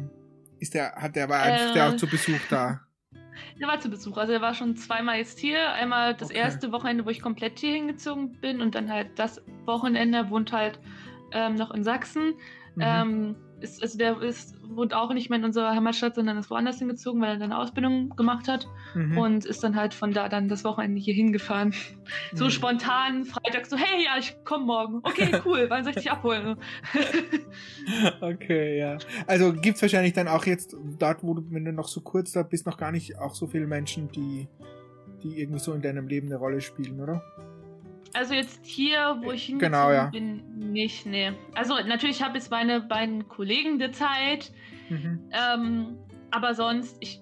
[0.61, 2.86] ist der hat der war äh, der auch zu Besuch da?
[3.59, 4.17] Er war zu Besuch.
[4.17, 5.73] Also er war schon zweimal jetzt hier.
[5.73, 6.39] Einmal das okay.
[6.39, 10.53] erste Wochenende, wo ich komplett hier hingezogen bin und dann halt das Wochenende er wohnt
[10.53, 10.79] halt
[11.33, 12.35] ähm, noch in Sachsen.
[12.75, 12.83] Mhm.
[12.83, 16.79] Ähm, ist, also der ist, wohnt auch nicht mehr in unserer Heimatstadt, sondern ist woanders
[16.79, 19.17] hingezogen, weil er dann eine Ausbildung gemacht hat mhm.
[19.17, 21.69] und ist dann halt von da dann das Wochenende hier hingefahren.
[21.69, 22.37] Mhm.
[22.37, 25.01] So spontan, Freitag so, hey, ja, ich komme morgen.
[25.03, 26.57] Okay, cool, wann soll ich dich abholen?
[28.21, 28.99] okay, ja.
[29.27, 32.33] Also gibt es wahrscheinlich dann auch jetzt dort, wo du, wenn du noch so kurz
[32.33, 34.49] da bist, noch gar nicht auch so viele Menschen, die,
[35.23, 37.23] die irgendwie so in deinem Leben eine Rolle spielen, oder?
[38.17, 40.07] Also jetzt hier, wo ich hingezogen genau, ja.
[40.07, 41.33] bin, nicht, nee.
[41.55, 44.53] Also natürlich habe ich meine beiden Kollegen der Zeit,
[44.89, 45.21] mhm.
[45.33, 45.99] ähm,
[46.31, 47.21] aber sonst, ich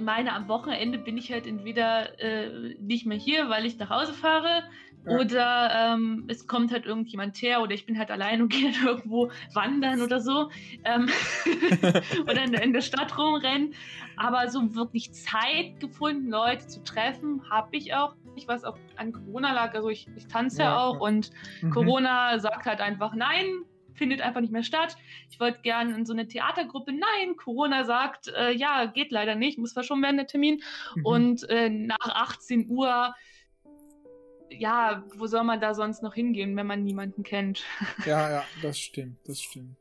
[0.00, 4.14] meine, am Wochenende bin ich halt entweder äh, nicht mehr hier, weil ich nach Hause
[4.14, 4.62] fahre,
[5.06, 5.18] ja.
[5.18, 8.86] oder ähm, es kommt halt irgendjemand her, oder ich bin halt allein und gehe dann
[8.86, 10.50] irgendwo wandern oder so,
[10.84, 11.10] ähm,
[12.22, 13.74] oder in, in, der Stadt rumrennen.
[14.16, 19.12] Aber so wirklich Zeit gefunden, Leute zu treffen, habe ich auch nicht, was auch an
[19.12, 19.74] Corona lag.
[19.74, 21.30] Also ich, ich tanze ja, ja auch und
[21.62, 21.70] mhm.
[21.70, 23.64] Corona sagt halt einfach nein,
[23.96, 24.96] findet einfach nicht mehr statt.
[25.30, 26.92] Ich wollte gerne in so eine Theatergruppe.
[26.92, 30.62] Nein, Corona sagt, äh, ja, geht leider nicht, muss verschoben werden, der Termin.
[30.94, 31.06] Mhm.
[31.06, 33.14] Und äh, nach 18 Uhr,
[34.50, 37.64] ja, wo soll man da sonst noch hingehen, wenn man niemanden kennt?
[38.06, 39.76] Ja, ja, das stimmt, das stimmt.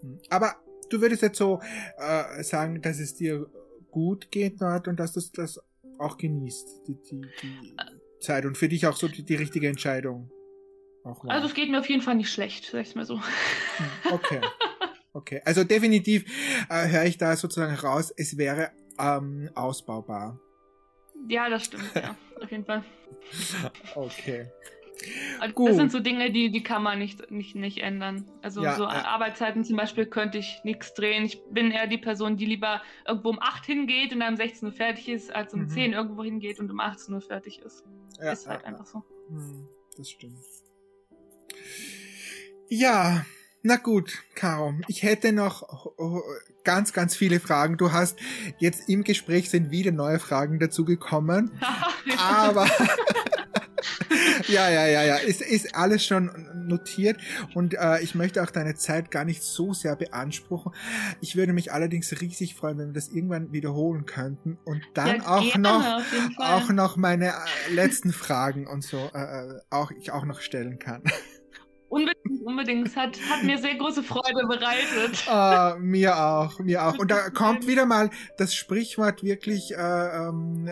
[0.00, 0.18] Hm.
[0.30, 0.56] Aber
[0.88, 1.60] du würdest jetzt so
[1.98, 3.46] äh, sagen, dass es dir
[3.90, 5.60] gut geht dort und dass du das
[6.02, 7.76] auch genießt, die, die, die
[8.20, 10.30] Zeit und für dich auch so die, die richtige Entscheidung.
[11.04, 13.16] Also es geht mir auf jeden Fall nicht schlecht, sag ich mal so.
[13.16, 14.40] Hm, okay.
[15.14, 15.42] Okay.
[15.44, 16.24] Also definitiv
[16.70, 20.40] äh, höre ich da sozusagen raus, es wäre ähm, ausbaubar.
[21.28, 22.82] Ja, das stimmt, ja, auf jeden Fall.
[23.94, 24.46] Okay.
[25.54, 25.70] Gut.
[25.70, 28.24] Das sind so Dinge, die, die kann man nicht, nicht, nicht ändern.
[28.42, 29.04] Also ja, so ja.
[29.04, 31.24] Arbeitszeiten zum Beispiel könnte ich nichts drehen.
[31.24, 34.68] Ich bin eher die Person, die lieber irgendwo um 8 hingeht und dann um 16
[34.68, 35.68] Uhr fertig ist, als um mhm.
[35.68, 37.84] 10 irgendwo hingeht und um 18 Uhr fertig ist.
[38.20, 39.02] Ja, ist halt einfach so.
[39.28, 40.38] Hm, das stimmt.
[42.68, 43.26] Ja,
[43.62, 45.92] na gut, Caro, ich hätte noch
[46.64, 47.76] ganz, ganz viele Fragen.
[47.76, 48.18] Du hast
[48.58, 51.52] jetzt im Gespräch sind wieder neue Fragen dazugekommen.
[52.18, 52.66] aber
[54.48, 56.30] ja, ja, ja, ja, ist, ist alles schon
[56.66, 57.18] notiert
[57.54, 60.72] und äh, ich möchte auch deine Zeit gar nicht so sehr beanspruchen.
[61.20, 65.26] Ich würde mich allerdings riesig freuen, wenn wir das irgendwann wiederholen könnten und dann ja,
[65.26, 66.02] auch noch
[66.38, 70.78] auch noch meine äh, letzten Fragen und so äh, äh, auch ich auch noch stellen
[70.78, 71.02] kann.
[71.88, 72.88] Unbedingt, unbedingt.
[72.88, 75.26] Es hat, hat mir sehr große Freude bereitet.
[75.28, 76.98] Uh, mir auch, mir auch.
[76.98, 80.70] Und da kommt wieder mal das Sprichwort wirklich äh, ähm,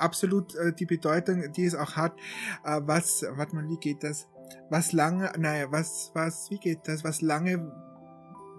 [0.00, 2.16] absolut äh, die Bedeutung, die es auch hat.
[2.64, 4.28] Äh, was, warte mal, wie geht das?
[4.68, 7.04] Was lange, naja, was, was, wie geht das?
[7.04, 7.72] Was lange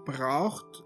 [0.04, 0.84] braucht,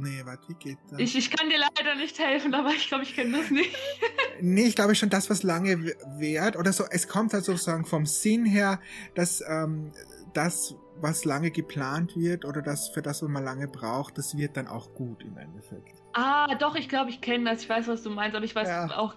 [0.00, 1.00] Nee, warte, wie geht das?
[1.00, 3.74] Ich, ich kann dir leider nicht helfen, aber ich glaube, ich kenne das nicht.
[4.40, 6.56] nee, ich glaube schon das, was lange währt.
[6.56, 8.80] Oder so, es kommt halt sozusagen vom Sinn her,
[9.16, 9.90] dass ähm,
[10.34, 14.56] das, was lange geplant wird oder das, für das, was man lange braucht, das wird
[14.56, 16.00] dann auch gut im Endeffekt.
[16.12, 17.62] Ah, doch, ich glaube, ich kenne das.
[17.62, 18.96] Ich weiß, was du meinst, aber ich weiß ja.
[18.98, 19.16] auch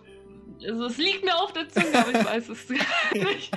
[0.67, 3.51] also es liegt mir auf der Zunge, aber ich weiß es nicht.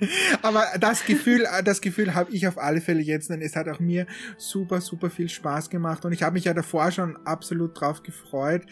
[0.42, 3.80] aber das Gefühl, das Gefühl habe ich auf alle Fälle jetzt, denn es hat auch
[3.80, 4.06] mir
[4.36, 8.62] super, super viel Spaß gemacht und ich habe mich ja davor schon absolut drauf gefreut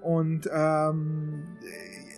[0.00, 1.56] und ähm,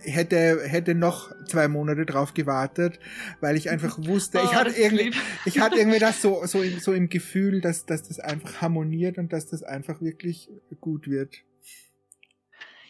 [0.03, 2.99] hätte hätte noch zwei Monate drauf gewartet,
[3.41, 5.13] weil ich einfach wusste, oh, ich hatte irgendwie,
[5.45, 9.19] ich hatte irgendwie das so so im, so im Gefühl, dass dass das einfach harmoniert
[9.19, 10.49] und dass das einfach wirklich
[10.81, 11.43] gut wird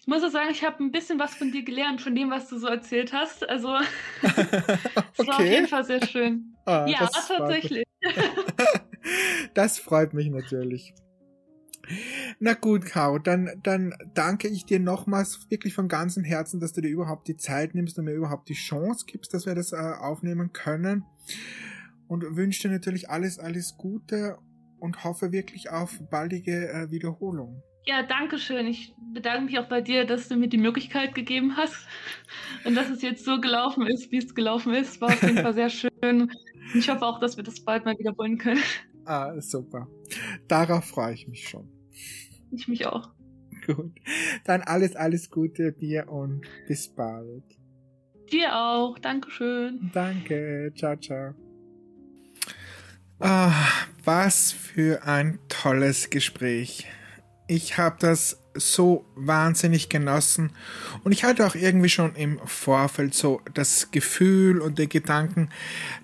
[0.08, 2.58] muss auch sagen, ich habe ein bisschen was von dir gelernt, von dem, was du
[2.58, 3.48] so erzählt hast.
[3.48, 3.76] Also,
[4.22, 5.28] es okay.
[5.28, 6.56] war auf jeden Fall sehr schön.
[6.64, 7.84] Ah, ja, tatsächlich.
[9.54, 10.94] das freut mich natürlich.
[12.38, 16.80] Na gut, Caro, dann, dann danke ich dir nochmals wirklich von ganzem Herzen, dass du
[16.80, 19.76] dir überhaupt die Zeit nimmst und mir überhaupt die Chance gibst, dass wir das äh,
[19.76, 21.04] aufnehmen können.
[22.06, 24.38] Und wünsche dir natürlich alles, alles Gute
[24.78, 27.62] und hoffe wirklich auf baldige äh, Wiederholung.
[27.88, 28.66] Ja, danke schön.
[28.66, 31.74] Ich bedanke mich auch bei dir, dass du mir die Möglichkeit gegeben hast
[32.66, 35.00] und dass es jetzt so gelaufen ist, wie es gelaufen ist.
[35.00, 36.30] War auf jeden Fall sehr schön.
[36.74, 38.62] Ich hoffe auch, dass wir das bald mal wiederholen können.
[39.06, 39.88] Ah, super.
[40.48, 41.66] Darauf freue ich mich schon.
[42.52, 43.08] Ich mich auch.
[43.66, 43.94] Gut.
[44.44, 47.44] Dann alles, alles Gute dir und bis bald.
[48.30, 48.98] Dir auch.
[48.98, 49.90] Dankeschön.
[49.94, 50.74] Danke.
[50.76, 51.32] Ciao, ciao.
[53.18, 53.54] Ah,
[54.04, 56.86] was für ein tolles Gespräch
[57.48, 60.50] ich habe das so wahnsinnig genossen
[61.02, 65.48] und ich hatte auch irgendwie schon im Vorfeld so das Gefühl und den Gedanken,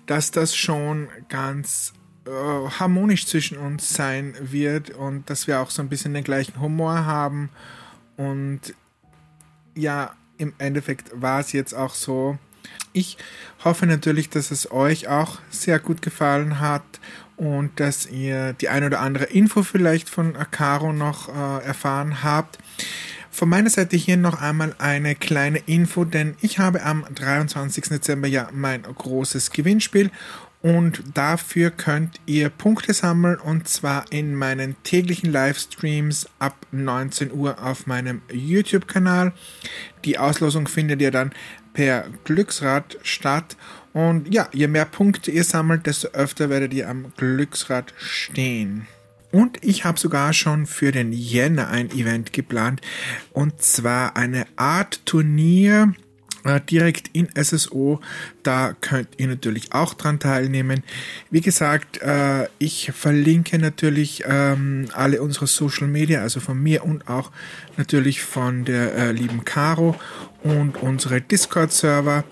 [0.05, 1.93] dass das schon ganz
[2.25, 6.59] äh, harmonisch zwischen uns sein wird und dass wir auch so ein bisschen den gleichen
[6.59, 7.49] Humor haben
[8.17, 8.61] und
[9.75, 12.37] ja, im Endeffekt war es jetzt auch so.
[12.93, 13.17] Ich
[13.63, 16.83] hoffe natürlich, dass es euch auch sehr gut gefallen hat
[17.37, 22.57] und dass ihr die ein oder andere Info vielleicht von Caro noch äh, erfahren habt.
[23.31, 27.89] Von meiner Seite hier noch einmal eine kleine Info, denn ich habe am 23.
[27.89, 30.09] Dezember ja mein großes Gewinnspiel
[30.65, 37.61] und dafür könnt ihr Punkte sammeln und zwar in meinen täglichen Livestreams ab 19 Uhr
[37.61, 39.33] auf meinem YouTube-Kanal.
[40.05, 41.33] Die Auslosung findet ihr dann
[41.73, 43.57] per Glücksrad statt
[43.95, 48.89] und ja, je mehr Punkte ihr sammelt, desto öfter werdet ihr am Glücksrad stehen.
[49.31, 52.81] Und ich habe sogar schon für den Jänner ein Event geplant.
[53.31, 55.93] Und zwar eine Art Turnier
[56.69, 57.99] direkt in SSO.
[58.43, 60.83] Da könnt ihr natürlich auch dran teilnehmen.
[61.31, 67.07] Wie gesagt, äh, ich verlinke natürlich ähm, alle unsere Social Media, also von mir und
[67.07, 67.31] auch
[67.77, 69.95] natürlich von der äh, lieben Caro
[70.43, 72.23] und unsere Discord-Server.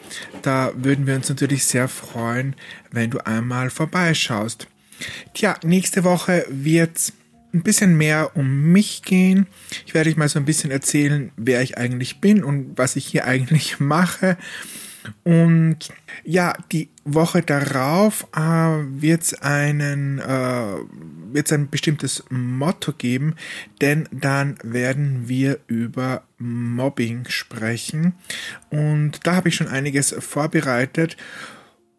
[0.42, 2.56] Da würden wir uns natürlich sehr freuen,
[2.92, 4.68] wenn du einmal vorbeischaust.
[5.34, 7.14] Tja, nächste Woche wird's
[7.54, 9.48] ein bisschen mehr um mich gehen.
[9.86, 13.06] Ich werde euch mal so ein bisschen erzählen, wer ich eigentlich bin und was ich
[13.06, 14.38] hier eigentlich mache.
[15.24, 15.78] Und
[16.24, 20.78] ja, die Woche darauf äh, wird es einen äh,
[21.34, 23.36] wird's ein bestimmtes Motto geben,
[23.82, 28.14] denn dann werden wir über Mobbing sprechen.
[28.70, 31.18] Und da habe ich schon einiges vorbereitet.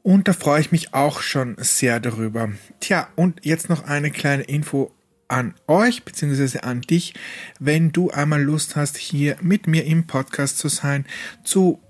[0.02, 2.52] Und da freue ich mich auch schon sehr darüber.
[2.81, 4.93] Tja, und jetzt noch eine kleine Info
[5.28, 6.60] an euch bzw.
[6.60, 7.14] an dich,
[7.59, 11.06] wenn du einmal Lust hast, hier mit mir im Podcast zu sein,
[11.44, 11.80] zu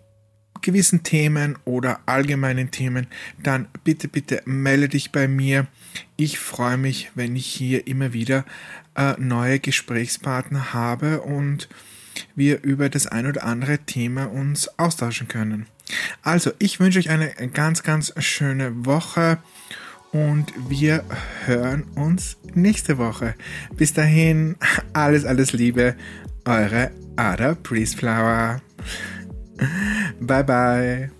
[0.63, 3.07] gewissen Themen oder allgemeinen Themen,
[3.43, 5.67] dann bitte, bitte melde dich bei mir.
[6.17, 8.45] Ich freue mich, wenn ich hier immer wieder
[8.97, 11.69] äh, neue Gesprächspartner habe und
[12.35, 15.67] wir über das ein oder andere Thema uns austauschen können.
[16.23, 19.39] Also, ich wünsche euch eine ganz, ganz schöne Woche
[20.15, 21.03] und wir
[21.45, 23.35] hören uns nächste Woche.
[23.77, 24.57] Bis dahin,
[24.93, 25.97] alles, alles Liebe,
[26.45, 28.63] eure Ada Priestflower.
[30.21, 31.11] Bye, bye.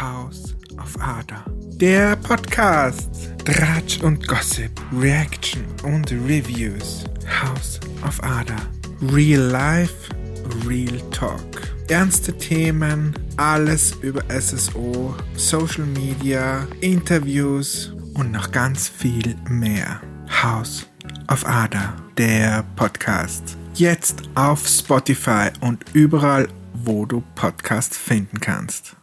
[0.00, 1.44] House of Ada.
[1.76, 3.30] Der Podcast.
[3.44, 7.04] Dratsch und Gossip, Reaction und Reviews.
[7.26, 8.56] House of Ada.
[9.12, 10.08] Real Life,
[10.66, 11.73] Real Talk.
[11.88, 20.00] Ernste Themen, alles über SSO, Social Media, Interviews und noch ganz viel mehr.
[20.42, 20.86] House
[21.30, 23.58] of Ada, der Podcast.
[23.74, 28.92] Jetzt auf Spotify und überall, wo du Podcasts finden kannst.